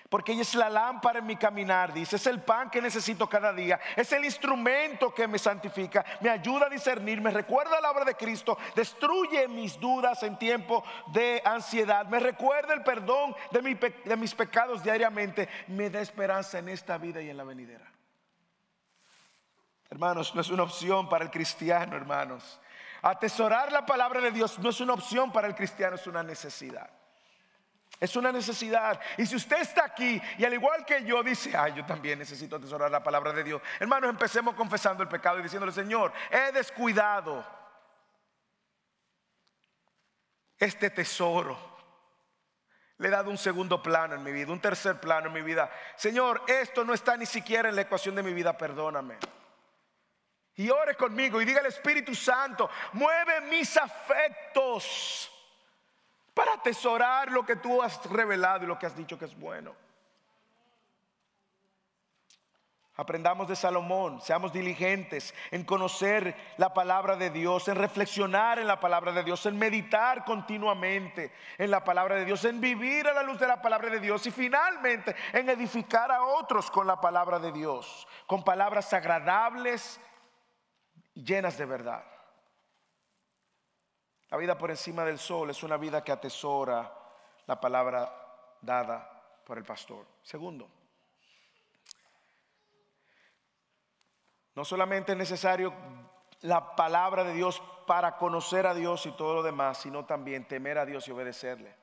Porque 0.08 0.30
ella 0.30 0.42
es 0.42 0.54
la 0.54 0.70
lámpara 0.70 1.18
en 1.18 1.26
mi 1.26 1.34
caminar, 1.34 1.92
dice. 1.92 2.14
Es 2.14 2.26
el 2.28 2.40
pan 2.40 2.70
que 2.70 2.80
necesito 2.80 3.28
cada 3.28 3.52
día. 3.52 3.80
Es 3.96 4.12
el 4.12 4.24
instrumento 4.24 5.12
que 5.12 5.26
me 5.26 5.40
santifica. 5.40 6.04
Me 6.20 6.30
ayuda 6.30 6.66
a 6.66 6.70
discernir. 6.70 7.20
Me 7.20 7.32
recuerda 7.32 7.80
la 7.80 7.90
obra 7.90 8.04
de 8.04 8.14
Cristo. 8.14 8.58
Destruye 8.76 9.48
mis 9.48 9.76
dudas 9.80 10.22
en 10.22 10.38
tiempo 10.38 10.84
de 11.12 11.42
ansiedad. 11.44 12.06
Me 12.06 12.20
recuerda 12.20 12.74
el 12.74 12.84
perdón 12.84 13.34
de, 13.50 13.92
de 14.04 14.16
mis 14.16 14.34
pecados 14.36 14.84
diariamente. 14.84 15.48
Me 15.66 15.90
da 15.90 16.00
esperanza 16.00 16.60
en 16.60 16.68
esta 16.68 16.96
vida 16.96 17.20
y 17.20 17.28
en 17.28 17.36
la 17.36 17.42
venidera. 17.42 17.89
Hermanos, 19.90 20.32
no 20.36 20.40
es 20.40 20.50
una 20.50 20.62
opción 20.62 21.08
para 21.08 21.24
el 21.24 21.30
cristiano, 21.30 21.96
hermanos. 21.96 22.60
Atesorar 23.02 23.72
la 23.72 23.84
palabra 23.84 24.20
de 24.20 24.30
Dios 24.30 24.58
no 24.60 24.70
es 24.70 24.80
una 24.80 24.94
opción 24.94 25.32
para 25.32 25.48
el 25.48 25.54
cristiano, 25.54 25.96
es 25.96 26.06
una 26.06 26.22
necesidad. 26.22 26.88
Es 27.98 28.14
una 28.14 28.30
necesidad. 28.30 29.00
Y 29.18 29.26
si 29.26 29.34
usted 29.34 29.60
está 29.60 29.84
aquí 29.84 30.22
y 30.38 30.44
al 30.44 30.54
igual 30.54 30.84
que 30.86 31.04
yo 31.04 31.22
dice, 31.24 31.56
ay, 31.56 31.74
yo 31.74 31.84
también 31.84 32.20
necesito 32.20 32.56
atesorar 32.56 32.90
la 32.90 33.02
palabra 33.02 33.32
de 33.32 33.42
Dios. 33.42 33.60
Hermanos, 33.80 34.10
empecemos 34.10 34.54
confesando 34.54 35.02
el 35.02 35.08
pecado 35.08 35.40
y 35.40 35.42
diciéndole, 35.42 35.72
Señor, 35.72 36.12
he 36.30 36.52
descuidado 36.52 37.44
este 40.56 40.88
tesoro. 40.90 41.58
Le 42.98 43.08
he 43.08 43.10
dado 43.10 43.28
un 43.28 43.38
segundo 43.38 43.82
plano 43.82 44.14
en 44.14 44.22
mi 44.22 44.30
vida, 44.30 44.52
un 44.52 44.60
tercer 44.60 45.00
plano 45.00 45.26
en 45.26 45.32
mi 45.32 45.42
vida. 45.42 45.70
Señor, 45.96 46.42
esto 46.46 46.84
no 46.84 46.94
está 46.94 47.16
ni 47.16 47.26
siquiera 47.26 47.68
en 47.68 47.74
la 47.74 47.82
ecuación 47.82 48.14
de 48.14 48.22
mi 48.22 48.32
vida, 48.32 48.56
perdóname 48.56 49.16
y 50.56 50.68
ore 50.70 50.94
conmigo 50.94 51.40
y 51.40 51.44
diga 51.44 51.60
al 51.60 51.66
Espíritu 51.66 52.14
Santo, 52.14 52.68
mueve 52.92 53.40
mis 53.42 53.76
afectos 53.76 55.30
para 56.34 56.54
atesorar 56.54 57.30
lo 57.30 57.44
que 57.44 57.56
tú 57.56 57.82
has 57.82 58.04
revelado 58.06 58.64
y 58.64 58.66
lo 58.66 58.78
que 58.78 58.86
has 58.86 58.96
dicho 58.96 59.18
que 59.18 59.24
es 59.26 59.38
bueno. 59.38 59.74
Aprendamos 63.00 63.48
de 63.48 63.56
Salomón, 63.56 64.20
seamos 64.20 64.52
diligentes 64.52 65.34
en 65.50 65.64
conocer 65.64 66.36
la 66.58 66.74
palabra 66.74 67.16
de 67.16 67.30
Dios, 67.30 67.66
en 67.68 67.76
reflexionar 67.76 68.58
en 68.58 68.66
la 68.66 68.78
palabra 68.78 69.10
de 69.12 69.24
Dios, 69.24 69.46
en 69.46 69.58
meditar 69.58 70.26
continuamente 70.26 71.32
en 71.56 71.70
la 71.70 71.82
palabra 71.82 72.16
de 72.16 72.26
Dios, 72.26 72.44
en 72.44 72.60
vivir 72.60 73.08
a 73.08 73.14
la 73.14 73.22
luz 73.22 73.40
de 73.40 73.46
la 73.46 73.62
palabra 73.62 73.88
de 73.88 74.00
Dios 74.00 74.26
y 74.26 74.30
finalmente 74.30 75.16
en 75.32 75.48
edificar 75.48 76.12
a 76.12 76.24
otros 76.24 76.70
con 76.70 76.86
la 76.86 77.00
palabra 77.00 77.38
de 77.38 77.52
Dios, 77.52 78.06
con 78.26 78.44
palabras 78.44 78.92
agradables 78.92 79.98
llenas 81.14 81.58
de 81.58 81.64
verdad. 81.64 82.04
La 84.30 84.36
vida 84.36 84.56
por 84.56 84.70
encima 84.70 85.04
del 85.04 85.18
sol 85.18 85.50
es 85.50 85.62
una 85.62 85.76
vida 85.76 86.04
que 86.04 86.12
atesora 86.12 86.92
la 87.46 87.60
palabra 87.60 88.12
dada 88.60 89.40
por 89.44 89.58
el 89.58 89.64
pastor. 89.64 90.06
Segundo, 90.22 90.68
no 94.54 94.64
solamente 94.64 95.12
es 95.12 95.18
necesario 95.18 95.74
la 96.42 96.76
palabra 96.76 97.24
de 97.24 97.34
Dios 97.34 97.60
para 97.86 98.16
conocer 98.16 98.66
a 98.66 98.74
Dios 98.74 99.04
y 99.06 99.10
todo 99.12 99.34
lo 99.34 99.42
demás, 99.42 99.78
sino 99.78 100.04
también 100.04 100.46
temer 100.46 100.78
a 100.78 100.86
Dios 100.86 101.08
y 101.08 101.10
obedecerle. 101.10 101.74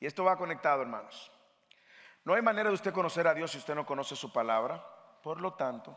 Y 0.00 0.06
esto 0.06 0.24
va 0.24 0.36
conectado, 0.36 0.82
hermanos. 0.82 1.30
No 2.24 2.34
hay 2.34 2.42
manera 2.42 2.68
de 2.68 2.74
usted 2.74 2.92
conocer 2.92 3.28
a 3.28 3.34
Dios 3.34 3.52
si 3.52 3.58
usted 3.58 3.74
no 3.74 3.86
conoce 3.86 4.16
su 4.16 4.32
palabra. 4.32 4.84
Por 5.22 5.40
lo 5.40 5.52
tanto, 5.54 5.96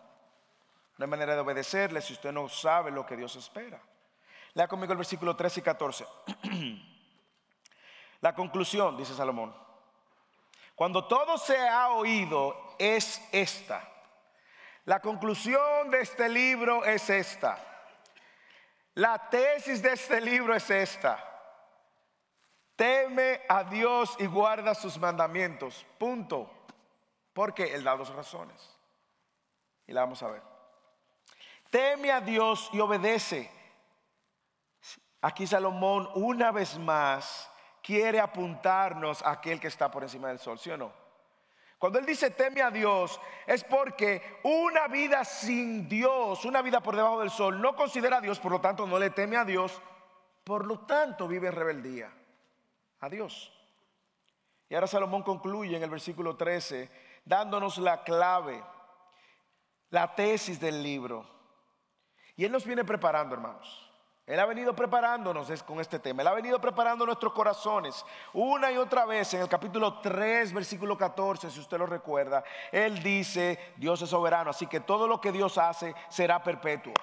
no 1.03 1.05
hay 1.05 1.19
manera 1.19 1.35
de 1.35 1.41
obedecerle 1.41 2.01
si 2.01 2.13
usted 2.13 2.31
no 2.31 2.47
sabe 2.47 2.89
lo 2.89 3.05
que 3.05 3.17
Dios 3.17 3.35
espera. 3.35 3.77
Lea 4.53 4.69
conmigo 4.69 4.93
el 4.93 4.97
versículo 4.97 5.35
13 5.35 5.59
y 5.59 5.63
14. 5.63 6.07
La 8.21 8.33
conclusión, 8.33 8.95
dice 8.95 9.13
Salomón, 9.13 9.53
cuando 10.75 11.05
todo 11.05 11.37
se 11.37 11.57
ha 11.67 11.89
oído 11.89 12.75
es 12.79 13.21
esta. 13.33 13.85
La 14.85 15.01
conclusión 15.01 15.91
de 15.91 15.99
este 15.99 16.29
libro 16.29 16.85
es 16.85 17.09
esta. 17.09 17.57
La 18.93 19.29
tesis 19.29 19.81
de 19.81 19.91
este 19.91 20.21
libro 20.21 20.55
es 20.55 20.69
esta. 20.69 21.21
Teme 22.77 23.41
a 23.49 23.65
Dios 23.65 24.15
y 24.19 24.25
guarda 24.25 24.73
sus 24.73 24.97
mandamientos. 24.97 25.85
Punto. 25.97 26.49
Porque 27.33 27.73
Él 27.73 27.83
da 27.83 27.97
dos 27.97 28.07
razones. 28.15 28.73
Y 29.85 29.91
la 29.91 30.01
vamos 30.01 30.23
a 30.23 30.29
ver 30.29 30.52
teme 31.73 32.11
a 32.11 32.21
Dios 32.21 32.69
y 32.71 32.79
obedece. 32.79 33.49
Aquí 35.21 35.47
Salomón 35.47 36.07
una 36.13 36.51
vez 36.51 36.77
más 36.77 37.49
quiere 37.81 38.19
apuntarnos 38.19 39.23
a 39.23 39.31
aquel 39.31 39.59
que 39.59 39.69
está 39.69 39.89
por 39.89 40.03
encima 40.03 40.27
del 40.27 40.37
sol, 40.37 40.59
¿sí 40.59 40.69
o 40.69 40.77
no? 40.77 40.93
Cuando 41.79 41.97
él 41.97 42.05
dice 42.05 42.29
teme 42.29 42.61
a 42.61 42.69
Dios 42.69 43.19
es 43.47 43.63
porque 43.63 44.39
una 44.43 44.87
vida 44.87 45.25
sin 45.25 45.89
Dios, 45.89 46.45
una 46.45 46.61
vida 46.61 46.79
por 46.79 46.95
debajo 46.95 47.21
del 47.21 47.31
sol, 47.31 47.59
no 47.59 47.75
considera 47.75 48.17
a 48.17 48.21
Dios, 48.21 48.39
por 48.39 48.51
lo 48.51 48.61
tanto 48.61 48.85
no 48.85 48.99
le 48.99 49.09
teme 49.09 49.35
a 49.35 49.43
Dios, 49.43 49.81
por 50.43 50.67
lo 50.67 50.81
tanto 50.81 51.27
vive 51.27 51.47
en 51.47 51.55
rebeldía 51.55 52.13
a 52.99 53.09
Dios. 53.09 53.51
Y 54.69 54.75
ahora 54.75 54.85
Salomón 54.85 55.23
concluye 55.23 55.75
en 55.75 55.81
el 55.81 55.89
versículo 55.89 56.35
13 56.35 56.91
dándonos 57.25 57.79
la 57.79 58.03
clave, 58.03 58.63
la 59.89 60.13
tesis 60.13 60.59
del 60.59 60.83
libro. 60.83 61.32
Y 62.35 62.45
Él 62.45 62.51
nos 62.51 62.65
viene 62.65 62.83
preparando, 62.83 63.35
hermanos. 63.35 63.89
Él 64.25 64.39
ha 64.39 64.45
venido 64.45 64.73
preparándonos 64.73 65.63
con 65.63 65.81
este 65.81 65.99
tema. 65.99 66.21
Él 66.21 66.29
ha 66.29 66.33
venido 66.33 66.59
preparando 66.61 67.05
nuestros 67.05 67.33
corazones 67.33 68.05
una 68.31 68.71
y 68.71 68.77
otra 68.77 69.05
vez 69.05 69.33
en 69.33 69.41
el 69.41 69.49
capítulo 69.49 69.99
3, 69.99 70.53
versículo 70.53 70.97
14, 70.97 71.51
si 71.51 71.59
usted 71.59 71.77
lo 71.77 71.85
recuerda. 71.85 72.41
Él 72.71 73.03
dice, 73.03 73.73
Dios 73.75 74.01
es 74.01 74.09
soberano, 74.09 74.51
así 74.51 74.67
que 74.67 74.79
todo 74.79 75.07
lo 75.07 75.19
que 75.19 75.33
Dios 75.33 75.57
hace 75.57 75.93
será 76.07 76.41
perpetuo. 76.41 76.93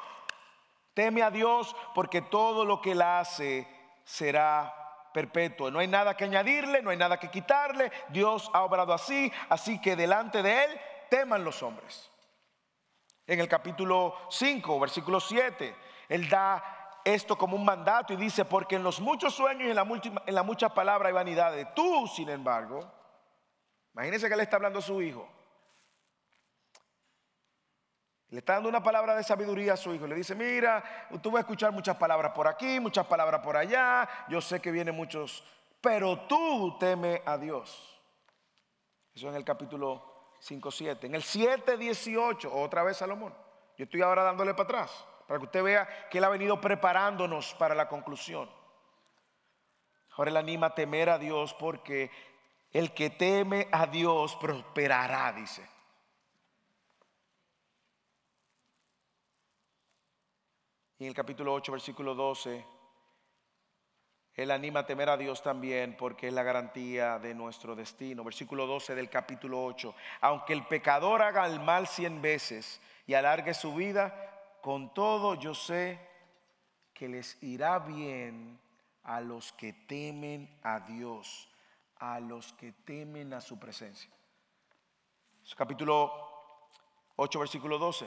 Teme 0.94 1.22
a 1.22 1.30
Dios 1.30 1.76
porque 1.94 2.22
todo 2.22 2.64
lo 2.64 2.80
que 2.80 2.92
Él 2.92 3.02
hace 3.02 3.68
será 4.02 4.74
perpetuo. 5.12 5.70
No 5.70 5.78
hay 5.78 5.88
nada 5.88 6.16
que 6.16 6.24
añadirle, 6.24 6.80
no 6.80 6.88
hay 6.88 6.96
nada 6.96 7.20
que 7.20 7.30
quitarle. 7.30 7.92
Dios 8.08 8.50
ha 8.54 8.62
obrado 8.62 8.94
así, 8.94 9.30
así 9.50 9.78
que 9.80 9.94
delante 9.94 10.42
de 10.42 10.64
Él 10.64 10.80
teman 11.10 11.44
los 11.44 11.62
hombres. 11.62 12.09
En 13.30 13.38
el 13.38 13.46
capítulo 13.46 14.16
5, 14.28 14.80
versículo 14.80 15.20
7, 15.20 15.76
Él 16.08 16.28
da 16.28 16.98
esto 17.04 17.38
como 17.38 17.54
un 17.54 17.64
mandato 17.64 18.12
y 18.12 18.16
dice, 18.16 18.44
porque 18.44 18.74
en 18.74 18.82
los 18.82 18.98
muchos 18.98 19.32
sueños 19.32 19.68
y 19.68 19.70
en 19.70 19.76
la, 19.76 19.86
en 20.26 20.34
la 20.34 20.42
mucha 20.42 20.74
palabra 20.74 21.10
hay 21.10 21.14
vanidades. 21.14 21.72
Tú, 21.72 22.08
sin 22.08 22.28
embargo, 22.28 22.92
imagínense 23.94 24.28
que 24.28 24.34
le 24.34 24.42
está 24.42 24.56
hablando 24.56 24.80
a 24.80 24.82
su 24.82 25.00
hijo. 25.00 25.28
Le 28.30 28.40
está 28.40 28.54
dando 28.54 28.68
una 28.68 28.82
palabra 28.82 29.14
de 29.14 29.22
sabiduría 29.22 29.74
a 29.74 29.76
su 29.76 29.94
hijo. 29.94 30.08
Le 30.08 30.16
dice, 30.16 30.34
mira, 30.34 30.82
tú 31.22 31.30
vas 31.30 31.38
a 31.38 31.42
escuchar 31.42 31.70
muchas 31.70 31.96
palabras 31.96 32.32
por 32.32 32.48
aquí, 32.48 32.80
muchas 32.80 33.06
palabras 33.06 33.42
por 33.42 33.56
allá. 33.56 34.08
Yo 34.28 34.40
sé 34.40 34.58
que 34.58 34.72
vienen 34.72 34.96
muchos, 34.96 35.44
pero 35.80 36.18
tú 36.22 36.76
teme 36.80 37.22
a 37.24 37.38
Dios. 37.38 37.96
Eso 39.14 39.28
en 39.28 39.36
el 39.36 39.44
capítulo 39.44 40.09
5, 40.40 40.70
7. 40.70 41.06
En 41.06 41.14
el 41.14 41.22
7, 41.22 41.76
18, 41.76 42.52
otra 42.52 42.82
vez 42.82 42.96
Salomón. 42.96 43.34
Yo 43.76 43.84
estoy 43.84 44.02
ahora 44.02 44.22
dándole 44.22 44.52
para 44.52 44.64
atrás 44.64 45.06
para 45.30 45.38
que 45.38 45.44
usted 45.44 45.62
vea 45.62 46.08
que 46.10 46.18
Él 46.18 46.24
ha 46.24 46.28
venido 46.28 46.60
preparándonos 46.60 47.54
para 47.54 47.72
la 47.72 47.88
conclusión. 47.88 48.50
Ahora 50.16 50.30
Él 50.30 50.36
anima 50.36 50.66
a 50.66 50.74
temer 50.74 51.08
a 51.08 51.18
Dios 51.18 51.54
porque 51.54 52.10
el 52.72 52.92
que 52.92 53.10
teme 53.10 53.68
a 53.70 53.86
Dios 53.86 54.34
prosperará, 54.34 55.32
dice. 55.32 55.64
Y 60.98 61.04
en 61.04 61.10
el 61.10 61.14
capítulo 61.14 61.54
8, 61.54 61.70
versículo 61.70 62.14
12, 62.16 62.66
Él 64.36 64.50
anima 64.50 64.80
a 64.80 64.86
temer 64.86 65.10
a 65.10 65.16
Dios 65.16 65.42
también 65.42 65.96
porque 65.96 66.28
es 66.28 66.32
la 66.32 66.42
garantía 66.42 67.18
de 67.18 67.34
nuestro 67.34 67.74
destino. 67.74 68.24
Versículo 68.24 68.66
12 68.66 68.94
del 68.94 69.10
capítulo 69.10 69.64
8. 69.64 69.94
Aunque 70.20 70.52
el 70.52 70.64
pecador 70.66 71.22
haga 71.22 71.46
el 71.46 71.60
mal 71.60 71.86
cien 71.86 72.22
veces 72.22 72.80
y 73.06 73.14
alargue 73.14 73.54
su 73.54 73.74
vida, 73.74 74.14
con 74.62 74.94
todo 74.94 75.34
yo 75.34 75.54
sé 75.54 75.98
que 76.94 77.08
les 77.08 77.42
irá 77.42 77.78
bien 77.80 78.58
a 79.04 79.20
los 79.20 79.52
que 79.52 79.72
temen 79.72 80.48
a 80.62 80.80
Dios, 80.80 81.48
a 81.98 82.20
los 82.20 82.52
que 82.52 82.72
temen 82.72 83.32
a 83.34 83.40
su 83.40 83.58
presencia. 83.58 84.10
capítulo 85.56 86.12
8, 87.16 87.38
versículo 87.38 87.78
12. 87.78 88.06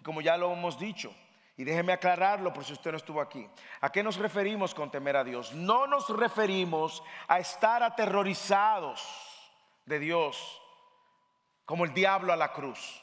Y 0.00 0.02
como 0.02 0.20
ya 0.20 0.36
lo 0.36 0.52
hemos 0.52 0.78
dicho, 0.78 1.14
y 1.56 1.64
déjeme 1.64 1.92
aclararlo 1.92 2.52
por 2.52 2.64
si 2.64 2.72
usted 2.72 2.90
no 2.92 2.96
estuvo 2.96 3.20
aquí. 3.20 3.48
¿A 3.80 3.90
qué 3.90 4.02
nos 4.02 4.16
referimos 4.16 4.74
con 4.74 4.90
temer 4.90 5.16
a 5.16 5.24
Dios? 5.24 5.52
No 5.52 5.86
nos 5.86 6.08
referimos 6.08 7.02
a 7.28 7.38
estar 7.38 7.82
aterrorizados 7.82 9.02
de 9.84 9.98
Dios 9.98 10.60
como 11.64 11.84
el 11.84 11.92
diablo 11.92 12.32
a 12.32 12.36
la 12.36 12.52
cruz. 12.52 13.02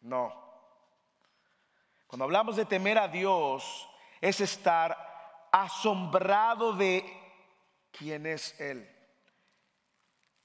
No. 0.00 0.32
Cuando 2.06 2.24
hablamos 2.24 2.56
de 2.56 2.64
temer 2.64 2.96
a 2.98 3.08
Dios, 3.08 3.88
es 4.20 4.40
estar 4.40 4.96
asombrado 5.52 6.72
de 6.72 7.04
quién 7.90 8.26
es 8.26 8.58
Él. 8.60 8.88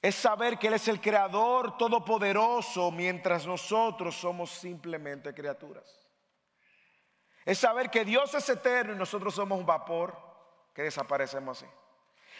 Es 0.01 0.15
saber 0.15 0.57
que 0.57 0.67
Él 0.67 0.73
es 0.73 0.87
el 0.87 0.99
creador 0.99 1.77
todopoderoso 1.77 2.91
mientras 2.91 3.47
nosotros 3.47 4.15
somos 4.15 4.49
simplemente 4.49 5.33
criaturas. 5.33 6.02
Es 7.45 7.59
saber 7.59 7.89
que 7.89 8.05
Dios 8.05 8.33
es 8.33 8.47
eterno 8.49 8.93
y 8.93 8.97
nosotros 8.97 9.35
somos 9.35 9.59
un 9.59 9.65
vapor 9.65 10.17
que 10.73 10.83
desaparecemos 10.83 11.61
así. 11.61 11.71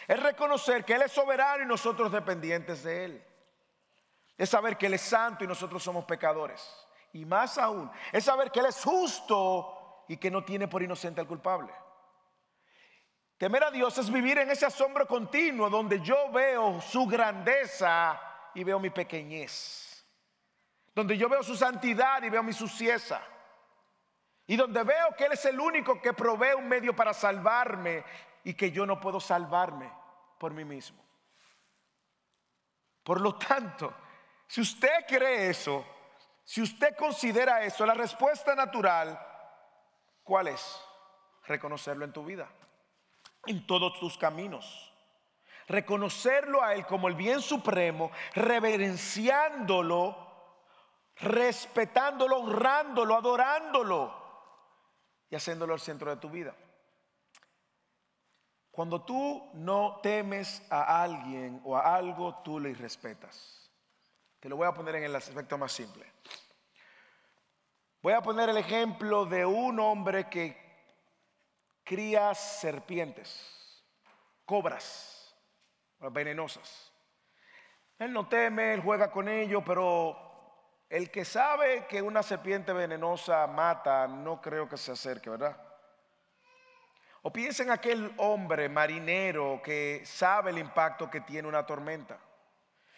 Es 0.08 0.22
reconocer 0.22 0.84
que 0.84 0.94
Él 0.94 1.04
es 1.04 1.12
soberano 1.12 1.63
y 1.63 1.68
nosotros 1.68 2.12
dependientes 2.12 2.84
de 2.84 3.06
Él. 3.06 3.28
Es 4.38 4.50
saber 4.50 4.78
que 4.78 4.88
Él 4.88 4.96
es 4.96 5.02
santo 5.02 5.44
y 5.44 5.48
nosotros 5.48 5.84
somos 5.84 6.06
pecadores 6.06 6.84
y 7.13 7.26
más 7.26 7.58
aún, 7.60 7.89
es 8.12 8.26
saber 8.26 8.52
que 8.52 8.60
Él 8.60 8.66
es 8.66 8.84
justo 8.84 10.04
y 10.08 10.18
que 10.18 10.32
no 10.32 10.44
tiene 10.44 10.68
por 10.68 10.82
inocente 10.82 11.22
al 11.22 11.28
culpable. 11.28 11.72
Temer 13.38 13.63
a 13.63 13.72
Dios 13.72 13.98
es 13.98 14.12
vivir 14.12 14.38
en 14.39 14.50
ese 14.50 14.66
asombro 14.66 15.08
continuo 15.08 15.70
donde 15.70 16.02
yo 16.02 16.32
veo 16.32 16.82
su 16.82 17.06
grandeza 17.06 18.20
y 18.56 18.63
veo 18.63 18.80
mi 18.80 18.89
pequeñez. 18.89 20.06
Donde 20.96 21.18
yo 21.18 21.30
veo 21.30 21.44
su 21.44 21.56
santidad 21.56 22.22
y 22.24 22.30
veo 22.30 22.44
mi 22.44 22.54
sucieza. 22.54 23.22
Y 24.45 24.56
donde 24.56 24.84
veo 24.84 25.15
que 25.17 25.25
Él 25.25 25.34
es 25.34 25.45
el 25.45 25.60
único 25.60 26.01
que 26.01 26.13
provee 26.13 26.53
un 26.58 26.67
medio 26.67 26.95
para 26.95 27.13
salvarme 27.13 28.03
y 28.43 28.53
que 28.53 28.71
yo 28.71 28.86
no 28.86 28.99
puedo 28.99 29.19
salvarme 29.19 29.91
por 30.38 30.53
mí 30.53 30.65
mismo. 30.65 31.01
Por 33.03 33.21
lo 33.21 33.36
tanto, 33.36 33.93
si 34.47 34.62
usted 34.62 35.06
cree 35.08 35.49
eso, 35.49 35.86
si 36.43 36.62
usted 36.62 36.95
considera 36.95 37.63
eso, 37.63 37.86
la 37.86 37.93
respuesta 37.93 38.53
natural, 38.56 39.19
¿cuál 40.23 40.49
es? 40.49 40.82
Reconocerlo 41.45 42.03
en 42.03 42.13
tu 42.13 42.25
vida, 42.25 42.49
en 43.45 43.65
todos 43.65 43.97
tus 43.99 44.17
caminos. 44.17 44.93
Reconocerlo 45.67 46.62
a 46.62 46.73
Él 46.73 46.86
como 46.86 47.08
el 47.08 47.15
bien 47.15 47.41
supremo, 47.41 48.12
reverenciándolo, 48.34 50.17
respetándolo, 51.15 52.39
honrándolo, 52.39 53.15
adorándolo 53.15 54.22
y 55.34 55.36
haciéndolo 55.36 55.74
el 55.74 55.80
centro 55.80 56.12
de 56.12 56.17
tu 56.17 56.30
vida. 56.30 56.54
Cuando 58.69 59.04
tú 59.04 59.50
no 59.56 60.00
temes 60.04 60.63
a 60.69 61.02
alguien 61.02 61.60
o 61.65 61.76
a 61.76 61.96
algo, 61.96 62.43
tú 62.43 62.60
le 62.60 62.72
respetas. 62.76 63.67
Te 64.39 64.48
lo 64.48 64.58
voy 64.58 64.67
a 64.67 64.76
poner 64.76 64.93
en 64.98 65.06
el 65.06 65.15
aspecto 65.15 65.58
más 65.58 65.72
simple. 65.72 66.06
Voy 68.04 68.13
a 68.13 68.22
poner 68.22 68.48
el 68.50 68.58
ejemplo 68.58 69.26
de 69.26 69.43
un 69.43 69.80
hombre 69.80 70.30
que 70.30 70.56
cría 71.84 72.36
serpientes, 72.36 73.84
cobras 74.46 75.36
venenosas. 76.12 76.93
Él 77.98 78.13
no 78.13 78.28
teme, 78.28 78.76
él 78.76 78.82
juega 78.82 79.10
con 79.10 79.28
ello, 79.28 79.63
pero 79.65 80.22
el 80.93 81.10
que 81.10 81.25
sabe 81.25 81.88
que 81.88 82.03
una 82.03 82.21
serpiente 82.21 82.71
venenosa 82.71 83.47
mata, 83.47 84.08
no 84.08 84.39
creo 84.39 84.69
que 84.69 84.77
se 84.77 84.91
acerque, 84.91 85.27
¿verdad? 85.27 85.58
O 87.23 87.34
piensen 87.34 87.71
aquel 87.71 88.13
hombre 88.17 88.69
marinero 88.69 89.60
que 89.63 90.03
sabe 90.06 90.51
el 90.51 90.60
impacto 90.60 91.10
que 91.10 91.21
tiene 91.21 91.47
una 91.47 91.65
tormenta. 91.65 92.19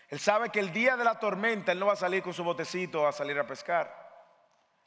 Él 0.09 0.19
sabe 0.19 0.49
que 0.49 0.59
el 0.59 0.73
día 0.73 0.97
de 0.97 1.05
la 1.05 1.17
tormenta 1.17 1.71
él 1.71 1.79
no 1.79 1.85
va 1.85 1.93
a 1.93 1.95
salir 1.95 2.21
con 2.21 2.33
su 2.33 2.43
botecito 2.43 3.07
a 3.07 3.13
salir 3.13 3.39
a 3.39 3.47
pescar. 3.47 3.89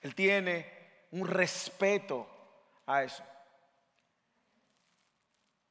Él 0.03 0.14
tiene 0.14 1.07
un 1.12 1.27
respeto 1.27 2.29
a 2.85 3.05
eso. 3.05 3.25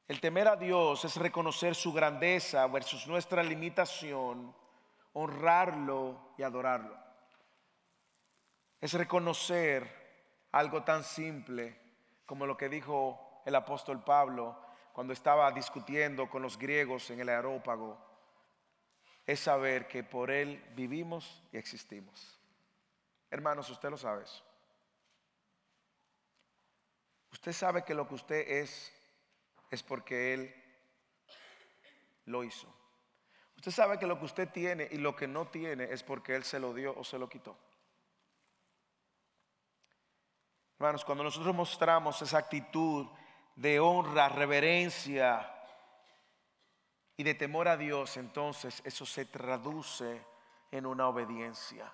El 0.08 0.20
temer 0.20 0.48
a 0.48 0.56
Dios 0.56 1.04
es 1.04 1.14
reconocer 1.14 1.76
su 1.76 1.92
grandeza 1.92 2.66
versus 2.66 3.06
nuestra 3.06 3.44
limitación, 3.44 4.52
honrarlo 5.12 6.32
y 6.36 6.42
adorarlo. 6.42 7.07
Es 8.80 8.92
reconocer 8.94 9.86
algo 10.52 10.84
tan 10.84 11.04
simple 11.04 11.78
como 12.26 12.46
lo 12.46 12.56
que 12.56 12.68
dijo 12.68 13.42
el 13.44 13.54
apóstol 13.54 14.04
Pablo 14.04 14.60
cuando 14.92 15.12
estaba 15.12 15.50
discutiendo 15.52 16.28
con 16.28 16.42
los 16.42 16.58
griegos 16.58 17.10
en 17.10 17.20
el 17.20 17.28
aerópago 17.28 18.08
es 19.28 19.40
saber 19.40 19.86
que 19.86 20.02
por 20.02 20.30
Él 20.30 20.64
vivimos 20.74 21.42
y 21.52 21.58
existimos. 21.58 22.40
Hermanos, 23.30 23.68
usted 23.68 23.90
lo 23.90 23.98
sabe 23.98 24.24
Usted 27.30 27.52
sabe 27.52 27.84
que 27.84 27.94
lo 27.94 28.08
que 28.08 28.14
usted 28.14 28.48
es 28.48 28.90
es 29.70 29.82
porque 29.82 30.32
Él 30.32 30.54
lo 32.24 32.42
hizo. 32.42 32.74
Usted 33.56 33.70
sabe 33.70 33.98
que 33.98 34.06
lo 34.06 34.18
que 34.18 34.24
usted 34.24 34.48
tiene 34.48 34.88
y 34.90 34.96
lo 34.96 35.14
que 35.14 35.28
no 35.28 35.46
tiene 35.48 35.84
es 35.92 36.02
porque 36.02 36.34
Él 36.34 36.44
se 36.44 36.58
lo 36.58 36.72
dio 36.72 36.98
o 36.98 37.04
se 37.04 37.18
lo 37.18 37.28
quitó. 37.28 37.54
Hermanos, 40.78 41.04
cuando 41.04 41.24
nosotros 41.24 41.54
mostramos 41.54 42.22
esa 42.22 42.38
actitud 42.38 43.06
de 43.56 43.80
honra, 43.80 44.28
reverencia, 44.28 45.54
y 47.18 47.24
de 47.24 47.34
temor 47.34 47.66
a 47.66 47.76
Dios, 47.76 48.16
entonces 48.16 48.80
eso 48.84 49.04
se 49.04 49.24
traduce 49.24 50.24
en 50.70 50.86
una 50.86 51.08
obediencia 51.08 51.92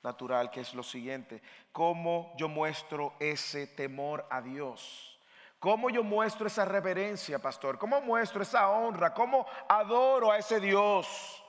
natural, 0.00 0.48
que 0.50 0.60
es 0.60 0.74
lo 0.74 0.84
siguiente. 0.84 1.42
¿Cómo 1.72 2.32
yo 2.36 2.48
muestro 2.48 3.14
ese 3.18 3.66
temor 3.66 4.24
a 4.30 4.40
Dios? 4.40 5.18
¿Cómo 5.58 5.90
yo 5.90 6.04
muestro 6.04 6.46
esa 6.46 6.64
reverencia, 6.64 7.40
pastor? 7.40 7.78
¿Cómo 7.78 8.00
muestro 8.00 8.42
esa 8.42 8.70
honra? 8.70 9.12
¿Cómo 9.12 9.44
adoro 9.68 10.30
a 10.30 10.38
ese 10.38 10.60
Dios? 10.60 11.42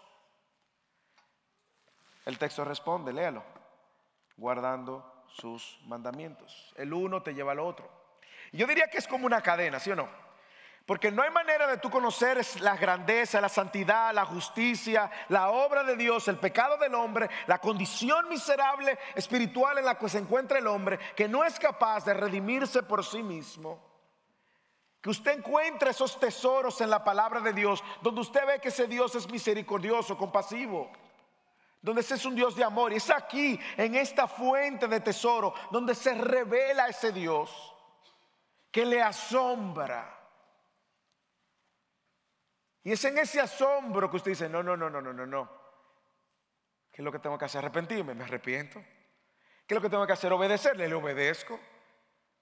El 2.25 2.39
texto 2.39 2.65
responde, 2.65 3.13
léalo, 3.13 3.43
guardando 4.35 5.14
sus 5.35 5.77
mandamientos. 5.85 6.73
El 6.75 6.93
uno 6.93 7.21
te 7.21 7.33
lleva 7.33 7.51
al 7.51 7.59
otro. 7.59 7.89
Yo 8.51 8.65
diría 8.67 8.87
que 8.87 8.97
es 8.97 9.07
como 9.07 9.25
una 9.25 9.41
cadena, 9.41 9.79
¿sí 9.79 9.91
o 9.91 9.95
no? 9.95 10.07
Porque 10.85 11.11
no 11.11 11.23
hay 11.23 11.31
manera 11.31 11.65
de 11.65 11.77
tú 11.77 11.89
conocer 11.89 12.39
la 12.59 12.77
grandeza, 12.77 13.41
la 13.41 13.49
santidad, 13.49 14.13
la 14.13 14.25
justicia, 14.25 15.09
la 15.29 15.49
obra 15.49 15.83
de 15.83 15.95
Dios, 15.95 16.27
el 16.27 16.37
pecado 16.37 16.77
del 16.77 16.93
hombre, 16.93 17.27
la 17.47 17.57
condición 17.57 18.29
miserable 18.29 18.97
espiritual 19.15 19.79
en 19.79 19.85
la 19.85 19.97
que 19.97 20.07
se 20.07 20.19
encuentra 20.19 20.59
el 20.59 20.67
hombre, 20.67 20.99
que 21.15 21.27
no 21.27 21.43
es 21.43 21.59
capaz 21.59 22.05
de 22.05 22.13
redimirse 22.13 22.83
por 22.83 23.03
sí 23.03 23.23
mismo. 23.23 23.83
Que 25.01 25.09
usted 25.09 25.39
encuentre 25.39 25.89
esos 25.89 26.19
tesoros 26.19 26.79
en 26.81 26.91
la 26.91 27.03
palabra 27.03 27.39
de 27.39 27.53
Dios, 27.53 27.83
donde 28.01 28.21
usted 28.21 28.45
ve 28.45 28.59
que 28.61 28.69
ese 28.69 28.87
Dios 28.87 29.15
es 29.15 29.29
misericordioso, 29.29 30.17
compasivo, 30.17 30.91
donde 31.85 32.01
ese 32.01 32.15
es 32.15 32.25
un 32.25 32.35
Dios 32.35 32.55
de 32.55 32.63
amor. 32.63 32.91
Y 32.91 32.97
es 32.97 33.09
aquí, 33.09 33.57
en 33.77 33.95
esta 33.95 34.27
fuente 34.27 34.87
de 34.87 34.99
tesoro, 34.99 35.53
donde 35.71 35.95
se 35.95 36.13
revela 36.13 36.89
ese 36.89 37.13
Dios 37.13 37.73
que 38.71 38.85
le 38.85 39.01
asombra 39.01 40.15
y 42.85 42.91
es 42.91 43.03
en 43.03 43.17
ese 43.17 43.41
asombro 43.41 44.11
que 44.11 44.17
usted 44.17 44.31
dice, 44.31 44.47
no, 44.47 44.61
no, 44.61 44.77
no, 44.77 44.91
no, 44.91 45.01
no, 45.01 45.11
no, 45.11 45.25
no. 45.25 45.49
¿Qué 46.91 47.01
es 47.01 47.03
lo 47.03 47.11
que 47.11 47.17
tengo 47.17 47.35
que 47.35 47.45
hacer? 47.45 47.57
Arrepentirme, 47.57 48.13
me 48.13 48.23
arrepiento. 48.23 48.79
¿Qué 49.65 49.73
es 49.73 49.75
lo 49.75 49.81
que 49.81 49.89
tengo 49.89 50.05
que 50.05 50.13
hacer? 50.13 50.31
Obedecerle, 50.31 50.87
le 50.87 50.93
obedezco. 50.93 51.59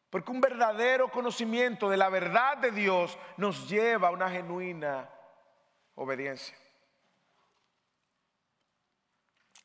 Porque 0.09 0.31
un 0.31 0.41
verdadero 0.41 1.09
conocimiento 1.09 1.89
de 1.89 1.95
la 1.95 2.09
verdad 2.09 2.57
de 2.57 2.71
Dios 2.71 3.17
nos 3.37 3.69
lleva 3.69 4.09
a 4.09 4.11
una 4.11 4.29
genuina 4.29 5.09
obediencia. 5.95 6.57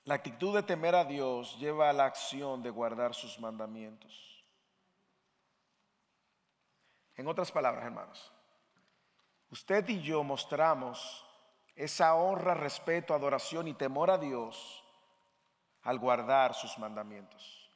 La 0.09 0.15
actitud 0.15 0.55
de 0.55 0.63
temer 0.63 0.95
a 0.95 1.05
Dios 1.05 1.59
lleva 1.59 1.91
a 1.91 1.93
la 1.93 2.07
acción 2.07 2.63
de 2.63 2.71
guardar 2.71 3.15
sus 3.15 3.39
mandamientos. 3.39 4.43
En 7.15 7.29
otras 7.29 7.53
palabras, 7.53 7.85
hermanos, 7.85 8.33
usted 9.51 9.87
y 9.87 10.01
yo 10.01 10.25
mostramos 10.25 11.27
esa 11.77 12.15
honra, 12.15 12.55
respeto, 12.55 13.13
adoración 13.13 13.69
y 13.69 13.75
temor 13.75 14.11
a 14.11 14.17
Dios 14.17 14.83
al 15.83 15.99
guardar 15.99 16.55
sus 16.55 16.79
mandamientos. 16.79 17.71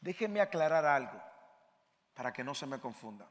Déjenme 0.00 0.40
aclarar 0.40 0.84
algo 0.84 1.22
para 2.14 2.32
que 2.32 2.42
no 2.42 2.56
se 2.56 2.66
me 2.66 2.80
confunda. 2.80 3.28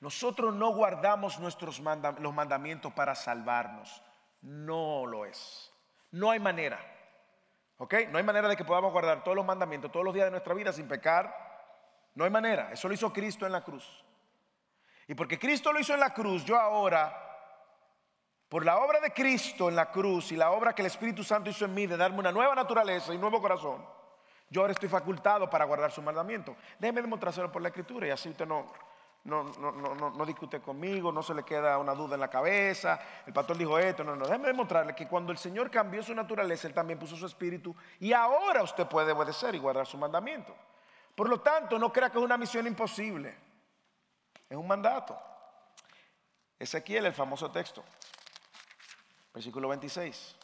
Nosotros 0.00 0.52
no 0.52 0.74
guardamos 0.74 1.40
nuestros 1.40 1.80
los 1.80 2.34
mandamientos 2.34 2.92
para 2.92 3.14
salvarnos. 3.14 4.02
No 4.42 5.06
lo 5.06 5.24
es. 5.24 5.72
No 6.10 6.30
hay 6.30 6.38
manera. 6.38 6.95
¿Ok? 7.78 7.94
No 8.10 8.18
hay 8.18 8.24
manera 8.24 8.48
de 8.48 8.56
que 8.56 8.64
podamos 8.64 8.92
guardar 8.92 9.22
todos 9.22 9.36
los 9.36 9.44
mandamientos 9.44 9.92
todos 9.92 10.04
los 10.04 10.14
días 10.14 10.26
de 10.26 10.30
nuestra 10.30 10.54
vida 10.54 10.72
sin 10.72 10.88
pecar. 10.88 11.34
No 12.14 12.24
hay 12.24 12.30
manera. 12.30 12.72
Eso 12.72 12.88
lo 12.88 12.94
hizo 12.94 13.12
Cristo 13.12 13.44
en 13.44 13.52
la 13.52 13.62
cruz. 13.62 14.04
Y 15.08 15.14
porque 15.14 15.38
Cristo 15.38 15.72
lo 15.72 15.78
hizo 15.78 15.94
en 15.94 16.00
la 16.00 16.12
cruz, 16.12 16.44
yo 16.44 16.58
ahora, 16.58 17.14
por 18.48 18.64
la 18.64 18.78
obra 18.78 19.00
de 19.00 19.12
Cristo 19.12 19.68
en 19.68 19.76
la 19.76 19.90
cruz 19.90 20.32
y 20.32 20.36
la 20.36 20.50
obra 20.50 20.74
que 20.74 20.82
el 20.82 20.86
Espíritu 20.86 21.22
Santo 21.22 21.50
hizo 21.50 21.64
en 21.64 21.74
mí 21.74 21.86
de 21.86 21.96
darme 21.96 22.18
una 22.18 22.32
nueva 22.32 22.54
naturaleza 22.54 23.12
y 23.12 23.16
un 23.16 23.20
nuevo 23.20 23.40
corazón, 23.40 23.86
yo 24.48 24.60
ahora 24.62 24.72
estoy 24.72 24.88
facultado 24.88 25.48
para 25.48 25.64
guardar 25.64 25.92
su 25.92 26.02
mandamiento. 26.02 26.56
Déjeme 26.78 27.02
demostrárselo 27.02 27.52
por 27.52 27.62
la 27.62 27.68
Escritura 27.68 28.06
y 28.08 28.10
así 28.10 28.28
usted 28.30 28.46
no, 28.46 28.66
no, 29.26 29.42
no, 29.42 29.72
no, 29.72 30.10
no, 30.10 30.24
discute 30.24 30.60
conmigo, 30.60 31.10
no 31.10 31.22
se 31.22 31.34
le 31.34 31.42
queda 31.42 31.78
una 31.78 31.94
duda 31.94 32.14
en 32.14 32.20
la 32.20 32.30
cabeza. 32.30 32.98
El 33.26 33.32
pastor 33.32 33.58
dijo 33.58 33.78
esto, 33.78 34.04
no, 34.04 34.14
no. 34.14 34.24
Déjeme 34.24 34.48
demostrarle 34.48 34.94
que 34.94 35.08
cuando 35.08 35.32
el 35.32 35.38
Señor 35.38 35.70
cambió 35.70 36.02
su 36.02 36.14
naturaleza, 36.14 36.68
Él 36.68 36.74
también 36.74 36.98
puso 36.98 37.16
su 37.16 37.26
espíritu 37.26 37.74
y 37.98 38.12
ahora 38.12 38.62
usted 38.62 38.86
puede 38.86 39.12
obedecer 39.12 39.54
y 39.54 39.58
guardar 39.58 39.86
su 39.86 39.98
mandamiento. 39.98 40.54
Por 41.14 41.28
lo 41.28 41.40
tanto, 41.40 41.78
no 41.78 41.92
crea 41.92 42.10
que 42.10 42.18
es 42.18 42.24
una 42.24 42.36
misión 42.36 42.66
imposible. 42.66 43.36
Es 44.48 44.56
un 44.56 44.66
mandato. 44.66 45.18
Ezequiel, 46.58 47.06
el 47.06 47.12
famoso 47.12 47.50
texto. 47.50 47.84
Versículo 49.34 49.68
26. 49.68 50.36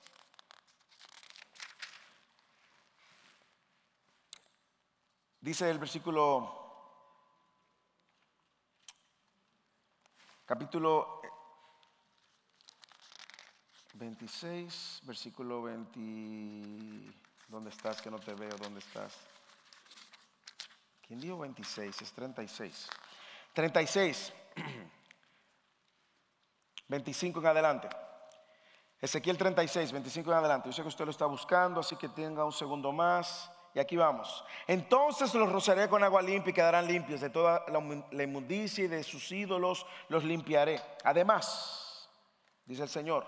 Dice 5.41 5.71
el 5.71 5.79
versículo 5.79 6.62
capítulo 10.45 11.21
26, 13.95 15.03
versículo 15.05 15.63
20. 15.63 17.13
¿Dónde 17.49 17.71
estás? 17.71 18.03
Que 18.03 18.11
no 18.11 18.19
te 18.19 18.35
veo. 18.35 18.57
¿Dónde 18.57 18.81
estás? 18.81 19.15
¿Quién 21.07 21.21
dijo 21.21 21.39
26? 21.39 22.03
Es 22.03 22.13
36. 22.13 22.89
36, 23.53 24.33
25 26.89 27.41
en 27.41 27.47
adelante. 27.47 27.89
Ezequiel 28.99 29.37
36, 29.37 29.93
25 29.93 30.31
en 30.31 30.37
adelante. 30.39 30.71
Yo 30.71 30.73
sé 30.73 30.83
que 30.83 30.89
usted 30.89 31.05
lo 31.05 31.11
está 31.11 31.27
buscando, 31.27 31.81
así 31.81 31.97
que 31.97 32.09
tenga 32.09 32.45
un 32.45 32.53
segundo 32.53 32.93
más. 32.93 33.52
Y 33.75 33.79
aquí 33.79 33.97
vamos. 33.97 34.45
Entonces 34.67 35.35
los 35.35 35.51
rociaré 35.51 35.89
con 35.89 36.05
agua 36.05 36.21
limpia 36.21 36.51
y 36.51 36.55
quedarán 36.55 36.87
limpios. 36.87 37.21
De 37.21 37.31
toda 37.31 37.65
la 38.11 38.23
inmundicia 38.23 38.85
y 38.85 38.89
de 38.89 39.03
sus 39.03 39.33
ídolos 39.33 39.87
los 40.09 40.25
limpiaré. 40.25 40.81
Además, 41.05 42.09
dice 42.67 42.83
el 42.83 42.89
Señor, 42.89 43.27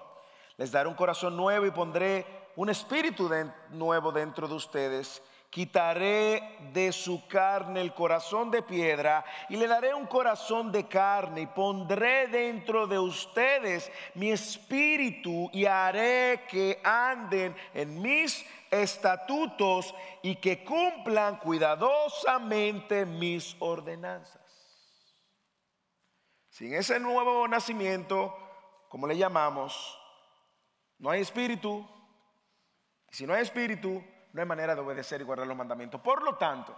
les 0.57 0.71
daré 0.71 0.89
un 0.89 0.95
corazón 0.95 1.37
nuevo 1.37 1.67
y 1.67 1.71
pondré 1.71 2.27
un 2.57 2.69
espíritu 2.69 3.31
nuevo 3.71 4.13
dentro 4.13 4.47
de 4.47 4.55
ustedes 4.55 5.23
quitaré 5.55 6.59
de 6.73 6.91
su 6.91 7.29
carne 7.29 7.81
el 7.81 7.95
corazón 7.95 8.51
de 8.51 8.61
piedra 8.61 9.25
y 9.49 9.57
le 9.57 9.69
daré 9.69 9.95
un 9.95 10.09
corazón 10.09 10.73
de 10.73 10.89
carne 10.89 11.43
y 11.43 11.47
pondré 11.47 12.27
dentro 12.27 12.89
de 12.89 12.99
ustedes 12.99 13.89
mi 14.15 14.33
espíritu 14.33 15.49
y 15.53 15.65
haré 15.65 16.43
que 16.51 16.81
anden 16.83 17.55
en 17.73 18.03
mis 18.03 18.45
estatutos 18.69 19.95
y 20.23 20.35
que 20.35 20.65
cumplan 20.65 21.37
cuidadosamente 21.37 23.07
mis 23.07 23.55
ordenanzas. 23.61 24.43
Sin 26.49 26.75
ese 26.75 26.99
nuevo 26.99 27.47
nacimiento, 27.47 28.37
como 28.89 29.07
le 29.07 29.17
llamamos, 29.17 30.01
no 30.99 31.11
hay 31.11 31.21
espíritu. 31.21 31.89
Y 33.13 33.15
si 33.15 33.25
no 33.25 33.35
hay 33.35 33.43
espíritu, 33.43 34.03
no 34.35 34.43
hay 34.43 34.49
manera 34.49 34.75
de 34.75 34.81
obedecer 34.81 35.21
y 35.21 35.25
guardar 35.25 35.47
los 35.47 35.57
mandamientos. 35.57 36.01
Por 36.01 36.25
lo 36.25 36.35
tanto, 36.35 36.77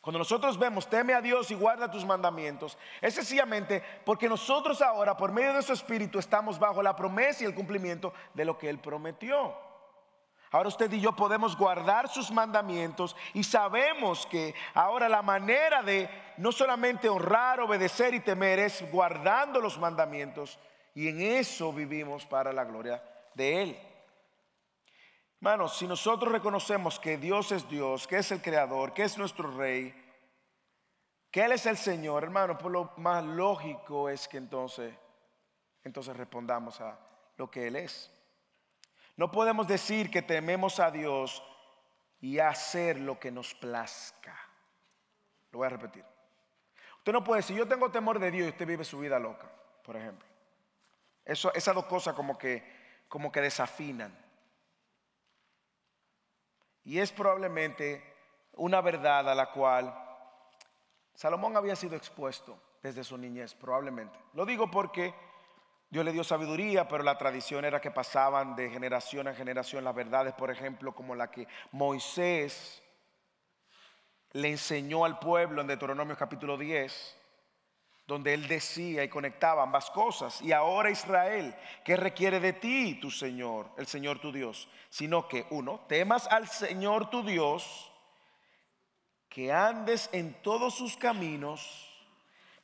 cuando 0.00 0.20
nosotros 0.20 0.56
vemos, 0.56 0.88
teme 0.88 1.14
a 1.14 1.20
Dios 1.20 1.50
y 1.50 1.54
guarda 1.56 1.90
tus 1.90 2.04
mandamientos, 2.04 2.78
es 3.00 3.14
sencillamente 3.14 3.82
porque 4.06 4.28
nosotros 4.28 4.80
ahora, 4.80 5.16
por 5.16 5.32
medio 5.32 5.52
de 5.52 5.62
su 5.62 5.72
Espíritu, 5.72 6.20
estamos 6.20 6.60
bajo 6.60 6.80
la 6.80 6.94
promesa 6.94 7.42
y 7.42 7.46
el 7.46 7.56
cumplimiento 7.56 8.14
de 8.34 8.44
lo 8.44 8.56
que 8.56 8.70
Él 8.70 8.78
prometió. 8.78 9.52
Ahora 10.52 10.68
usted 10.68 10.92
y 10.92 11.00
yo 11.00 11.16
podemos 11.16 11.56
guardar 11.56 12.08
sus 12.08 12.30
mandamientos 12.30 13.16
y 13.32 13.42
sabemos 13.42 14.26
que 14.26 14.54
ahora 14.74 15.08
la 15.08 15.22
manera 15.22 15.82
de 15.82 16.08
no 16.36 16.52
solamente 16.52 17.08
honrar, 17.08 17.58
obedecer 17.58 18.14
y 18.14 18.20
temer 18.20 18.60
es 18.60 18.88
guardando 18.92 19.60
los 19.60 19.76
mandamientos 19.76 20.56
y 20.94 21.08
en 21.08 21.20
eso 21.20 21.72
vivimos 21.72 22.24
para 22.24 22.52
la 22.52 22.62
gloria 22.62 23.02
de 23.34 23.62
Él. 23.62 23.93
Hermanos, 25.44 25.76
si 25.76 25.86
nosotros 25.86 26.32
reconocemos 26.32 26.98
que 26.98 27.18
Dios 27.18 27.52
es 27.52 27.68
Dios, 27.68 28.06
que 28.06 28.16
es 28.16 28.32
el 28.32 28.40
Creador, 28.40 28.94
que 28.94 29.02
es 29.02 29.18
nuestro 29.18 29.54
Rey, 29.54 29.94
que 31.30 31.44
Él 31.44 31.52
es 31.52 31.66
el 31.66 31.76
Señor, 31.76 32.22
hermano, 32.22 32.56
por 32.56 32.72
lo 32.72 32.94
más 32.96 33.22
lógico 33.22 34.08
es 34.08 34.26
que 34.26 34.38
entonces, 34.38 34.94
entonces 35.82 36.16
respondamos 36.16 36.80
a 36.80 36.98
lo 37.36 37.50
que 37.50 37.66
Él 37.66 37.76
es. 37.76 38.10
No 39.16 39.30
podemos 39.30 39.68
decir 39.68 40.10
que 40.10 40.22
tememos 40.22 40.80
a 40.80 40.90
Dios 40.90 41.42
y 42.22 42.38
hacer 42.38 42.98
lo 42.98 43.20
que 43.20 43.30
nos 43.30 43.52
plazca. 43.52 44.34
Lo 45.50 45.58
voy 45.58 45.66
a 45.66 45.68
repetir. 45.68 46.06
Usted 46.96 47.12
no 47.12 47.22
puede 47.22 47.42
decir, 47.42 47.54
yo 47.54 47.68
tengo 47.68 47.90
temor 47.90 48.18
de 48.18 48.30
Dios 48.30 48.46
y 48.46 48.50
usted 48.52 48.66
vive 48.66 48.82
su 48.82 48.98
vida 48.98 49.18
loca, 49.18 49.52
por 49.84 49.94
ejemplo. 49.94 50.26
Esas 51.22 51.74
dos 51.74 51.84
cosas 51.84 52.14
como 52.14 52.38
que, 52.38 53.04
como 53.08 53.30
que 53.30 53.42
desafinan. 53.42 54.23
Y 56.84 56.98
es 56.98 57.12
probablemente 57.12 58.02
una 58.52 58.80
verdad 58.80 59.28
a 59.28 59.34
la 59.34 59.50
cual 59.50 59.94
Salomón 61.14 61.56
había 61.56 61.76
sido 61.76 61.96
expuesto 61.96 62.58
desde 62.82 63.04
su 63.04 63.16
niñez, 63.16 63.54
probablemente. 63.54 64.18
Lo 64.34 64.44
digo 64.44 64.70
porque 64.70 65.14
Dios 65.88 66.04
le 66.04 66.12
dio 66.12 66.24
sabiduría, 66.24 66.88
pero 66.88 67.04
la 67.04 67.16
tradición 67.16 67.64
era 67.64 67.80
que 67.80 67.90
pasaban 67.90 68.56
de 68.56 68.68
generación 68.68 69.28
a 69.28 69.34
generación 69.34 69.84
las 69.84 69.94
verdades, 69.94 70.34
por 70.34 70.50
ejemplo, 70.50 70.94
como 70.94 71.14
la 71.14 71.30
que 71.30 71.46
Moisés 71.72 72.82
le 74.32 74.50
enseñó 74.50 75.04
al 75.04 75.20
pueblo 75.20 75.60
en 75.60 75.68
Deuteronomio 75.68 76.16
capítulo 76.16 76.58
10, 76.58 77.16
donde 78.06 78.34
él 78.34 78.46
decía 78.46 79.02
y 79.02 79.08
conectaba 79.08 79.62
ambas 79.62 79.90
cosas. 79.90 80.42
Y 80.42 80.52
ahora 80.52 80.90
Israel, 80.90 81.54
¿qué 81.84 81.96
requiere 81.96 82.38
de 82.40 82.52
ti 82.52 82.98
tu 83.00 83.10
Señor, 83.10 83.70
el 83.78 83.86
Señor 83.86 84.18
tu 84.18 84.30
Dios? 84.30 84.68
Sino 84.90 85.26
que 85.26 85.46
uno, 85.50 85.80
temas 85.88 86.26
al 86.26 86.48
Señor 86.48 87.08
tu 87.08 87.22
Dios, 87.22 87.90
que 89.28 89.52
andes 89.52 90.10
en 90.12 90.34
todos 90.42 90.74
sus 90.74 90.96
caminos, 90.96 91.90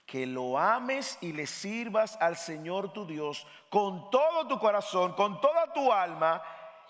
que 0.04 0.26
lo 0.26 0.58
ames 0.58 1.16
y 1.20 1.32
le 1.32 1.46
sirvas 1.46 2.16
al 2.20 2.36
Señor 2.36 2.92
tu 2.92 3.06
Dios 3.06 3.46
con 3.70 4.10
todo 4.10 4.46
tu 4.46 4.58
corazón, 4.58 5.14
con 5.14 5.40
toda 5.40 5.72
tu 5.72 5.92
alma, 5.92 6.42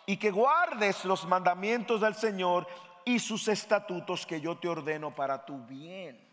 y 0.06 0.16
que 0.16 0.30
guardes 0.30 1.04
los 1.04 1.24
mandamientos 1.26 2.00
del 2.00 2.14
Señor 2.14 2.66
y 3.04 3.18
sus 3.18 3.46
estatutos 3.46 4.26
que 4.26 4.40
yo 4.40 4.58
te 4.58 4.68
ordeno 4.68 5.14
para 5.14 5.44
tu 5.44 5.58
bien. 5.66 6.29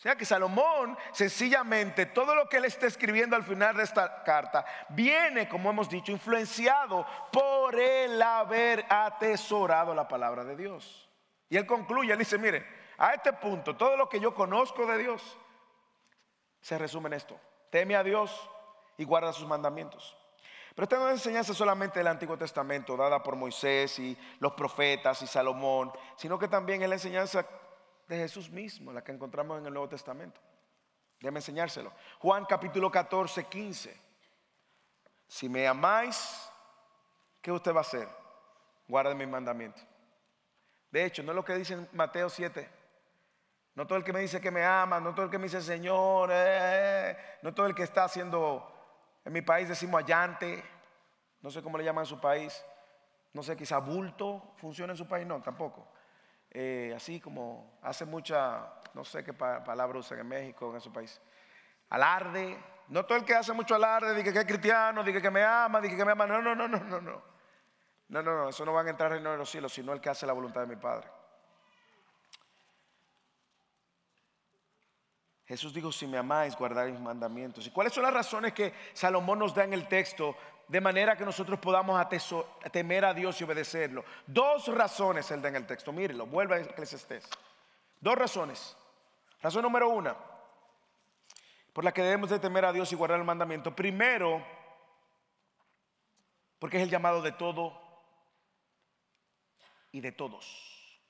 O 0.00 0.02
sea 0.02 0.16
que 0.16 0.24
Salomón, 0.24 0.96
sencillamente, 1.12 2.06
todo 2.06 2.34
lo 2.34 2.48
que 2.48 2.56
él 2.56 2.64
está 2.64 2.86
escribiendo 2.86 3.36
al 3.36 3.42
final 3.42 3.76
de 3.76 3.82
esta 3.82 4.22
carta, 4.22 4.64
viene, 4.88 5.46
como 5.46 5.68
hemos 5.68 5.90
dicho, 5.90 6.10
influenciado 6.10 7.04
por 7.30 7.78
el 7.78 8.22
haber 8.22 8.86
atesorado 8.88 9.94
la 9.94 10.08
palabra 10.08 10.42
de 10.42 10.56
Dios. 10.56 11.06
Y 11.50 11.58
él 11.58 11.66
concluye, 11.66 12.14
él 12.14 12.18
dice, 12.18 12.38
mire, 12.38 12.66
a 12.96 13.12
este 13.12 13.34
punto, 13.34 13.76
todo 13.76 13.94
lo 13.98 14.08
que 14.08 14.18
yo 14.18 14.34
conozco 14.34 14.86
de 14.86 14.96
Dios 14.96 15.36
se 16.62 16.78
resume 16.78 17.08
en 17.08 17.12
esto. 17.12 17.38
Teme 17.68 17.94
a 17.94 18.02
Dios 18.02 18.48
y 18.96 19.04
guarda 19.04 19.34
sus 19.34 19.46
mandamientos. 19.46 20.16
Pero 20.74 20.84
esta 20.84 20.96
no 20.96 21.08
es 21.08 21.12
enseñanza 21.12 21.52
solamente 21.52 21.98
del 21.98 22.06
Antiguo 22.06 22.38
Testamento, 22.38 22.96
dada 22.96 23.22
por 23.22 23.36
Moisés 23.36 23.98
y 23.98 24.16
los 24.38 24.54
profetas 24.54 25.20
y 25.20 25.26
Salomón, 25.26 25.92
sino 26.16 26.38
que 26.38 26.48
también 26.48 26.80
es 26.80 26.88
la 26.88 26.94
enseñanza 26.94 27.44
de 28.10 28.18
Jesús 28.18 28.50
mismo, 28.50 28.92
la 28.92 29.02
que 29.04 29.12
encontramos 29.12 29.58
en 29.58 29.66
el 29.66 29.72
Nuevo 29.72 29.88
Testamento. 29.88 30.40
Déjame 31.20 31.38
enseñárselo. 31.38 31.92
Juan 32.18 32.44
capítulo 32.44 32.90
14, 32.90 33.44
15. 33.44 34.00
Si 35.28 35.48
me 35.48 35.68
amáis, 35.68 36.50
¿qué 37.40 37.52
usted 37.52 37.72
va 37.72 37.78
a 37.78 37.82
hacer? 37.82 38.08
Guarde 38.88 39.14
mis 39.14 39.28
mandamientos. 39.28 39.86
De 40.90 41.04
hecho, 41.04 41.22
no 41.22 41.30
es 41.30 41.36
lo 41.36 41.44
que 41.44 41.54
dice 41.54 41.86
Mateo 41.92 42.28
7. 42.28 42.68
No 43.76 43.86
todo 43.86 43.96
el 43.96 44.04
que 44.04 44.12
me 44.12 44.20
dice 44.20 44.40
que 44.40 44.50
me 44.50 44.64
ama, 44.64 44.98
no 44.98 45.14
todo 45.14 45.26
el 45.26 45.30
que 45.30 45.38
me 45.38 45.44
dice 45.44 45.62
Señor, 45.62 46.30
eh, 46.32 47.16
no 47.42 47.54
todo 47.54 47.66
el 47.66 47.74
que 47.76 47.84
está 47.84 48.04
haciendo, 48.04 48.68
en 49.24 49.32
mi 49.32 49.42
país 49.42 49.68
decimos 49.68 50.02
allante, 50.02 50.64
no 51.40 51.50
sé 51.50 51.62
cómo 51.62 51.78
le 51.78 51.84
llaman 51.84 52.02
en 52.02 52.06
su 52.06 52.20
país, 52.20 52.64
no 53.32 53.44
sé, 53.44 53.56
quizá 53.56 53.78
bulto 53.78 54.54
funciona 54.56 54.92
en 54.92 54.96
su 54.96 55.06
país, 55.06 55.24
no, 55.24 55.40
tampoco. 55.40 55.86
Eh, 56.50 56.92
así 56.96 57.20
como 57.20 57.78
hace 57.82 58.04
mucha, 58.04 58.74
no 58.94 59.04
sé 59.04 59.22
qué 59.22 59.32
palabra 59.32 59.98
usan 59.98 60.18
en 60.18 60.28
México, 60.28 60.74
en 60.74 60.80
su 60.80 60.92
país. 60.92 61.20
Alarde, 61.90 62.58
no 62.88 63.04
todo 63.04 63.18
el 63.18 63.24
que 63.24 63.34
hace 63.34 63.52
mucho 63.52 63.74
alarde, 63.74 64.14
dice 64.14 64.32
que 64.32 64.40
es 64.40 64.44
cristiano, 64.44 65.04
dice 65.04 65.22
que 65.22 65.30
me 65.30 65.44
ama, 65.44 65.80
dice 65.80 65.96
que 65.96 66.04
me 66.04 66.12
ama, 66.12 66.26
no, 66.26 66.42
no, 66.42 66.54
no, 66.54 66.66
no, 66.66 66.78
no, 66.78 67.00
no. 67.00 67.30
No, 68.08 68.22
no, 68.22 68.36
no, 68.36 68.48
eso 68.48 68.64
no 68.64 68.72
van 68.72 68.88
a 68.88 68.90
entrar 68.90 69.12
en 69.12 69.18
reino 69.18 69.30
de 69.30 69.38
los 69.38 69.48
cielos, 69.48 69.72
sino 69.72 69.92
el 69.92 70.00
que 70.00 70.10
hace 70.10 70.26
la 70.26 70.32
voluntad 70.32 70.62
de 70.62 70.66
mi 70.66 70.74
Padre. 70.74 71.08
Jesús 75.46 75.72
dijo, 75.72 75.92
si 75.92 76.08
me 76.08 76.18
amáis, 76.18 76.56
guardaréis 76.56 76.94
mis 76.94 77.02
mandamientos. 77.02 77.66
¿Y 77.66 77.70
cuáles 77.70 77.92
son 77.92 78.02
las 78.02 78.14
razones 78.14 78.52
que 78.52 78.72
Salomón 78.92 79.38
nos 79.38 79.54
da 79.54 79.64
en 79.64 79.72
el 79.72 79.86
texto 79.86 80.36
de 80.70 80.80
manera 80.80 81.16
que 81.16 81.24
nosotros 81.24 81.58
podamos 81.58 82.00
temer 82.70 83.04
a 83.04 83.12
Dios 83.12 83.40
y 83.40 83.44
obedecerlo? 83.44 84.04
Dos 84.24 84.68
razones 84.68 85.28
él 85.32 85.42
da 85.42 85.48
en 85.48 85.56
el 85.56 85.66
texto. 85.66 85.92
Mírenlo, 85.92 86.26
vuelva 86.26 86.54
a 86.54 86.60
estés. 86.60 87.28
Dos 88.00 88.14
razones. 88.14 88.76
Razón 89.42 89.62
número 89.62 89.88
una, 89.88 90.16
por 91.72 91.82
la 91.82 91.90
que 91.90 92.02
debemos 92.02 92.30
de 92.30 92.38
temer 92.38 92.64
a 92.64 92.72
Dios 92.72 92.92
y 92.92 92.94
guardar 92.94 93.18
el 93.18 93.24
mandamiento. 93.24 93.74
Primero, 93.74 94.46
porque 96.60 96.76
es 96.76 96.84
el 96.84 96.90
llamado 96.90 97.20
de 97.20 97.32
todo 97.32 97.76
y 99.90 100.00
de 100.00 100.12
todos. 100.12 101.00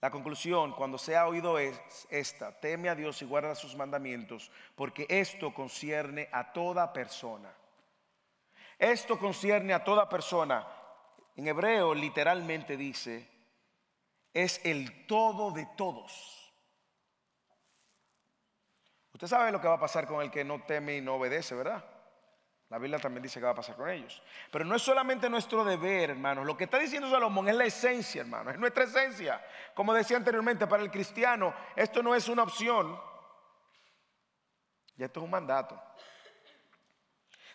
La 0.00 0.12
conclusión, 0.12 0.72
cuando 0.72 0.98
se 0.98 1.16
ha 1.16 1.26
oído 1.26 1.58
es 1.58 2.06
esta, 2.10 2.60
teme 2.60 2.90
a 2.90 2.94
Dios 2.94 3.20
y 3.22 3.24
guarda 3.24 3.56
sus 3.56 3.74
mandamientos, 3.74 4.52
porque 4.76 5.06
esto 5.08 5.52
concierne 5.52 6.28
a 6.30 6.52
toda 6.52 6.92
persona. 6.92 7.52
Esto 8.84 9.18
concierne 9.18 9.72
a 9.72 9.82
toda 9.82 10.10
persona. 10.10 10.66
En 11.36 11.48
hebreo 11.48 11.94
literalmente 11.94 12.76
dice, 12.76 13.26
es 14.30 14.60
el 14.62 15.06
todo 15.06 15.52
de 15.52 15.66
todos. 15.74 16.52
Usted 19.14 19.26
sabe 19.26 19.52
lo 19.52 19.60
que 19.60 19.68
va 19.68 19.74
a 19.74 19.80
pasar 19.80 20.06
con 20.06 20.20
el 20.20 20.30
que 20.30 20.44
no 20.44 20.62
teme 20.64 20.96
y 20.96 21.00
no 21.00 21.14
obedece, 21.14 21.54
¿verdad? 21.54 21.82
La 22.68 22.76
Biblia 22.76 22.98
también 22.98 23.22
dice 23.22 23.40
que 23.40 23.46
va 23.46 23.52
a 23.52 23.54
pasar 23.54 23.74
con 23.74 23.88
ellos. 23.88 24.22
Pero 24.50 24.66
no 24.66 24.74
es 24.74 24.82
solamente 24.82 25.30
nuestro 25.30 25.64
deber, 25.64 26.10
hermanos. 26.10 26.44
Lo 26.44 26.54
que 26.54 26.64
está 26.64 26.78
diciendo 26.78 27.08
Salomón 27.08 27.48
es 27.48 27.56
la 27.56 27.64
esencia, 27.64 28.20
hermano. 28.20 28.50
Es 28.50 28.58
nuestra 28.58 28.84
esencia. 28.84 29.42
Como 29.72 29.94
decía 29.94 30.18
anteriormente, 30.18 30.66
para 30.66 30.82
el 30.82 30.90
cristiano 30.90 31.54
esto 31.74 32.02
no 32.02 32.14
es 32.14 32.28
una 32.28 32.42
opción. 32.42 33.00
Y 34.98 35.04
esto 35.04 35.20
es 35.20 35.24
un 35.24 35.30
mandato. 35.30 35.80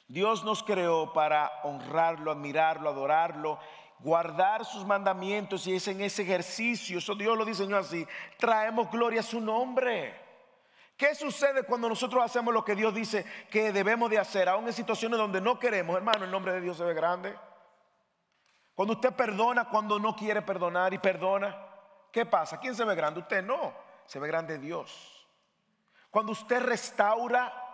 Dios 0.10 0.44
nos 0.44 0.64
creó 0.64 1.14
para 1.14 1.62
honrarlo, 1.64 2.32
admirarlo, 2.32 2.90
adorarlo, 2.90 3.60
guardar 4.00 4.66
sus 4.66 4.84
mandamientos 4.84 5.68
y 5.68 5.76
es 5.76 5.88
en 5.88 6.02
ese 6.02 6.24
ejercicio, 6.24 6.98
eso 6.98 7.14
Dios 7.14 7.38
lo 7.38 7.46
diseñó 7.46 7.78
así, 7.78 8.08
traemos 8.38 8.90
gloria 8.90 9.20
a 9.20 9.24
su 9.24 9.40
nombre. 9.40 10.20
¿Qué 10.98 11.14
sucede 11.14 11.62
cuando 11.62 11.88
nosotros 11.88 12.24
hacemos 12.24 12.52
lo 12.52 12.66
que 12.66 12.76
Dios 12.76 12.94
dice 12.94 13.24
que 13.52 13.72
debemos 13.72 14.10
de 14.10 14.18
hacer, 14.18 14.50
aún 14.50 14.66
en 14.66 14.74
situaciones 14.74 15.20
donde 15.20 15.40
no 15.40 15.60
queremos? 15.60 15.96
Hermano, 15.96 16.26
el 16.26 16.32
nombre 16.32 16.54
de 16.54 16.62
Dios 16.62 16.76
se 16.76 16.84
ve 16.84 16.96
grande. 16.96 17.38
Cuando 18.74 18.96
usted 18.96 19.14
perdona 19.14 19.70
cuando 19.70 20.00
no 20.00 20.16
quiere 20.16 20.42
perdonar 20.42 20.92
y 20.92 20.98
perdona, 20.98 21.56
¿qué 22.12 22.26
pasa? 22.26 22.60
¿Quién 22.60 22.74
se 22.74 22.84
ve 22.84 22.96
grande? 22.96 23.20
Usted 23.20 23.44
no, 23.44 23.74
se 24.08 24.20
ve 24.20 24.28
grande 24.28 24.58
Dios. 24.58 25.28
Cuando 26.10 26.32
usted 26.32 26.64
restaura, 26.64 27.69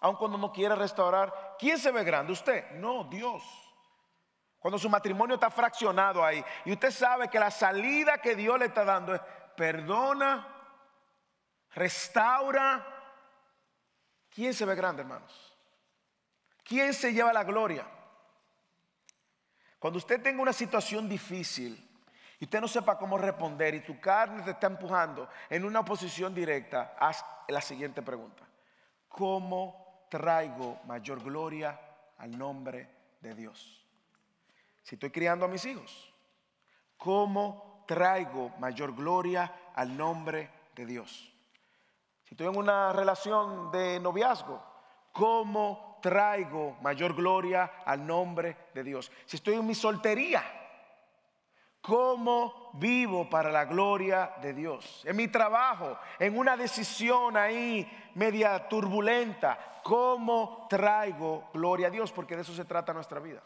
aun 0.00 0.16
cuando 0.16 0.38
no 0.38 0.52
quiere 0.52 0.74
restaurar, 0.74 1.56
¿quién 1.58 1.78
se 1.78 1.90
ve 1.90 2.04
grande? 2.04 2.32
Usted, 2.32 2.70
no, 2.72 3.04
Dios. 3.04 3.42
Cuando 4.58 4.78
su 4.78 4.88
matrimonio 4.88 5.34
está 5.34 5.50
fraccionado 5.50 6.24
ahí 6.24 6.44
y 6.64 6.72
usted 6.72 6.90
sabe 6.90 7.28
que 7.28 7.38
la 7.38 7.50
salida 7.50 8.18
que 8.18 8.34
Dios 8.34 8.58
le 8.58 8.66
está 8.66 8.84
dando 8.84 9.14
es 9.14 9.20
perdona 9.56 10.54
restaura. 11.76 12.84
¿Quién 14.30 14.52
se 14.52 14.64
ve 14.64 14.74
grande, 14.74 15.02
hermanos? 15.02 15.56
¿Quién 16.64 16.92
se 16.92 17.12
lleva 17.12 17.32
la 17.32 17.44
gloria? 17.44 17.86
Cuando 19.78 19.98
usted 19.98 20.20
tenga 20.20 20.42
una 20.42 20.52
situación 20.52 21.08
difícil 21.08 21.82
y 22.40 22.44
usted 22.44 22.60
no 22.60 22.66
sepa 22.66 22.98
cómo 22.98 23.16
responder 23.16 23.74
y 23.74 23.80
tu 23.80 24.00
carne 24.00 24.42
te 24.42 24.50
está 24.50 24.66
empujando 24.66 25.28
en 25.48 25.64
una 25.64 25.84
posición 25.84 26.34
directa, 26.34 26.96
haz 26.98 27.24
la 27.48 27.60
siguiente 27.60 28.02
pregunta. 28.02 28.42
¿Cómo 29.08 29.85
traigo 30.08 30.80
mayor 30.86 31.22
gloria 31.22 31.78
al 32.18 32.36
nombre 32.36 32.88
de 33.20 33.34
Dios? 33.34 33.86
Si 34.82 34.94
estoy 34.94 35.10
criando 35.10 35.44
a 35.44 35.48
mis 35.48 35.64
hijos, 35.64 36.14
¿cómo 36.96 37.84
traigo 37.86 38.50
mayor 38.58 38.94
gloria 38.94 39.70
al 39.74 39.96
nombre 39.96 40.50
de 40.74 40.86
Dios? 40.86 41.32
Si 42.24 42.34
estoy 42.34 42.48
en 42.48 42.56
una 42.56 42.92
relación 42.92 43.70
de 43.70 44.00
noviazgo, 44.00 44.62
¿cómo 45.12 45.98
traigo 46.02 46.76
mayor 46.82 47.14
gloria 47.14 47.82
al 47.84 48.06
nombre 48.06 48.56
de 48.74 48.82
Dios? 48.82 49.10
Si 49.24 49.36
estoy 49.36 49.54
en 49.54 49.66
mi 49.66 49.74
soltería, 49.74 50.44
¿cómo 51.86 52.70
vivo 52.74 53.30
para 53.30 53.50
la 53.50 53.64
gloria 53.64 54.34
de 54.42 54.52
Dios? 54.52 55.02
En 55.04 55.16
mi 55.16 55.28
trabajo, 55.28 55.98
en 56.18 56.36
una 56.36 56.56
decisión 56.56 57.36
ahí 57.36 57.86
media 58.14 58.68
turbulenta, 58.68 59.80
¿cómo 59.84 60.66
traigo 60.68 61.48
gloria 61.52 61.86
a 61.86 61.90
Dios? 61.90 62.10
Porque 62.10 62.34
de 62.34 62.42
eso 62.42 62.54
se 62.54 62.64
trata 62.64 62.92
nuestra 62.92 63.20
vida. 63.20 63.42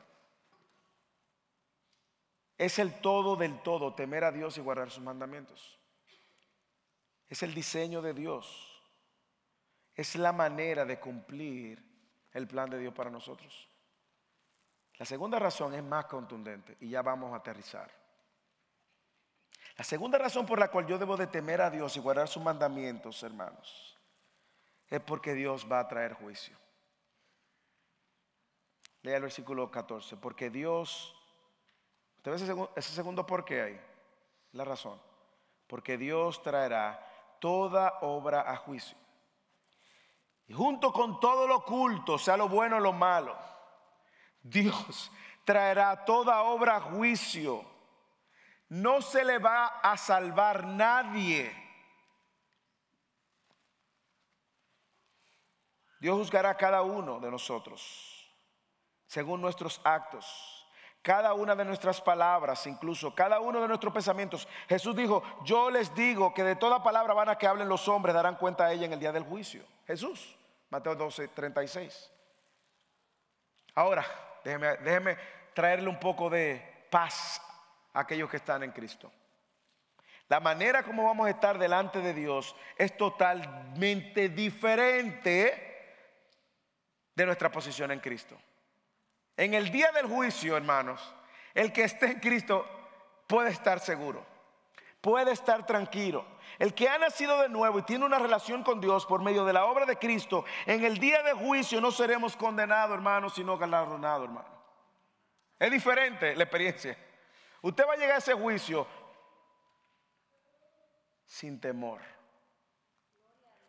Es 2.57 2.78
el 2.78 3.01
todo 3.01 3.36
del 3.36 3.61
todo, 3.61 3.95
temer 3.95 4.24
a 4.24 4.32
Dios 4.32 4.57
y 4.59 4.61
guardar 4.61 4.91
sus 4.91 5.03
mandamientos. 5.03 5.78
Es 7.28 7.43
el 7.43 7.55
diseño 7.55 8.03
de 8.03 8.14
Dios 8.14 8.70
es 10.01 10.16
la 10.16 10.32
manera 10.32 10.86
de 10.86 10.99
cumplir 10.99 11.78
el 12.32 12.49
plan 12.49 12.70
de 12.70 12.78
Dios 12.78 12.95
para 12.95 13.11
nosotros. 13.11 13.68
La 14.95 15.05
segunda 15.05 15.38
razón 15.38 15.74
es 15.74 15.82
más 15.82 16.07
contundente 16.07 16.78
y 16.80 16.88
ya 16.88 17.03
vamos 17.03 17.34
a 17.34 17.36
aterrizar. 17.36 17.99
La 19.77 19.85
segunda 19.85 20.18
razón 20.18 20.47
por 20.47 20.59
la 20.59 20.71
cual 20.71 20.87
yo 20.87 20.99
debo 20.99 21.16
de 21.16 21.27
temer 21.27 21.61
a 21.61 21.71
Dios 21.71 21.97
y 21.97 22.01
guardar 22.01 22.29
sus 22.29 22.43
mandamientos, 22.43 23.23
hermanos, 23.23 23.99
es 24.89 25.01
porque 25.01 25.35
Dios 25.35 25.66
va 25.71 25.81
a 25.81 25.89
traer 25.89 26.14
juicio. 26.14 26.57
Lea 29.03 29.16
el 29.16 29.23
versículo 29.23 29.71
14, 29.71 30.16
porque 30.16 30.51
Dios, 30.51 31.16
¿usted 32.16 32.31
ve 32.31 32.37
ese 32.37 32.47
segundo, 32.47 32.73
ese 32.77 32.93
segundo 32.93 33.25
por 33.25 33.45
qué 33.45 33.62
ahí? 33.62 33.81
La 34.53 34.64
razón. 34.64 35.01
Porque 35.66 35.97
Dios 35.97 36.43
traerá 36.43 37.07
toda 37.39 38.01
obra 38.03 38.51
a 38.51 38.57
juicio. 38.57 38.99
Y 40.49 40.53
junto 40.53 40.93
con 40.93 41.21
todo 41.21 41.47
lo 41.47 41.59
oculto, 41.59 42.18
sea 42.18 42.37
lo 42.37 42.49
bueno 42.49 42.77
o 42.77 42.81
lo 42.81 42.93
malo, 42.93 43.39
Dios 44.43 45.12
traerá 45.45 46.05
toda 46.05 46.43
obra 46.43 46.77
a 46.77 46.81
juicio. 46.81 47.64
No 48.71 49.03
se 49.03 49.25
le 49.25 49.39
va 49.39 49.66
a 49.83 49.97
salvar 49.97 50.64
nadie. 50.64 51.53
Dios 56.01 56.16
juzgará 56.16 56.51
a 56.51 56.57
cada 56.57 56.83
uno 56.83 57.21
de 57.21 57.31
nosotros 57.31 58.16
según 59.07 59.43
nuestros 59.43 59.81
actos 59.85 60.61
cada 61.03 61.33
una 61.33 61.55
de 61.55 61.64
nuestras 61.64 62.01
palabras, 62.01 62.66
incluso 62.66 63.14
cada 63.14 63.41
uno 63.41 63.61
de 63.61 63.68
nuestros 63.68 63.93
pensamientos. 63.93 64.47
Jesús 64.68 64.95
dijo, 64.95 65.23
yo 65.45 65.71
les 65.71 65.95
digo 65.95 66.35
que 66.35 66.45
de 66.45 66.57
toda 66.57 66.83
palabra 66.83 67.14
van 67.14 67.31
a 67.31 67.39
que 67.39 67.47
hablen 67.47 67.68
los 67.68 67.89
hombres, 67.89 68.14
darán 68.14 68.37
cuenta 68.37 68.66
a 68.66 68.73
ella 68.73 68.87
en 68.87 68.93
el 68.93 69.01
día 69.01 69.12
del 69.12 69.25
juicio. 69.25 69.64
Jesús, 69.87 70.37
Mateo 70.68 70.95
12, 70.95 71.29
36. 71.29 72.12
Ahora, 73.75 74.05
déjeme 74.45 75.16
traerle 75.55 75.89
un 75.89 75.99
poco 75.99 76.29
de 76.29 76.87
paz 76.91 77.41
aquellos 77.93 78.30
que 78.30 78.36
están 78.36 78.62
en 78.62 78.72
Cristo. 78.72 79.11
La 80.28 80.38
manera 80.38 80.84
como 80.84 81.05
vamos 81.05 81.26
a 81.26 81.30
estar 81.30 81.59
delante 81.59 82.01
de 82.01 82.14
Dios 82.14 82.55
es 82.76 82.97
totalmente 82.97 84.28
diferente 84.28 85.70
de 87.16 87.26
nuestra 87.26 87.51
posición 87.51 87.91
en 87.91 87.99
Cristo. 87.99 88.38
En 89.36 89.55
el 89.55 89.72
día 89.72 89.91
del 89.91 90.07
juicio, 90.07 90.57
hermanos, 90.57 91.14
el 91.53 91.72
que 91.72 91.82
esté 91.82 92.07
en 92.07 92.20
Cristo 92.20 92.64
puede 93.26 93.51
estar 93.51 93.80
seguro, 93.80 94.24
puede 95.01 95.32
estar 95.32 95.66
tranquilo. 95.66 96.24
El 96.61 96.74
que 96.74 96.88
ha 96.88 96.99
nacido 96.99 97.41
de 97.41 97.49
nuevo 97.49 97.80
y 97.80 97.82
tiene 97.82 98.05
una 98.05 98.20
relación 98.20 98.62
con 98.62 98.80
Dios 98.80 99.07
por 99.07 99.22
medio 99.22 99.45
de 99.45 99.53
la 99.53 99.64
obra 99.64 99.84
de 99.84 99.97
Cristo, 99.97 100.45
en 100.64 100.84
el 100.84 100.99
día 100.99 101.24
de 101.24 101.32
juicio 101.32 101.80
no 101.80 101.91
seremos 101.91 102.36
condenados, 102.36 102.95
hermanos, 102.95 103.34
sino 103.34 103.59
galardonados, 103.59 104.28
hermano. 104.28 104.49
Es 105.59 105.72
diferente 105.72 106.36
la 106.36 106.45
experiencia. 106.45 106.97
Usted 107.63 107.87
va 107.87 107.93
a 107.93 107.97
llegar 107.97 108.17
a 108.17 108.19
ese 108.19 108.35
juicio 108.35 108.87
sin 111.27 111.61
temor. 111.61 112.01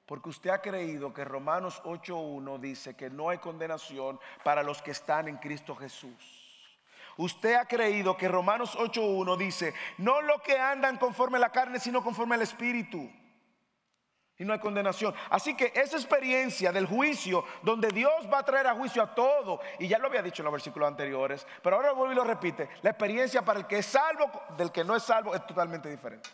Porque 0.06 0.30
usted 0.30 0.50
ha 0.50 0.62
creído 0.62 1.14
que 1.14 1.24
Romanos 1.24 1.82
8.1 1.84 2.60
dice 2.60 2.96
que 2.96 3.10
no 3.10 3.30
hay 3.30 3.38
condenación 3.38 4.20
para 4.44 4.64
los 4.64 4.82
que 4.82 4.92
están 4.92 5.28
en 5.28 5.38
Cristo 5.38 5.76
Jesús. 5.76 6.42
Usted 7.18 7.56
ha 7.56 7.66
creído 7.66 8.18
que 8.18 8.28
Romanos 8.28 8.78
8.1 8.78 9.38
dice, 9.38 9.74
no 9.98 10.22
lo 10.22 10.42
que 10.42 10.58
andan 10.58 10.98
conforme 10.98 11.38
a 11.38 11.42
la 11.42 11.52
carne, 11.52 11.80
sino 11.80 12.04
conforme 12.04 12.36
al 12.36 12.42
Espíritu. 12.42 13.10
Y 14.42 14.44
no 14.44 14.54
hay 14.54 14.60
condenación. 14.60 15.14
Así 15.30 15.56
que 15.56 15.72
esa 15.76 15.98
experiencia 15.98 16.72
del 16.72 16.88
juicio, 16.88 17.46
donde 17.62 17.89
Dios 17.89 18.12
va 18.34 18.39
a 18.39 18.44
traer 18.44 18.66
a 18.66 18.74
juicio 18.74 19.04
a 19.04 19.14
todo, 19.14 19.60
y 19.78 19.88
ya 19.88 20.00
lo 20.00 20.08
había 20.08 20.24
dicho 20.24 20.42
en 20.42 20.46
los 20.46 20.52
versículos 20.52 20.88
anteriores, 20.88 21.46
pero 21.62 21.76
ahora 21.76 21.92
vuelve 21.92 22.16
y 22.16 22.18
lo 22.18 22.24
repite, 22.24 22.68
la 22.82 22.89
experiencia 22.89 23.46
para 23.46 23.60
el 23.60 23.68
que 23.68 23.78
es 23.78 23.86
salvo 23.86 24.32
del 24.58 24.72
que 24.72 24.84
no 24.84 24.96
es 24.96 25.04
salvo 25.04 25.36
es 25.36 25.46
totalmente 25.46 25.92
diferente. 25.92 26.28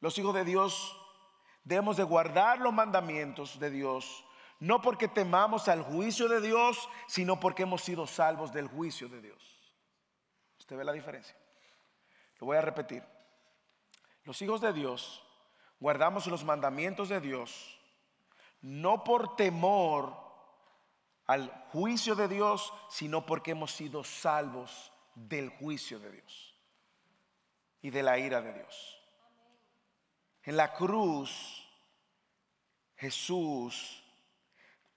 Los 0.00 0.16
hijos 0.16 0.34
de 0.34 0.42
Dios 0.42 0.98
debemos 1.64 1.98
de 1.98 2.02
guardar 2.02 2.60
los 2.60 2.72
mandamientos 2.72 3.60
de 3.60 3.68
Dios, 3.68 4.24
no 4.58 4.80
porque 4.80 5.06
temamos 5.06 5.68
al 5.68 5.82
juicio 5.82 6.28
de 6.28 6.40
Dios, 6.40 6.88
sino 7.08 7.38
porque 7.38 7.64
hemos 7.64 7.82
sido 7.82 8.06
salvos 8.06 8.54
del 8.54 8.68
juicio 8.68 9.06
de 9.10 9.20
Dios. 9.20 9.74
¿Usted 10.58 10.78
ve 10.78 10.84
la 10.84 10.92
diferencia? 10.92 11.36
Lo 12.38 12.46
voy 12.46 12.56
a 12.56 12.62
repetir. 12.62 13.04
Los 14.24 14.40
hijos 14.40 14.62
de 14.62 14.72
Dios 14.72 15.26
guardamos 15.80 16.26
los 16.26 16.44
mandamientos 16.44 17.08
de 17.08 17.20
Dios, 17.20 17.78
no 18.60 19.02
por 19.02 19.34
temor 19.34 20.14
al 21.26 21.48
juicio 21.72 22.14
de 22.14 22.28
Dios, 22.28 22.72
sino 22.90 23.24
porque 23.24 23.52
hemos 23.52 23.72
sido 23.72 24.04
salvos 24.04 24.92
del 25.14 25.48
juicio 25.48 25.98
de 25.98 26.12
Dios 26.12 26.54
y 27.82 27.90
de 27.90 28.02
la 28.02 28.18
ira 28.18 28.42
de 28.42 28.52
Dios. 28.52 29.00
En 30.42 30.56
la 30.56 30.72
cruz, 30.74 31.66
Jesús 32.96 34.04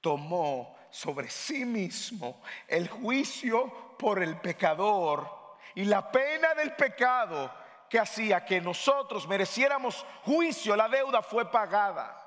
tomó 0.02 0.76
sobre 0.92 1.30
sí 1.30 1.66
mismo 1.66 2.42
el 2.68 2.90
juicio 2.90 3.96
por 3.98 4.22
el 4.22 4.40
pecador 4.42 5.58
y 5.76 5.86
la 5.86 6.12
pena 6.12 6.54
del 6.54 6.76
pecado 6.76 7.63
que 7.94 8.00
hacía 8.00 8.44
que 8.44 8.60
nosotros 8.60 9.28
mereciéramos 9.28 10.04
juicio, 10.24 10.76
la 10.76 10.90
deuda 10.90 11.22
fue 11.22 11.52
pagada. 11.52 12.20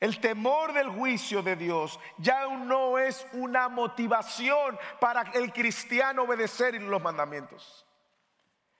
El 0.00 0.18
temor 0.18 0.72
del 0.72 0.88
juicio 0.88 1.44
de 1.44 1.54
Dios 1.54 2.00
ya 2.18 2.44
no 2.48 2.98
es 2.98 3.24
una 3.34 3.68
motivación 3.68 4.76
para 4.98 5.30
el 5.34 5.52
cristiano 5.52 6.24
obedecer 6.24 6.74
los 6.82 7.00
mandamientos. 7.00 7.86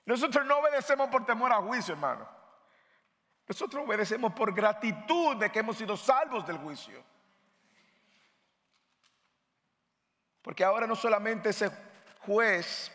Nosotros 0.04 0.44
no 0.46 0.58
obedecemos 0.58 1.08
por 1.10 1.24
temor 1.24 1.52
a 1.52 1.58
juicio, 1.58 1.94
hermano. 1.94 2.28
Nosotros 3.46 3.84
obedecemos 3.86 4.32
por 4.32 4.52
gratitud 4.52 5.36
de 5.36 5.52
que 5.52 5.60
hemos 5.60 5.76
sido 5.76 5.96
salvos 5.96 6.44
del 6.44 6.58
juicio. 6.58 7.04
Porque 10.42 10.64
ahora 10.64 10.88
no 10.88 10.96
solamente 10.96 11.50
ese 11.50 11.70
juez 12.26 12.90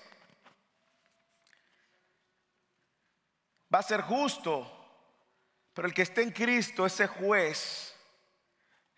va 3.75 3.79
a 3.79 3.83
ser 3.83 4.03
justo, 4.03 4.71
pero 5.73 5.89
el 5.89 5.93
que 5.93 6.03
esté 6.03 6.21
en 6.21 6.31
Cristo, 6.31 6.85
ese 6.85 7.07
juez, 7.07 7.93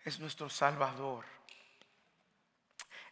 es 0.04 0.20
nuestro 0.20 0.48
Salvador. 0.48 1.24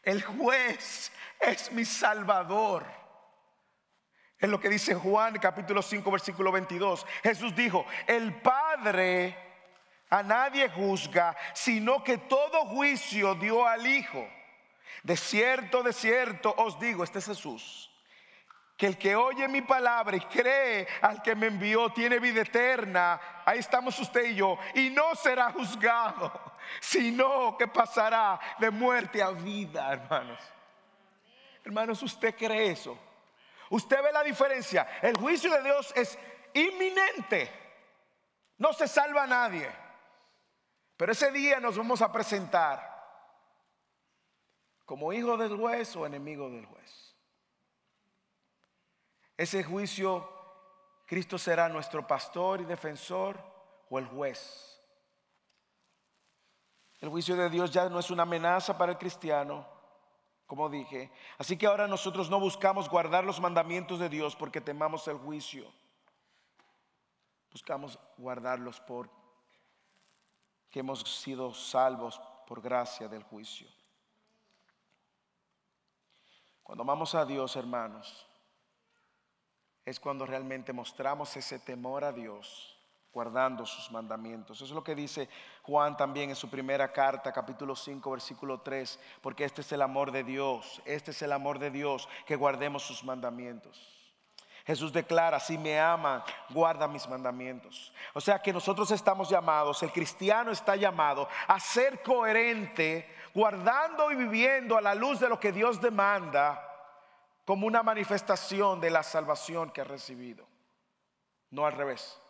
El 0.00 0.22
juez 0.22 1.10
es 1.40 1.72
mi 1.72 1.84
Salvador. 1.84 2.86
Es 4.38 4.48
lo 4.48 4.60
que 4.60 4.68
dice 4.68 4.94
Juan 4.94 5.38
capítulo 5.40 5.82
5 5.82 6.08
versículo 6.08 6.52
22. 6.52 7.04
Jesús 7.24 7.52
dijo, 7.56 7.84
el 8.06 8.40
Padre 8.40 9.36
a 10.08 10.22
nadie 10.22 10.68
juzga, 10.68 11.36
sino 11.52 12.04
que 12.04 12.18
todo 12.18 12.66
juicio 12.66 13.34
dio 13.34 13.66
al 13.66 13.84
Hijo. 13.84 14.24
De 15.02 15.16
cierto, 15.16 15.82
de 15.82 15.92
cierto 15.92 16.54
os 16.58 16.78
digo, 16.78 17.02
este 17.02 17.18
es 17.18 17.26
Jesús, 17.26 17.90
que 18.76 18.86
el 18.86 18.98
que 18.98 19.16
oye 19.16 19.48
mi 19.48 19.62
palabra 19.62 20.16
y 20.16 20.20
cree 20.20 20.86
al 21.00 21.22
que 21.22 21.34
me 21.34 21.46
envió 21.46 21.90
tiene 21.90 22.18
vida 22.18 22.42
eterna. 22.42 23.42
Ahí 23.44 23.58
estamos 23.58 23.98
usted 23.98 24.26
y 24.26 24.34
yo. 24.34 24.58
Y 24.74 24.90
no 24.90 25.14
será 25.14 25.50
juzgado, 25.50 26.30
sino 26.80 27.56
que 27.56 27.66
pasará 27.66 28.38
de 28.58 28.70
muerte 28.70 29.22
a 29.22 29.30
vida, 29.30 29.92
hermanos. 29.92 30.40
Hermanos, 31.64 32.02
¿usted 32.02 32.36
cree 32.36 32.72
eso? 32.72 32.98
Usted 33.70 34.02
ve 34.02 34.12
la 34.12 34.22
diferencia. 34.22 34.86
El 35.00 35.16
juicio 35.16 35.50
de 35.50 35.62
Dios 35.62 35.92
es 35.96 36.18
inminente. 36.52 37.50
No 38.58 38.72
se 38.72 38.86
salva 38.86 39.24
a 39.24 39.26
nadie. 39.26 39.68
Pero 40.96 41.12
ese 41.12 41.30
día 41.32 41.60
nos 41.60 41.76
vamos 41.76 42.00
a 42.02 42.12
presentar 42.12 42.94
como 44.84 45.12
hijo 45.12 45.36
del 45.36 45.56
juez 45.56 45.96
o 45.96 46.06
enemigo 46.06 46.48
del 46.48 46.64
juez. 46.66 47.05
Ese 49.36 49.62
juicio, 49.62 50.28
Cristo 51.06 51.38
será 51.38 51.68
nuestro 51.68 52.06
pastor 52.06 52.60
y 52.60 52.64
defensor 52.64 53.38
o 53.90 53.98
el 53.98 54.06
juez. 54.06 54.80
El 57.00 57.10
juicio 57.10 57.36
de 57.36 57.50
Dios 57.50 57.70
ya 57.70 57.88
no 57.88 57.98
es 57.98 58.10
una 58.10 58.22
amenaza 58.22 58.76
para 58.78 58.92
el 58.92 58.98
cristiano, 58.98 59.66
como 60.46 60.68
dije. 60.70 61.10
Así 61.38 61.56
que 61.56 61.66
ahora 61.66 61.86
nosotros 61.86 62.30
no 62.30 62.40
buscamos 62.40 62.88
guardar 62.88 63.24
los 63.24 63.40
mandamientos 63.40 63.98
de 63.98 64.08
Dios 64.08 64.34
porque 64.34 64.60
temamos 64.60 65.06
el 65.08 65.18
juicio. 65.18 65.70
Buscamos 67.52 67.98
guardarlos 68.16 68.80
por 68.80 69.10
que 70.70 70.80
hemos 70.80 71.00
sido 71.00 71.54
salvos 71.54 72.20
por 72.46 72.60
gracia 72.60 73.08
del 73.08 73.22
juicio. 73.22 73.68
Cuando 76.62 76.82
amamos 76.82 77.14
a 77.14 77.24
Dios, 77.24 77.54
hermanos, 77.56 78.25
es 79.86 80.00
cuando 80.00 80.26
realmente 80.26 80.72
mostramos 80.72 81.34
ese 81.36 81.60
temor 81.60 82.04
a 82.04 82.12
Dios 82.12 82.76
guardando 83.14 83.64
sus 83.64 83.90
mandamientos. 83.90 84.58
Eso 84.58 84.66
es 84.66 84.70
lo 84.72 84.84
que 84.84 84.94
dice 84.94 85.30
Juan 85.62 85.96
también 85.96 86.28
en 86.28 86.36
su 86.36 86.50
primera 86.50 86.92
carta, 86.92 87.32
capítulo 87.32 87.74
5, 87.74 88.10
versículo 88.10 88.60
3, 88.60 89.00
porque 89.22 89.44
este 89.44 89.62
es 89.62 89.72
el 89.72 89.80
amor 89.80 90.10
de 90.10 90.22
Dios, 90.22 90.82
este 90.84 91.12
es 91.12 91.22
el 91.22 91.32
amor 91.32 91.58
de 91.58 91.70
Dios, 91.70 92.08
que 92.26 92.36
guardemos 92.36 92.82
sus 92.82 93.02
mandamientos. 93.04 93.80
Jesús 94.66 94.92
declara, 94.92 95.38
si 95.38 95.56
me 95.56 95.78
ama, 95.78 96.24
guarda 96.50 96.88
mis 96.88 97.08
mandamientos. 97.08 97.92
O 98.12 98.20
sea 98.20 98.42
que 98.42 98.52
nosotros 98.52 98.90
estamos 98.90 99.30
llamados, 99.30 99.82
el 99.84 99.92
cristiano 99.92 100.50
está 100.50 100.74
llamado 100.74 101.28
a 101.46 101.60
ser 101.60 102.02
coherente, 102.02 103.08
guardando 103.32 104.10
y 104.10 104.16
viviendo 104.16 104.76
a 104.76 104.82
la 104.82 104.94
luz 104.94 105.20
de 105.20 105.28
lo 105.28 105.38
que 105.38 105.52
Dios 105.52 105.80
demanda 105.80 106.65
como 107.46 107.68
una 107.68 107.84
manifestación 107.84 108.80
de 108.80 108.90
la 108.90 109.04
salvación 109.04 109.70
que 109.70 109.80
ha 109.80 109.84
recibido, 109.84 110.46
no 111.50 111.64
al 111.64 111.72
revés. 111.72 112.20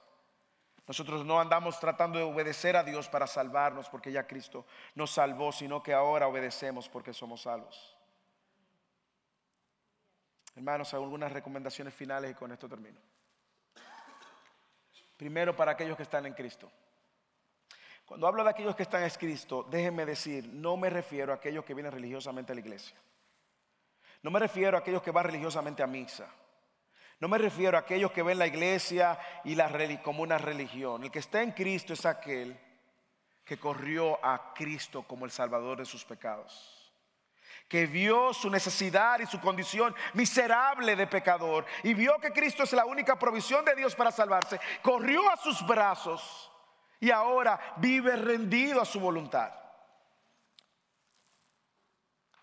Nosotros 0.87 1.25
no 1.25 1.41
andamos 1.41 1.81
tratando 1.81 2.19
de 2.19 2.25
obedecer 2.25 2.77
a 2.77 2.85
Dios 2.85 3.09
para 3.09 3.27
salvarnos 3.27 3.89
porque 3.89 4.13
ya 4.13 4.27
Cristo 4.27 4.67
nos 4.95 5.11
salvó, 5.11 5.51
sino 5.53 5.83
que 5.83 5.95
ahora 5.95 6.29
obedecemos 6.29 6.89
porque 6.91 7.15
somos 7.15 7.43
salvos. 7.43 7.97
Hermanos, 10.55 10.93
algunas 10.93 11.33
recomendaciones 11.33 11.95
finales 11.95 12.31
y 12.31 12.35
con 12.35 12.53
esto 12.53 12.69
termino. 12.69 13.01
Primero, 15.17 15.57
para 15.57 15.73
aquellos 15.73 15.97
que 15.97 16.03
están 16.03 16.27
en 16.27 16.35
Cristo. 16.35 16.71
Cuando 18.05 18.27
hablo 18.27 18.45
de 18.45 18.51
aquellos 18.51 18.77
que 18.77 18.83
están 18.83 19.03
en 19.03 19.11
Cristo, 19.11 19.67
déjenme 19.69 20.05
decir, 20.05 20.47
no 20.53 20.77
me 20.77 20.91
refiero 20.91 21.33
a 21.33 21.37
aquellos 21.37 21.65
que 21.65 21.75
vienen 21.75 21.91
religiosamente 21.91 22.53
a 22.53 22.55
la 22.55 22.61
iglesia. 22.61 22.97
No 24.27 24.33
me 24.33 24.41
refiero 24.41 24.77
a 24.77 24.81
aquellos 24.81 25.03
que 25.03 25.13
van 25.13 25.27
religiosamente 25.27 25.85
a 25.85 25.87
misa. 25.87 26.27
No 27.21 27.29
me 27.29 27.39
refiero 27.39 27.77
a 27.77 27.83
aquellos 27.83 28.11
que 28.11 28.25
ven 28.25 28.41
la 28.41 28.49
iglesia 28.49 29.17
y 29.45 29.55
la 29.55 29.71
como 30.03 30.25
una 30.25 30.37
religión. 30.37 31.05
El 31.05 31.13
que 31.13 31.21
está 31.21 31.43
en 31.43 31.53
Cristo 31.53 31.93
es 31.93 32.05
aquel 32.05 32.59
que 33.45 33.57
corrió 33.57 34.19
a 34.27 34.53
Cristo 34.53 35.05
como 35.05 35.27
el 35.27 35.31
Salvador 35.31 35.79
de 35.79 35.85
sus 35.85 36.05
pecados. 36.05 36.93
Que 37.69 37.87
vio 37.87 38.35
su 38.35 38.51
necesidad 38.51 39.21
y 39.21 39.27
su 39.27 39.41
condición 39.41 39.95
miserable 40.15 40.97
de 40.97 41.07
pecador 41.07 41.65
y 41.85 41.95
vio 41.95 42.19
que 42.19 42.33
Cristo 42.33 42.65
es 42.65 42.73
la 42.73 42.85
única 42.85 43.17
provisión 43.17 43.65
de 43.65 43.77
Dios 43.77 43.95
para 43.95 44.11
salvarse. 44.11 44.59
Corrió 44.83 45.31
a 45.31 45.37
sus 45.37 45.65
brazos 45.65 46.51
y 46.99 47.13
ahora 47.13 47.77
vive 47.77 48.17
rendido 48.17 48.83
a 48.83 48.87
su 48.87 48.99
voluntad. 48.99 49.66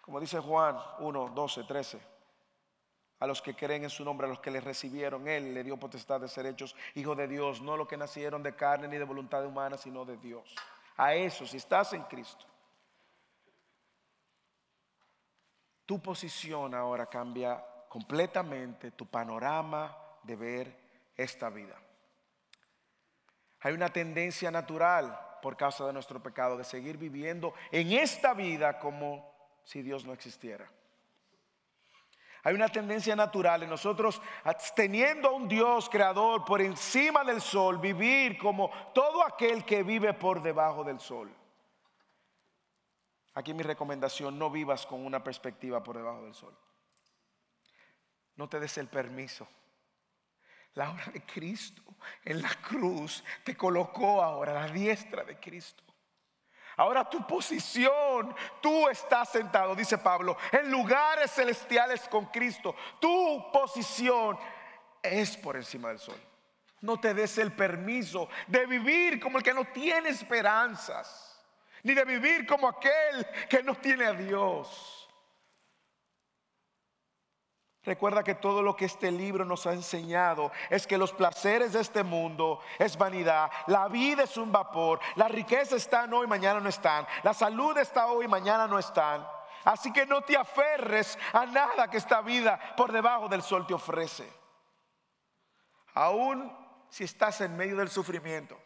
Como 0.03 0.19
dice 0.19 0.37
Juan 0.39 0.77
1, 0.99 1.29
12, 1.29 1.63
13 1.63 2.13
a 3.23 3.25
los 3.25 3.41
que 3.41 3.55
creen 3.55 3.85
en 3.85 3.89
su 3.89 4.03
nombre, 4.03 4.27
a 4.27 4.29
los 4.29 4.41
que 4.41 4.51
le 4.51 4.59
recibieron. 4.59 5.25
Él 5.29 5.53
le 5.53 5.63
dio 5.63 5.77
potestad 5.77 6.19
de 6.19 6.27
ser 6.27 6.45
hechos 6.45 6.75
hijos 6.95 7.15
de 7.15 7.25
Dios, 7.25 7.61
no 7.61 7.77
los 7.77 7.87
que 7.87 7.95
nacieron 7.95 8.43
de 8.43 8.53
carne 8.53 8.89
ni 8.89 8.97
de 8.97 9.05
voluntad 9.05 9.45
humana, 9.45 9.77
sino 9.77 10.03
de 10.03 10.17
Dios. 10.17 10.53
A 10.97 11.13
eso, 11.13 11.47
si 11.47 11.55
estás 11.55 11.93
en 11.93 12.03
Cristo, 12.03 12.43
tu 15.85 16.01
posición 16.01 16.75
ahora 16.75 17.05
cambia 17.05 17.63
completamente 17.87 18.91
tu 18.91 19.05
panorama 19.05 19.97
de 20.21 20.35
ver 20.35 20.79
esta 21.15 21.49
vida. 21.49 21.81
Hay 23.61 23.71
una 23.71 23.87
tendencia 23.87 24.51
natural 24.51 25.17
por 25.41 25.55
causa 25.55 25.85
de 25.87 25.93
nuestro 25.93 26.21
pecado 26.21 26.57
de 26.57 26.65
seguir 26.65 26.97
viviendo 26.97 27.53
en 27.71 27.93
esta 27.93 28.33
vida 28.33 28.79
como 28.79 29.32
si 29.63 29.81
Dios 29.81 30.05
no 30.05 30.13
existiera. 30.13 30.69
Hay 32.45 32.55
una 32.55 32.67
tendencia 32.67 33.15
natural 33.15 33.63
en 33.63 33.69
nosotros, 33.69 34.21
teniendo 34.75 35.29
a 35.29 35.31
un 35.31 35.47
Dios 35.47 35.89
creador 35.89 36.43
por 36.43 36.61
encima 36.61 37.23
del 37.23 37.41
sol, 37.41 37.77
vivir 37.77 38.37
como 38.37 38.69
todo 38.93 39.25
aquel 39.25 39.63
que 39.63 39.81
vive 39.81 40.13
por 40.13 40.41
debajo 40.41 40.83
del 40.83 40.99
sol. 40.99 41.33
Aquí 43.35 43.53
mi 43.53 43.63
recomendación, 43.63 44.37
no 44.37 44.49
vivas 44.49 44.85
con 44.85 45.05
una 45.05 45.23
perspectiva 45.23 45.81
por 45.81 45.95
debajo 45.95 46.23
del 46.23 46.35
sol. 46.35 46.55
No 48.35 48.49
te 48.49 48.59
des 48.59 48.77
el 48.77 48.87
permiso. 48.87 49.47
La 50.75 50.91
obra 50.91 51.05
de 51.13 51.21
Cristo 51.21 51.81
en 52.25 52.41
la 52.41 52.53
cruz 52.55 53.23
te 53.43 53.55
colocó 53.55 54.21
ahora 54.21 54.51
a 54.51 54.67
la 54.67 54.73
diestra 54.73 55.23
de 55.23 55.39
Cristo. 55.39 55.83
Ahora 56.77 57.07
tu 57.07 57.25
posición, 57.27 58.35
tú 58.61 58.87
estás 58.89 59.29
sentado, 59.29 59.75
dice 59.75 59.97
Pablo, 59.97 60.37
en 60.51 60.71
lugares 60.71 61.31
celestiales 61.31 62.07
con 62.07 62.25
Cristo. 62.25 62.75
Tu 62.99 63.51
posición 63.51 64.37
es 65.01 65.37
por 65.37 65.55
encima 65.55 65.89
del 65.89 65.99
sol. 65.99 66.19
No 66.81 66.99
te 66.99 67.13
des 67.13 67.37
el 67.37 67.53
permiso 67.53 68.27
de 68.47 68.65
vivir 68.65 69.19
como 69.19 69.37
el 69.37 69.43
que 69.43 69.53
no 69.53 69.65
tiene 69.65 70.09
esperanzas, 70.09 71.41
ni 71.83 71.93
de 71.93 72.03
vivir 72.05 72.45
como 72.45 72.67
aquel 72.67 73.25
que 73.49 73.63
no 73.63 73.75
tiene 73.75 74.05
a 74.05 74.13
Dios. 74.13 75.02
Recuerda 77.85 78.23
que 78.23 78.35
todo 78.35 78.61
lo 78.61 78.77
que 78.77 78.85
este 78.85 79.11
libro 79.11 79.43
nos 79.43 79.67
ha 79.67 79.73
enseñado 79.73 80.51
es 80.69 80.87
que 80.87 80.97
los 80.97 81.11
placeres 81.11 81.73
de 81.73 81.81
este 81.81 82.01
mundo 82.01 82.61
es 82.79 82.97
vanidad, 82.97 83.51
la 83.67 83.89
vida 83.89 84.23
es 84.23 84.37
un 84.37 84.53
vapor, 84.53 85.01
la 85.15 85.27
riqueza 85.27 85.75
está 85.75 86.05
hoy, 86.05 86.25
mañana 86.25 86.61
no 86.61 86.69
están, 86.69 87.05
la 87.23 87.33
salud 87.33 87.77
está 87.77 88.07
hoy, 88.07 88.27
mañana 88.27 88.67
no 88.67 88.79
están. 88.79 89.27
Así 89.65 89.91
que 89.91 90.05
no 90.05 90.21
te 90.21 90.37
aferres 90.37 91.17
a 91.33 91.45
nada 91.45 91.89
que 91.89 91.97
esta 91.97 92.21
vida 92.21 92.59
por 92.77 92.91
debajo 92.91 93.27
del 93.27 93.41
sol 93.41 93.67
te 93.67 93.73
ofrece. 93.73 94.31
Aún 95.93 96.51
si 96.89 97.03
estás 97.03 97.41
en 97.41 97.57
medio 97.57 97.75
del 97.77 97.89
sufrimiento, 97.89 98.57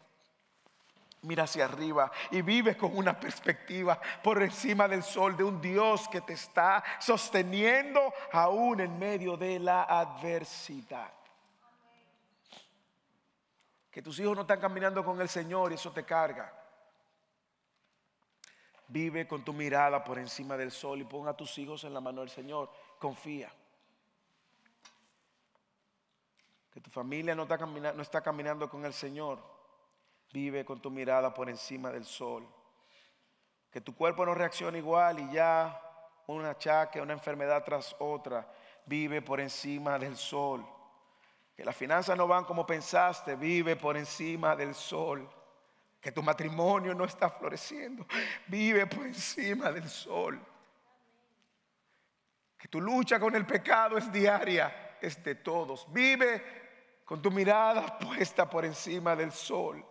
Mira 1.22 1.44
hacia 1.44 1.64
arriba 1.64 2.12
y 2.30 2.42
vive 2.42 2.76
con 2.76 2.96
una 2.96 3.18
perspectiva 3.18 4.00
por 4.22 4.40
encima 4.40 4.86
del 4.86 5.02
sol 5.02 5.36
de 5.36 5.42
un 5.42 5.60
Dios 5.60 6.08
que 6.08 6.20
te 6.20 6.34
está 6.34 6.84
sosteniendo 7.00 8.12
aún 8.32 8.80
en 8.80 8.96
medio 8.98 9.36
de 9.36 9.58
la 9.58 9.82
adversidad. 9.82 11.12
Que 13.90 14.00
tus 14.00 14.20
hijos 14.20 14.36
no 14.36 14.42
están 14.42 14.60
caminando 14.60 15.04
con 15.04 15.20
el 15.20 15.28
Señor 15.28 15.72
y 15.72 15.74
eso 15.74 15.90
te 15.90 16.04
carga. 16.04 16.52
Vive 18.86 19.26
con 19.26 19.44
tu 19.44 19.52
mirada 19.52 20.04
por 20.04 20.20
encima 20.20 20.56
del 20.56 20.70
sol 20.70 21.00
y 21.00 21.04
ponga 21.04 21.32
a 21.32 21.36
tus 21.36 21.58
hijos 21.58 21.82
en 21.82 21.92
la 21.92 22.00
mano 22.00 22.20
del 22.20 22.30
Señor. 22.30 22.70
Confía. 23.00 23.52
Que 26.72 26.80
tu 26.80 26.90
familia 26.90 27.34
no 27.34 27.42
está, 27.42 27.58
caminando, 27.58 27.96
no 27.96 28.02
está 28.02 28.20
caminando 28.20 28.70
con 28.70 28.84
el 28.84 28.94
Señor 28.94 29.57
Vive 30.32 30.64
con 30.64 30.80
tu 30.80 30.90
mirada 30.90 31.32
por 31.32 31.48
encima 31.48 31.90
del 31.90 32.04
sol. 32.04 32.46
Que 33.70 33.80
tu 33.80 33.94
cuerpo 33.94 34.24
no 34.24 34.34
reaccione 34.34 34.78
igual 34.78 35.20
y 35.20 35.32
ya 35.32 35.80
un 36.26 36.44
achaque, 36.44 37.00
una 37.00 37.14
enfermedad 37.14 37.64
tras 37.64 37.94
otra. 37.98 38.46
Vive 38.84 39.22
por 39.22 39.40
encima 39.40 39.98
del 39.98 40.16
sol. 40.16 40.66
Que 41.56 41.64
las 41.64 41.76
finanzas 41.76 42.16
no 42.16 42.26
van 42.26 42.44
como 42.44 42.66
pensaste. 42.66 43.36
Vive 43.36 43.76
por 43.76 43.96
encima 43.96 44.54
del 44.54 44.74
sol. 44.74 45.28
Que 46.00 46.12
tu 46.12 46.22
matrimonio 46.22 46.94
no 46.94 47.04
está 47.04 47.28
floreciendo. 47.30 48.06
Vive 48.46 48.86
por 48.86 49.06
encima 49.06 49.72
del 49.72 49.88
sol. 49.88 50.40
Que 52.56 52.68
tu 52.68 52.80
lucha 52.80 53.20
con 53.20 53.34
el 53.34 53.46
pecado 53.46 53.96
es 53.96 54.10
diaria, 54.12 54.96
es 55.00 55.22
de 55.22 55.36
todos. 55.36 55.90
Vive 55.92 57.02
con 57.04 57.22
tu 57.22 57.30
mirada 57.30 57.98
puesta 57.98 58.48
por 58.48 58.64
encima 58.64 59.14
del 59.14 59.32
sol. 59.32 59.84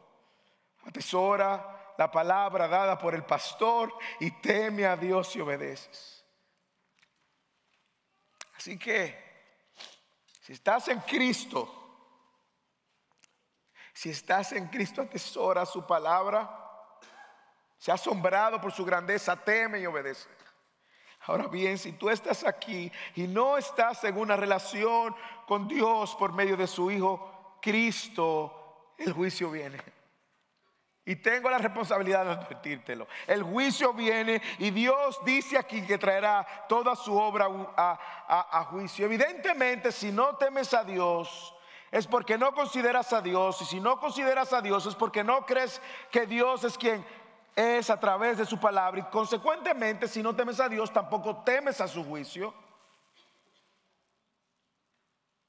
Atesora 0.88 1.94
la 1.98 2.10
palabra 2.10 2.68
dada 2.68 2.98
por 2.98 3.14
el 3.14 3.24
pastor 3.24 3.94
y 4.20 4.32
teme 4.32 4.86
a 4.86 4.96
Dios 4.96 5.36
y 5.36 5.42
obedeces. 5.42 6.24
Así 8.56 8.78
que, 8.78 9.26
si 10.42 10.54
estás 10.54 10.88
en 10.88 11.00
Cristo, 11.02 11.78
si 13.94 14.12
estás 14.12 14.52
en 14.52 14.68
Cristo, 14.68 15.02
atesora 15.02 15.66
su 15.66 15.86
palabra. 15.86 16.50
Se 17.78 17.92
ha 17.92 17.96
asombrado 17.96 18.62
por 18.62 18.72
su 18.72 18.86
grandeza, 18.86 19.36
teme 19.36 19.80
y 19.80 19.86
obedece. 19.86 20.30
Ahora 21.22 21.48
bien, 21.48 21.78
si 21.78 21.94
tú 21.94 22.10
estás 22.10 22.46
aquí 22.46 22.92
y 23.16 23.28
no 23.28 23.58
estás 23.58 24.04
en 24.04 24.18
una 24.18 24.36
relación 24.36 25.16
con 25.48 25.68
Dios 25.68 26.16
por 26.16 26.32
medio 26.32 26.56
de 26.56 26.68
su 26.68 26.90
Hijo 26.90 27.58
Cristo, 27.62 28.94
el 28.98 29.14
juicio 29.14 29.52
viene. 29.52 29.97
Y 31.08 31.16
tengo 31.16 31.49
la 31.49 31.58
responsabilidad 31.58 32.26
de 32.26 32.32
advertírtelo. 32.32 33.08
El 33.28 33.41
juicio 33.41 33.93
viene 33.93 34.41
y 34.60 34.72
Dios 34.72 35.18
dice 35.24 35.58
aquí 35.58 35.82
que 35.88 35.97
traerá 35.97 36.45
toda 36.68 36.97
su 36.97 37.18
obra 37.18 37.47
a, 37.78 38.68
juicio. 38.70 39.05
Evidentemente, 39.05 39.93
si 39.93 40.12
no 40.12 40.36
temes 40.36 40.74
a 40.74 40.84
Dios, 40.84 41.55
es 41.91 42.05
porque 42.05 42.38
no 42.38 42.53
consideras 42.53 43.14
a 43.14 43.22
Dios. 43.22 43.62
Y 43.62 43.66
si 43.66 43.80
no 43.80 44.01
consideras 44.01 44.51
a 44.51 44.62
Dios, 44.62 44.86
es 44.86 44.95
porque 44.95 45.24
no 45.24 45.45
crees 45.45 45.82
que 46.12 46.26
Dios 46.26 46.66
es 46.66 46.78
quien 46.78 47.05
es 47.55 47.89
a 47.89 47.97
través 47.97 48.38
de 48.38 48.45
su 48.45 48.60
palabra. 48.60 48.99
Y 48.99 49.03
consecuentemente, 49.03 50.10
si 50.10 50.22
no 50.22 50.36
temes 50.36 50.60
a 50.60 50.68
Dios, 50.68 50.91
tampoco 50.91 51.38
temes 51.38 51.80
a 51.80 51.88
su 51.88 52.03
juicio. 52.03 52.53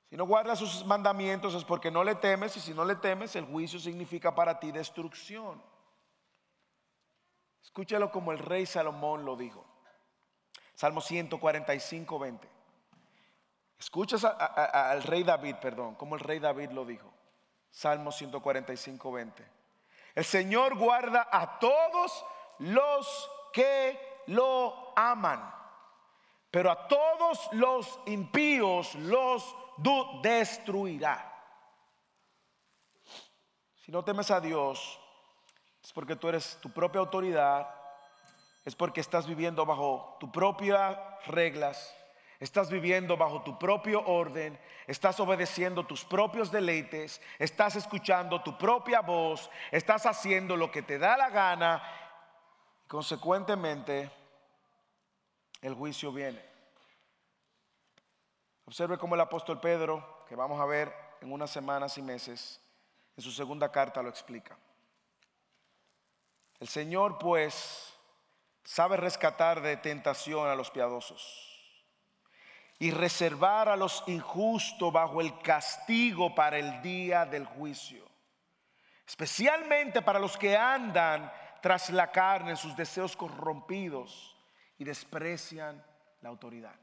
Si 0.08 0.16
no 0.16 0.24
guardas 0.24 0.58
sus 0.58 0.84
mandamientos 0.86 1.54
es 1.54 1.64
porque 1.64 1.90
no 1.90 2.02
le 2.02 2.14
temes 2.14 2.56
y 2.56 2.60
si 2.60 2.72
no 2.72 2.84
le 2.84 2.96
temes 2.96 3.36
el 3.36 3.44
juicio 3.44 3.78
significa 3.78 4.34
para 4.34 4.58
ti 4.58 4.72
destrucción. 4.72 5.62
Escúchalo 7.62 8.10
como 8.10 8.32
el 8.32 8.38
rey 8.38 8.64
Salomón 8.64 9.24
lo 9.24 9.36
dijo. 9.36 9.64
Salmo 10.74 11.00
145, 11.00 12.18
20. 12.18 12.48
Escuchas 13.78 14.24
al 14.24 15.02
rey 15.02 15.22
David, 15.22 15.56
perdón, 15.60 15.94
como 15.94 16.14
el 16.14 16.20
rey 16.20 16.38
David 16.38 16.70
lo 16.70 16.84
dijo. 16.84 17.12
Salmo 17.70 18.10
145, 18.10 19.12
20. 19.12 19.46
El 20.14 20.24
Señor 20.24 20.76
guarda 20.76 21.28
a 21.30 21.58
todos 21.58 22.24
los 22.58 23.30
que 23.52 24.22
lo 24.26 24.92
aman 24.96 25.58
pero 26.50 26.70
a 26.70 26.88
todos 26.88 27.48
los 27.52 28.00
impíos 28.06 28.94
los 28.96 29.54
destruirá. 30.22 31.24
Si 33.84 33.92
no 33.92 34.04
temes 34.04 34.30
a 34.30 34.40
Dios, 34.40 35.00
es 35.82 35.92
porque 35.92 36.16
tú 36.16 36.28
eres 36.28 36.58
tu 36.60 36.70
propia 36.70 37.00
autoridad, 37.00 37.68
es 38.64 38.74
porque 38.74 39.00
estás 39.00 39.26
viviendo 39.26 39.64
bajo 39.64 40.16
tus 40.20 40.28
propias 40.30 40.98
reglas, 41.26 41.94
estás 42.38 42.70
viviendo 42.70 43.16
bajo 43.16 43.42
tu 43.42 43.58
propio 43.58 44.06
orden, 44.06 44.60
estás 44.86 45.18
obedeciendo 45.20 45.86
tus 45.86 46.04
propios 46.04 46.50
deleites, 46.50 47.22
estás 47.38 47.76
escuchando 47.76 48.42
tu 48.42 48.58
propia 48.58 49.00
voz, 49.00 49.50
estás 49.70 50.04
haciendo 50.04 50.56
lo 50.56 50.70
que 50.70 50.82
te 50.82 50.98
da 50.98 51.16
la 51.16 51.30
gana. 51.30 51.82
Consecuentemente, 52.86 54.10
el 55.62 55.74
juicio 55.74 56.12
viene. 56.12 56.57
Observe 58.68 58.98
cómo 58.98 59.14
el 59.14 59.22
apóstol 59.22 59.58
Pedro, 59.60 60.26
que 60.28 60.36
vamos 60.36 60.60
a 60.60 60.66
ver 60.66 60.94
en 61.22 61.32
unas 61.32 61.50
semanas 61.50 61.96
y 61.96 62.02
meses, 62.02 62.60
en 63.16 63.22
su 63.22 63.30
segunda 63.30 63.72
carta 63.72 64.02
lo 64.02 64.10
explica. 64.10 64.58
El 66.60 66.68
Señor 66.68 67.16
pues 67.16 67.94
sabe 68.62 68.98
rescatar 68.98 69.62
de 69.62 69.78
tentación 69.78 70.46
a 70.46 70.54
los 70.54 70.70
piadosos 70.70 71.58
y 72.78 72.90
reservar 72.90 73.70
a 73.70 73.76
los 73.76 74.04
injustos 74.06 74.92
bajo 74.92 75.22
el 75.22 75.40
castigo 75.40 76.34
para 76.34 76.58
el 76.58 76.82
día 76.82 77.24
del 77.24 77.46
juicio, 77.46 78.04
especialmente 79.06 80.02
para 80.02 80.18
los 80.18 80.36
que 80.36 80.58
andan 80.58 81.32
tras 81.62 81.88
la 81.88 82.12
carne 82.12 82.54
sus 82.54 82.76
deseos 82.76 83.16
corrompidos 83.16 84.36
y 84.76 84.84
desprecian 84.84 85.82
la 86.20 86.28
autoridad. 86.28 86.78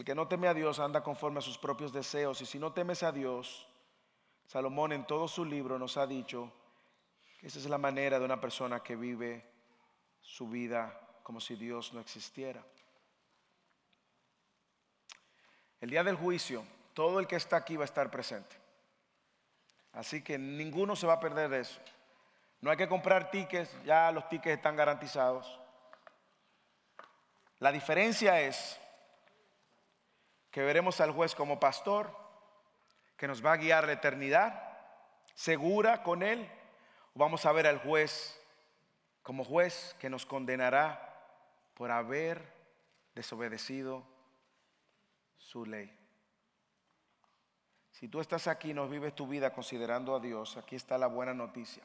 El 0.00 0.06
que 0.06 0.14
no 0.14 0.26
teme 0.26 0.48
a 0.48 0.54
Dios 0.54 0.78
anda 0.78 1.02
conforme 1.02 1.40
a 1.40 1.42
sus 1.42 1.58
propios 1.58 1.92
deseos 1.92 2.40
y 2.40 2.46
si 2.46 2.58
no 2.58 2.72
temes 2.72 3.02
a 3.02 3.12
Dios, 3.12 3.68
Salomón 4.46 4.92
en 4.92 5.06
todo 5.06 5.28
su 5.28 5.44
libro 5.44 5.78
nos 5.78 5.98
ha 5.98 6.06
dicho 6.06 6.50
que 7.38 7.48
esa 7.48 7.58
es 7.58 7.66
la 7.66 7.76
manera 7.76 8.18
de 8.18 8.24
una 8.24 8.40
persona 8.40 8.82
que 8.82 8.96
vive 8.96 9.44
su 10.22 10.48
vida 10.48 10.98
como 11.22 11.38
si 11.38 11.54
Dios 11.54 11.92
no 11.92 12.00
existiera. 12.00 12.64
El 15.82 15.90
día 15.90 16.02
del 16.02 16.16
juicio, 16.16 16.64
todo 16.94 17.20
el 17.20 17.26
que 17.26 17.36
está 17.36 17.56
aquí 17.56 17.76
va 17.76 17.82
a 17.82 17.84
estar 17.84 18.10
presente. 18.10 18.56
Así 19.92 20.22
que 20.24 20.38
ninguno 20.38 20.96
se 20.96 21.06
va 21.06 21.12
a 21.12 21.20
perder 21.20 21.50
de 21.50 21.60
eso. 21.60 21.78
No 22.62 22.70
hay 22.70 22.78
que 22.78 22.88
comprar 22.88 23.30
tickets, 23.30 23.70
ya 23.84 24.10
los 24.12 24.26
tickets 24.30 24.56
están 24.56 24.76
garantizados. 24.76 25.60
La 27.58 27.70
diferencia 27.70 28.40
es 28.40 28.79
que 30.50 30.62
veremos 30.62 31.00
al 31.00 31.12
juez 31.12 31.34
como 31.34 31.60
pastor, 31.60 32.16
que 33.16 33.28
nos 33.28 33.44
va 33.44 33.52
a 33.52 33.56
guiar 33.56 33.86
la 33.86 33.92
eternidad, 33.92 34.78
segura 35.34 36.02
con 36.02 36.22
él, 36.22 36.50
o 37.14 37.18
vamos 37.18 37.46
a 37.46 37.52
ver 37.52 37.66
al 37.66 37.78
juez 37.78 38.40
como 39.22 39.44
juez 39.44 39.94
que 39.98 40.10
nos 40.10 40.26
condenará 40.26 41.06
por 41.74 41.90
haber 41.90 42.52
desobedecido 43.14 44.04
su 45.38 45.64
ley. 45.66 45.96
Si 47.90 48.08
tú 48.08 48.20
estás 48.20 48.46
aquí 48.46 48.70
y 48.70 48.74
no 48.74 48.88
vives 48.88 49.14
tu 49.14 49.26
vida 49.26 49.52
considerando 49.52 50.14
a 50.14 50.20
Dios, 50.20 50.56
aquí 50.56 50.76
está 50.76 50.96
la 50.96 51.06
buena 51.06 51.34
noticia. 51.34 51.82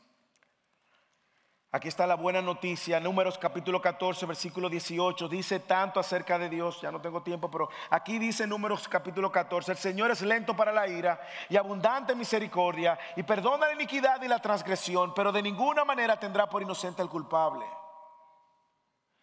Aquí 1.72 1.89
está 1.89 2.07
la 2.07 2.16
buena 2.16 2.41
noticia, 2.41 3.01
Números 3.01 3.38
capítulo 3.38 3.82
14, 3.82 4.26
versículo 4.26 4.70
18, 4.70 5.28
dice 5.28 5.59
tanto 5.59 5.99
acerca 5.99 6.39
de 6.39 6.47
Dios, 6.47 6.80
ya 6.82 6.89
no 6.89 7.01
tengo 7.01 7.22
tiempo, 7.22 7.51
pero 7.51 7.70
aquí 7.89 8.18
dice 8.18 8.47
Números 8.47 8.88
capítulo 8.88 9.30
14, 9.30 9.74
el 9.74 9.78
Señor 9.78 10.09
es 10.11 10.22
lento 10.22 10.55
para 10.55 10.72
la 10.72 10.88
ira 10.88 11.20
y 11.49 11.57
abundante 11.57 12.16
misericordia 12.16 12.97
y 13.18 13.24
perdona 13.24 13.68
la 13.68 13.74
iniquidad 13.74 14.22
y 14.22 14.30
la 14.30 14.39
transgresión, 14.39 15.13
pero 15.13 15.34
de 15.34 15.41
ninguna 15.41 15.84
manera 15.84 16.18
tendrá 16.18 16.47
por 16.47 16.61
inocente 16.61 17.01
al 17.01 17.09
culpable. 17.09 17.66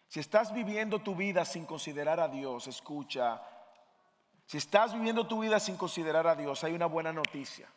Si 0.07 0.19
estás 0.19 0.53
viviendo 0.53 0.99
tu 0.99 1.15
vida 1.15 1.45
sin 1.45 1.65
considerar 1.65 2.19
a 2.19 2.27
Dios, 2.27 2.67
escucha, 2.67 3.41
si 4.45 4.57
estás 4.59 4.93
viviendo 4.93 5.25
tu 5.25 5.39
vida 5.39 5.59
sin 5.59 5.75
considerar 5.75 6.27
a 6.27 6.35
Dios, 6.35 6.63
hay 6.63 6.73
una 6.73 6.85
buena 6.85 7.11
noticia. 7.11 7.67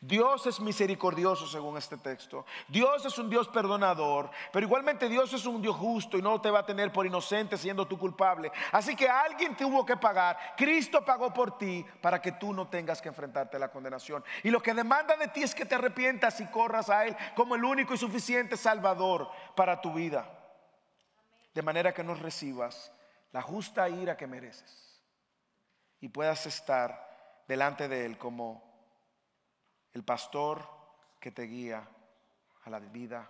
Dios 0.00 0.46
es 0.46 0.60
misericordioso 0.60 1.46
según 1.46 1.76
este 1.76 1.96
texto. 1.96 2.44
Dios 2.68 3.04
es 3.06 3.18
un 3.18 3.30
Dios 3.30 3.48
perdonador, 3.48 4.30
pero 4.52 4.66
igualmente 4.66 5.08
Dios 5.08 5.32
es 5.32 5.46
un 5.46 5.62
Dios 5.62 5.76
justo 5.76 6.18
y 6.18 6.22
no 6.22 6.40
te 6.40 6.50
va 6.50 6.60
a 6.60 6.66
tener 6.66 6.92
por 6.92 7.06
inocente 7.06 7.56
siendo 7.56 7.86
tú 7.86 7.98
culpable. 7.98 8.52
Así 8.72 8.94
que 8.94 9.08
alguien 9.08 9.56
tuvo 9.56 9.84
que 9.86 9.96
pagar. 9.96 10.54
Cristo 10.56 11.04
pagó 11.04 11.32
por 11.32 11.56
ti 11.56 11.84
para 12.00 12.20
que 12.20 12.32
tú 12.32 12.52
no 12.52 12.68
tengas 12.68 13.00
que 13.00 13.08
enfrentarte 13.08 13.56
a 13.56 13.60
la 13.60 13.70
condenación. 13.70 14.24
Y 14.42 14.50
lo 14.50 14.62
que 14.62 14.74
demanda 14.74 15.16
de 15.16 15.28
ti 15.28 15.42
es 15.42 15.54
que 15.54 15.64
te 15.64 15.74
arrepientas 15.74 16.40
y 16.40 16.46
corras 16.46 16.90
a 16.90 17.06
Él 17.06 17.16
como 17.34 17.54
el 17.54 17.64
único 17.64 17.94
y 17.94 17.98
suficiente 17.98 18.56
Salvador 18.56 19.30
para 19.54 19.80
tu 19.80 19.92
vida. 19.92 20.28
De 21.54 21.62
manera 21.62 21.94
que 21.94 22.04
no 22.04 22.14
recibas 22.14 22.92
la 23.32 23.42
justa 23.42 23.88
ira 23.88 24.16
que 24.16 24.26
mereces 24.26 25.02
y 26.00 26.08
puedas 26.08 26.46
estar 26.46 27.42
delante 27.48 27.88
de 27.88 28.06
Él 28.06 28.18
como 28.18 28.73
el 29.94 30.02
pastor 30.02 30.68
que 31.20 31.30
te 31.30 31.42
guía 31.42 31.88
a 32.64 32.70
la 32.70 32.78
vida 32.80 33.28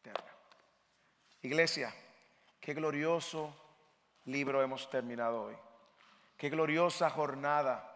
eterna. 0.00 0.30
Iglesia, 1.42 1.94
qué 2.60 2.74
glorioso 2.74 3.54
libro 4.26 4.62
hemos 4.62 4.90
terminado 4.90 5.44
hoy. 5.44 5.56
Qué 6.36 6.50
gloriosa 6.50 7.08
jornada 7.08 7.88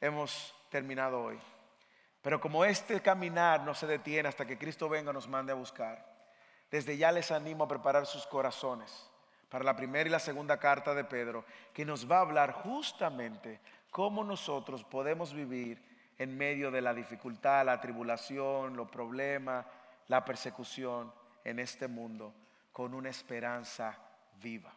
hemos 0.00 0.54
terminado 0.70 1.22
hoy. 1.22 1.38
Pero 2.20 2.40
como 2.40 2.64
este 2.64 3.00
caminar 3.00 3.62
no 3.62 3.74
se 3.74 3.86
detiene 3.86 4.28
hasta 4.28 4.46
que 4.46 4.58
Cristo 4.58 4.88
venga 4.88 5.12
nos 5.12 5.28
mande 5.28 5.52
a 5.52 5.56
buscar, 5.56 6.04
desde 6.70 6.96
ya 6.96 7.10
les 7.12 7.30
animo 7.30 7.64
a 7.64 7.68
preparar 7.68 8.06
sus 8.06 8.26
corazones 8.26 9.08
para 9.48 9.64
la 9.64 9.74
primera 9.74 10.08
y 10.08 10.12
la 10.12 10.18
segunda 10.18 10.58
carta 10.58 10.94
de 10.94 11.04
Pedro, 11.04 11.44
que 11.72 11.84
nos 11.84 12.08
va 12.10 12.18
a 12.18 12.20
hablar 12.20 12.52
justamente 12.52 13.60
cómo 13.90 14.22
nosotros 14.22 14.84
podemos 14.84 15.32
vivir 15.32 15.89
en 16.20 16.36
medio 16.36 16.70
de 16.70 16.82
la 16.82 16.92
dificultad, 16.92 17.64
la 17.64 17.80
tribulación, 17.80 18.76
los 18.76 18.90
problemas, 18.90 19.64
la 20.08 20.22
persecución 20.22 21.10
en 21.42 21.58
este 21.58 21.88
mundo 21.88 22.34
con 22.72 22.92
una 22.92 23.08
esperanza 23.08 23.96
viva. 24.42 24.70